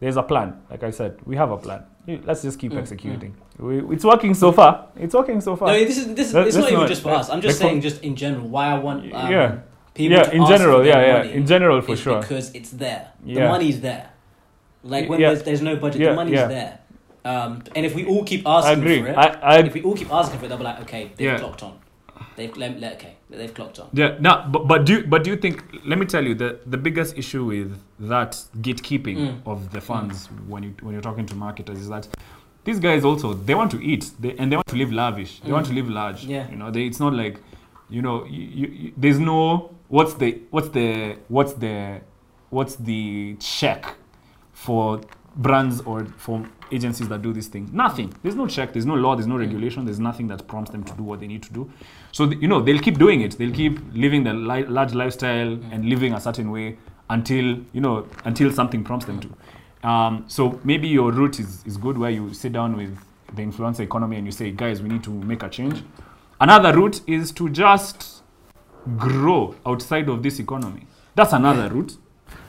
there's 0.00 0.18
a 0.18 0.22
plan. 0.22 0.60
Like 0.70 0.82
I 0.82 0.90
said, 0.90 1.18
we 1.24 1.36
have 1.36 1.50
a 1.52 1.56
plan. 1.56 1.84
Let's 2.06 2.42
just 2.42 2.58
keep 2.58 2.72
Mm, 2.72 2.78
executing. 2.78 3.36
We, 3.58 3.94
it's 3.94 4.04
working 4.04 4.34
so 4.34 4.52
far. 4.52 4.88
It's 4.96 5.14
working 5.14 5.40
so 5.40 5.56
far. 5.56 5.68
No, 5.68 5.74
this 5.84 5.96
is 5.96 6.14
this. 6.14 6.28
Is, 6.28 6.34
it's 6.34 6.56
not 6.56 6.66
even 6.68 6.80
not- 6.80 6.88
just 6.88 7.02
for 7.02 7.12
like- 7.12 7.20
us. 7.20 7.30
I'm 7.30 7.40
just 7.40 7.60
like 7.60 7.68
saying, 7.68 7.80
for- 7.80 7.88
just 7.88 8.02
in 8.02 8.14
general, 8.16 8.46
why 8.48 8.66
I 8.66 8.78
want 8.78 9.04
um, 9.14 9.30
Yeah. 9.32 9.58
Yeah, 10.08 10.30
in 10.30 10.46
general, 10.46 10.84
yeah, 10.86 11.00
yeah, 11.00 11.22
in 11.38 11.46
general 11.46 11.80
for 11.82 11.96
sure. 11.96 12.20
because 12.20 12.54
it's 12.54 12.70
there. 12.70 13.12
Yeah. 13.24 13.34
The 13.44 13.48
money's 13.48 13.80
there. 13.80 14.10
Like 14.82 15.08
when 15.08 15.20
Yeah. 15.20 15.28
there's, 15.30 15.42
there's 15.42 15.62
no 15.62 15.76
budget, 15.76 16.00
Yeah, 16.00 16.10
the 16.10 16.16
money's 16.16 16.34
there. 16.48 16.78
Um, 17.24 17.62
and 17.76 17.84
if 17.84 17.94
we 17.94 18.06
all 18.06 18.24
keep 18.24 18.46
asking 18.46 18.82
for 18.82 18.88
it, 18.88 19.16
I, 19.16 19.26
I 19.42 19.58
if 19.58 19.74
we 19.74 19.82
all 19.82 19.94
keep 19.94 20.10
asking 20.12 20.38
for 20.38 20.46
it, 20.46 20.48
they'll 20.48 20.58
be 20.58 20.64
like, 20.64 20.80
okay, 20.82 21.12
they've 21.16 21.38
clocked 21.38 21.62
on. 21.62 21.78
They've 22.36 22.50
okay, 22.56 23.16
they've 23.28 23.52
clocked 23.52 23.78
on. 23.80 23.88
Yeah, 23.92 24.16
no, 24.20 24.46
but, 24.50 24.66
but 24.66 24.86
do 24.86 24.94
you, 24.94 25.02
but 25.06 25.24
do 25.24 25.30
you 25.30 25.36
think? 25.36 25.62
Let 25.84 25.98
me 25.98 26.06
tell 26.06 26.24
you 26.24 26.34
the 26.34 26.60
the 26.64 26.78
biggest 26.78 27.18
issue 27.18 27.44
with 27.44 27.78
that 27.98 28.32
gatekeeping 28.62 29.16
Mm. 29.18 29.36
of 29.46 29.70
the 29.72 29.80
funds 29.80 30.28
when 30.48 30.62
you 30.62 30.74
when 30.80 30.92
you're 30.94 31.02
talking 31.02 31.26
to 31.26 31.34
marketers 31.34 31.78
is 31.78 31.88
that 31.90 32.08
these 32.64 32.78
guys 32.80 33.04
also 33.04 33.34
they 33.34 33.54
want 33.54 33.70
to 33.72 33.82
eat 33.82 34.10
they, 34.18 34.32
and 34.38 34.50
they 34.50 34.56
want 34.56 34.68
to 34.68 34.76
live 34.76 34.92
lavish. 34.92 35.40
They 35.40 35.52
want 35.52 35.66
to 35.66 35.72
Mm. 35.72 35.76
live 35.76 35.88
large. 35.90 36.24
Yeah. 36.24 36.48
You 36.50 36.56
know, 36.56 36.70
they, 36.70 36.86
it's 36.86 37.00
not 37.00 37.12
like 37.12 37.38
you 37.90 38.00
know 38.00 38.24
you, 38.24 38.42
you, 38.42 38.66
you, 38.68 38.92
there's 38.96 39.18
no 39.18 39.70
what's 39.90 40.14
the 40.14 40.40
what's 40.50 40.68
the 40.70 41.16
what's 41.28 41.52
the 41.54 42.00
what's 42.50 42.76
the 42.76 43.36
check 43.38 43.96
for 44.52 45.00
brands 45.36 45.80
or 45.82 46.06
for 46.16 46.48
agencies 46.72 47.08
that 47.08 47.22
do 47.22 47.32
these 47.32 47.48
things 47.48 47.72
nothing. 47.72 48.14
There's 48.22 48.36
no 48.36 48.46
check 48.46 48.72
there's 48.72 48.86
no 48.86 48.94
law 48.94 49.16
there's 49.16 49.26
no 49.26 49.36
regulation 49.36 49.84
there's 49.84 49.98
nothing 49.98 50.28
that 50.28 50.46
prompts 50.46 50.70
them 50.70 50.84
to 50.84 50.94
do 50.94 51.02
what 51.02 51.20
they 51.20 51.26
need 51.26 51.42
to 51.42 51.52
do. 51.52 51.70
So 52.12 52.26
th- 52.28 52.40
you 52.40 52.48
know 52.48 52.60
they'll 52.62 52.80
keep 52.80 52.98
doing 52.98 53.20
it. 53.20 53.36
They'll 53.36 53.52
keep 53.52 53.78
living 53.92 54.24
the 54.24 54.32
li- 54.32 54.66
large 54.66 54.94
lifestyle 54.94 55.52
and 55.72 55.84
living 55.84 56.14
a 56.14 56.20
certain 56.20 56.50
way 56.52 56.78
until 57.08 57.58
you 57.72 57.80
know 57.80 58.06
until 58.24 58.52
something 58.52 58.84
prompts 58.84 59.06
them 59.06 59.20
to. 59.20 59.88
Um, 59.88 60.24
so 60.28 60.60
maybe 60.62 60.86
your 60.86 61.10
route 61.10 61.40
is, 61.40 61.64
is 61.64 61.76
good 61.76 61.98
where 61.98 62.10
you 62.10 62.32
sit 62.34 62.52
down 62.52 62.76
with 62.76 62.96
the 63.34 63.42
influencer 63.42 63.80
economy 63.80 64.16
and 64.16 64.26
you 64.26 64.32
say 64.32 64.50
guys 64.52 64.82
we 64.82 64.88
need 64.88 65.02
to 65.04 65.10
make 65.10 65.42
a 65.42 65.48
change. 65.48 65.82
Another 66.40 66.72
route 66.74 67.00
is 67.08 67.32
to 67.32 67.48
just 67.48 68.19
grow 68.96 69.54
outside 69.66 70.08
of 70.08 70.22
this 70.22 70.38
economy 70.38 70.86
that's 71.14 71.32
another 71.32 71.68
route 71.68 71.96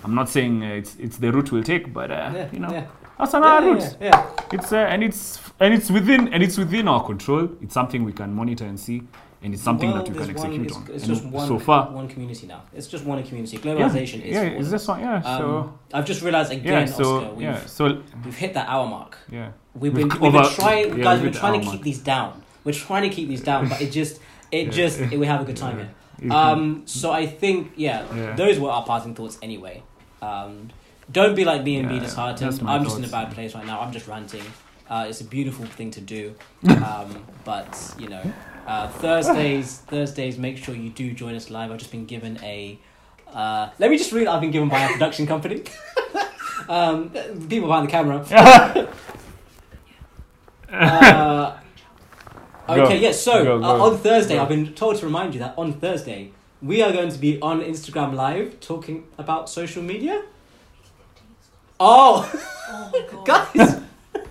i'm 0.03 0.15
not 0.15 0.29
saying 0.29 0.63
uh, 0.63 0.67
it's 0.67 0.95
it's 0.97 1.17
the 1.17 1.31
route 1.31 1.51
we'll 1.51 1.63
take 1.63 1.91
but 1.93 2.09
uh, 2.11 2.31
Yeah, 2.33 2.47
you 2.51 2.59
know 2.59 2.71
yeah. 2.71 2.85
that's 3.19 3.33
another 3.33 3.67
yeah, 3.67 3.73
route 3.73 3.97
yeah, 3.99 4.07
yeah. 4.09 4.29
it's 4.53 4.71
uh, 4.71 4.77
and 4.77 5.03
it's 5.03 5.39
and 5.59 5.73
it's 5.73 5.89
within 5.91 6.33
and 6.33 6.41
it's 6.43 6.57
within 6.57 6.87
our 6.87 7.03
control 7.03 7.49
it's 7.61 7.73
something 7.73 8.03
we 8.03 8.13
can 8.13 8.33
monitor 8.33 8.65
and 8.65 8.79
see 8.79 9.03
and 9.43 9.55
it's 9.55 9.63
something 9.63 9.89
Well, 9.91 10.03
that 10.03 10.11
we 10.13 10.17
can 10.19 10.27
there's 10.27 10.37
one- 10.43 10.51
execute 10.53 10.67
it's, 10.67 10.75
on 10.75 10.95
It's 10.95 11.03
And 11.05 11.13
just 11.15 11.25
one, 11.25 11.47
so 11.47 11.57
far 11.57 11.89
one 11.89 12.07
community 12.07 12.45
now. 12.45 12.61
It's 12.75 12.85
just 12.85 13.05
one 13.05 13.23
community. 13.23 13.57
yeah, 13.57 13.63
Globalization 13.63 14.21
is. 14.23 14.33
yeah 14.35 14.41
it's 14.43 14.69
this 14.69 14.87
one 14.87 14.99
yeah 14.99 15.15
Um, 15.15 15.23
so 15.39 15.79
I've 15.93 16.05
just 16.05 16.21
realized 16.21 16.51
again, 16.51 16.87
yeah 16.87 16.93
so 16.93 17.17
Oscar, 17.17 17.33
we've, 17.33 17.41
yeah 17.41 17.65
so 17.65 18.03
we've 18.23 18.37
hit 18.37 18.53
that 18.53 18.67
hour 18.69 18.85
mark. 18.87 19.17
yeah 19.31 19.49
We've 19.73 19.93
We've 19.93 20.07
been, 20.09 20.11
c- 20.11 20.17
we've 20.21 20.31
been 20.33 20.51
trying, 20.51 20.97
yeah, 20.97 21.03
guys. 21.03 21.17
we've 21.21 21.23
We've 21.23 21.31
been 21.33 21.39
trying 21.41 21.53
to 21.53 21.59
keep 21.65 21.73
mark. 21.75 21.81
these 21.83 21.99
down. 21.99 22.43
We're 22.65 22.73
trying 22.73 23.03
to 23.09 23.15
keep 23.15 23.29
these 23.29 23.41
down, 23.41 23.69
but 23.69 23.81
it 23.81 23.89
just, 23.91 24.19
it 24.51 24.65
Yeah. 24.67 24.71
just, 24.71 24.99
we 24.99 25.25
have 25.25 25.39
a 25.41 25.45
good 25.45 25.55
time 25.57 25.77
here. 25.77 25.89
Um, 26.29 26.83
so 26.85 27.11
I 27.11 27.25
think, 27.25 27.71
yeah, 27.75 28.05
Yeah. 28.15 28.35
those 28.35 28.59
were 28.59 28.69
our 28.69 28.83
passing 28.85 29.15
thoughts 29.15 29.37
anyway. 29.41 29.81
Um, 30.21 30.69
don't 31.11 31.35
be 31.35 31.43
like 31.45 31.63
me 31.63 31.77
and 31.77 31.87
be 31.89 31.95
Yeah, 31.95 32.01
disheartened. 32.01 32.61
I'm 32.67 32.83
just 32.83 32.97
in 32.99 33.05
a 33.05 33.07
bad 33.07 33.31
place 33.33 33.55
right 33.55 33.65
now. 33.65 33.79
I'm 33.81 33.91
just 33.91 34.07
ranting. 34.07 34.43
Uh, 34.89 35.05
it's 35.09 35.21
a 35.21 35.23
beautiful 35.25 35.65
thing 35.65 35.89
to 35.91 36.01
do, 36.01 36.35
um, 36.67 37.25
but 37.45 37.95
you 37.97 38.07
know, 38.09 38.21
uh, 38.67 38.87
Thursdays, 38.89 39.77
Thursdays, 39.87 40.37
make 40.37 40.57
sure 40.57 40.75
you 40.75 40.89
do 40.89 41.11
join 41.13 41.33
us 41.33 41.49
live. 41.49 41.71
I've 41.71 41.79
just 41.79 41.91
been 41.91 42.05
given 42.05 42.37
a. 42.43 42.77
Uh, 43.33 43.69
let 43.79 43.89
me 43.89 43.97
just 43.97 44.11
read. 44.11 44.27
I've 44.27 44.41
been 44.41 44.51
given 44.51 44.67
by 44.69 44.81
a 44.83 44.89
production 44.91 45.25
company. 45.25 45.63
um, 46.69 47.09
people 47.49 47.67
behind 47.69 47.87
the 47.87 47.91
camera. 47.91 48.87
Uh, 52.71 52.75
Go. 52.75 52.83
okay, 52.85 52.99
yes. 52.99 53.21
so 53.21 53.43
Go, 53.43 53.63
uh, 53.63 53.85
on 53.89 53.97
Thursday, 53.97 54.35
Go. 54.35 54.43
I've 54.43 54.49
been 54.49 54.73
told 54.73 54.97
to 54.97 55.05
remind 55.05 55.33
you 55.33 55.39
that 55.41 55.53
on 55.57 55.73
Thursday 55.73 56.31
we 56.61 56.81
are 56.81 56.91
going 56.91 57.11
to 57.11 57.17
be 57.17 57.41
on 57.41 57.61
Instagram 57.61 58.13
Live 58.13 58.59
talking 58.59 59.05
about 59.17 59.49
social 59.49 59.83
media. 59.83 60.23
Oh, 61.79 62.31
Oh 62.73 63.23
guys, 63.25 63.81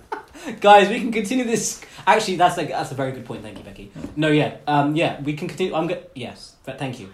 guys, 0.61 0.89
we 0.89 1.01
can 1.01 1.13
continue 1.13 1.45
this. 1.45 1.83
Actually, 2.07 2.37
that's 2.37 2.57
a 2.57 2.65
that's 2.65 2.93
a 2.93 2.95
very 2.95 3.13
good 3.13 3.27
point. 3.27 3.43
Thank 3.43 3.59
you, 3.59 3.65
Becky. 3.65 3.93
No, 4.17 4.29
yeah, 4.29 4.57
um, 4.67 4.97
yeah, 4.97 5.21
we 5.21 5.35
can 5.35 5.49
continue. 5.49 5.75
I'm 5.75 5.87
good. 5.87 6.07
Yes, 6.15 6.55
th- 6.65 6.79
thank 6.79 6.99
you. 6.99 7.11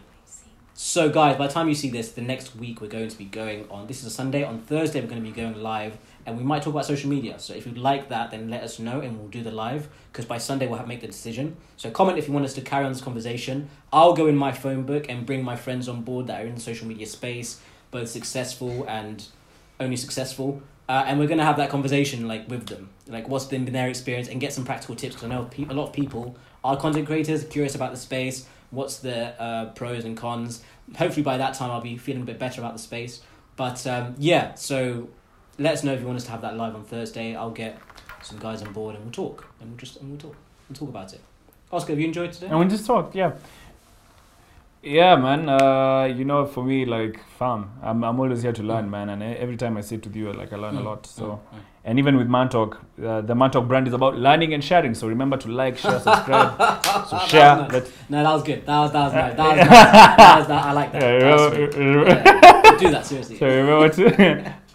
So, 0.75 1.09
guys, 1.09 1.37
by 1.37 1.47
the 1.47 1.53
time 1.53 1.69
you 1.69 1.75
see 1.75 1.89
this, 1.91 2.13
the 2.13 2.21
next 2.21 2.55
week 2.55 2.81
we're 2.81 2.89
going 2.89 3.09
to 3.09 3.19
be 3.19 3.25
going 3.25 3.67
on. 3.71 3.87
This 3.87 4.01
is 4.01 4.07
a 4.07 4.11
Sunday. 4.11 4.45
On 4.45 4.61
Thursday, 4.61 5.01
we're 5.01 5.09
going 5.09 5.25
to 5.25 5.29
be 5.29 5.35
going 5.35 5.61
live, 5.63 5.97
and 6.27 6.37
we 6.37 6.43
might 6.43 6.63
talk 6.63 6.75
about 6.75 6.85
social 6.85 7.09
media. 7.09 7.39
So, 7.39 7.55
if 7.55 7.67
you'd 7.67 7.79
like 7.79 8.09
that, 8.09 8.33
then 8.33 8.51
let 8.51 8.63
us 8.63 8.79
know, 8.79 9.01
and 9.01 9.19
we'll 9.19 9.29
do 9.29 9.43
the 9.43 9.53
live. 9.53 9.89
Because 10.13 10.25
by 10.25 10.39
Sunday, 10.39 10.67
we'll 10.67 10.79
have 10.79 10.89
make 10.89 11.01
the 11.01 11.07
decision. 11.07 11.57
So, 11.77 11.91
comment 11.91 12.19
if 12.19 12.27
you 12.27 12.35
want 12.35 12.45
us 12.45 12.55
to 12.55 12.61
carry 12.61 12.85
on 12.85 12.93
this 12.93 13.01
conversation. 13.01 13.71
I'll 13.93 14.13
go 14.13 14.27
in 14.27 14.37
my 14.37 14.53
phone 14.53 14.83
book 14.83 15.07
and 15.09 15.25
bring 15.25 15.45
my 15.45 15.57
friends 15.57 15.89
on 15.89 16.03
board 16.03 16.27
that 16.27 16.43
are 16.43 16.47
in 16.47 16.57
the 16.57 16.61
social 16.61 16.87
media 16.87 17.07
space, 17.07 17.61
both 17.91 18.09
successful 18.09 18.85
and 18.89 19.25
only 19.79 19.97
successful. 19.97 20.63
Uh, 20.89 21.05
and 21.07 21.19
we're 21.19 21.27
going 21.27 21.39
to 21.39 21.45
have 21.45 21.57
that 21.57 21.71
conversation 21.71 22.29
like 22.29 22.49
with 22.49 22.67
them, 22.67 22.91
like 23.09 23.29
what's 23.29 23.47
been 23.47 23.65
their 23.65 23.89
experience, 23.89 24.29
and 24.29 24.41
get 24.41 24.53
some 24.53 24.65
practical 24.65 24.95
tips. 24.95 25.15
Because 25.15 25.31
I 25.31 25.35
know 25.35 25.45
pe- 25.45 25.65
a 25.65 25.73
lot 25.73 25.89
of 25.89 25.93
people 25.93 26.37
are 26.65 26.77
content 26.77 27.07
creators, 27.07 27.45
curious 27.45 27.75
about 27.75 27.93
the 27.93 27.97
space. 27.97 28.47
What's 28.71 28.99
the 28.99 29.41
uh, 29.41 29.67
pros 29.67 30.05
and 30.05 30.17
cons? 30.17 30.63
Hopefully 30.97 31.23
by 31.23 31.39
that 31.39 31.55
time 31.55 31.71
I'll 31.71 31.81
be 31.81 31.97
feeling 31.97 32.23
a 32.23 32.25
bit 32.25 32.39
better 32.39 32.61
about 32.61 32.73
the 32.73 32.83
space. 32.83 33.23
But 33.57 33.87
um, 33.87 34.15
yeah, 34.19 34.55
so 34.55 35.09
let 35.59 35.73
us 35.75 35.85
know 35.85 35.93
if 35.93 36.01
you 36.01 36.07
want 36.07 36.17
us 36.19 36.25
to 36.25 36.31
have 36.31 36.43
that 36.43 36.57
live 36.57 36.75
on 36.75 36.85
Thursday. 36.85 37.35
I'll 37.35 37.51
get 37.51 37.79
some 38.23 38.39
guys 38.39 38.63
on 38.63 38.73
board, 38.73 38.95
and 38.97 39.05
we'll 39.05 39.13
talk, 39.13 39.47
and 39.61 39.71
we'll 39.71 39.79
just 39.79 39.97
and 40.01 40.11
we'll 40.11 40.19
talk, 40.19 40.37
we'll 40.69 40.77
talk 40.77 40.89
about 40.89 41.13
it. 41.13 41.21
Oscar, 41.73 41.93
have 41.93 42.01
you 42.01 42.07
enjoyed 42.07 42.33
today? 42.33 42.47
And 42.49 42.59
we 42.59 42.67
just 42.67 42.87
talked, 42.87 43.15
yeah. 43.15 43.33
Yeah, 44.83 45.17
man. 45.17 45.49
Uh, 45.49 46.05
you 46.05 46.25
know, 46.25 46.47
for 46.47 46.63
me, 46.63 46.85
like, 46.85 47.19
fam, 47.39 47.71
I'm, 47.83 48.05
I'm 48.05 48.21
always 48.21 48.43
here 48.43 48.53
to 48.53 48.63
learn, 48.63 48.89
man. 48.89 49.09
And 49.09 49.21
every 49.21 49.57
time 49.57 49.77
I 49.77 49.81
sit 49.81 50.05
with 50.07 50.15
you, 50.15 50.33
like, 50.33 50.53
I 50.53 50.57
learn 50.57 50.77
a 50.77 50.81
Mm, 50.81 50.85
lot. 50.85 51.07
So, 51.07 51.25
mm, 51.25 51.31
mm. 51.57 51.61
and 51.85 51.99
even 51.99 52.17
with 52.17 52.29
Mantalk, 52.29 52.77
uh, 53.05 53.21
the 53.23 53.35
Mantalk 53.35 53.67
brand 53.67 53.89
is 53.89 53.95
about 53.95 54.17
learning 54.17 54.55
and 54.55 54.63
sharing. 54.63 54.95
So 54.95 55.09
remember 55.09 55.37
to 55.39 55.49
like, 55.49 55.77
share, 55.77 55.99
subscribe. 55.99 56.51
so 56.85 57.17
That 57.17 57.29
share. 57.29 57.57
nice. 57.57 57.93
No, 58.09 58.23
that 58.23 58.33
was 58.33 58.43
good. 58.45 58.65
That 58.65 58.79
was 58.79 58.93
that 58.93 59.05
was 59.07 59.13
nice. 59.15 59.37
That 59.37 59.49
was 59.49 59.57
nice. 59.67 60.17
That 60.17 60.39
was, 60.39 60.47
that, 60.47 60.65
I 60.67 60.73
like 60.73 60.93
that. 60.93 61.03
yeah, 61.03 61.19
That 61.19 61.33
was 61.35 61.53
remember, 61.53 61.73
sweet. 61.73 61.85
remember- 61.85 62.11
Yeah, 62.65 62.77
do 62.79 62.91
that 62.91 63.07
seriously. 63.07 63.39
so 63.39 63.47
remember 63.47 63.89
to. 63.89 64.55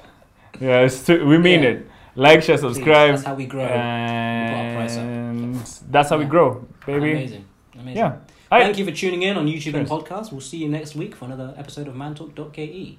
yeah, 0.62 0.86
it's 0.86 1.08
we 1.08 1.38
mean 1.38 1.64
Yeah. 1.64 1.70
it. 1.70 1.88
Like, 2.16 2.42
share, 2.44 2.58
Please, 2.58 2.76
subscribe. 2.76 3.12
That's 3.16 3.24
how 3.24 3.36
we 3.36 3.46
grow. 3.46 3.64
and 3.64 5.56
that's 5.90 6.10
how 6.10 6.18
we 6.18 6.24
Yeah. 6.26 6.30
grow, 6.30 6.68
baby. 6.86 7.12
Amazing. 7.12 7.46
Amazing. 7.74 7.98
Yeah. 7.98 8.16
Thank 8.50 8.78
you 8.78 8.86
for 8.86 8.92
tuning 8.92 9.22
in 9.24 9.38
on 9.38 9.48
YouTube 9.48 9.76
and 9.76 9.88
podcast. 9.88 10.32
We'll 10.32 10.42
see 10.42 10.58
you 10.58 10.68
next 10.70 10.94
week 10.96 11.16
for 11.16 11.26
another 11.26 11.54
episode 11.58 11.88
of 11.88 11.96
mantalk.ke. 11.96 12.98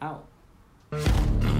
Out. 0.00 1.59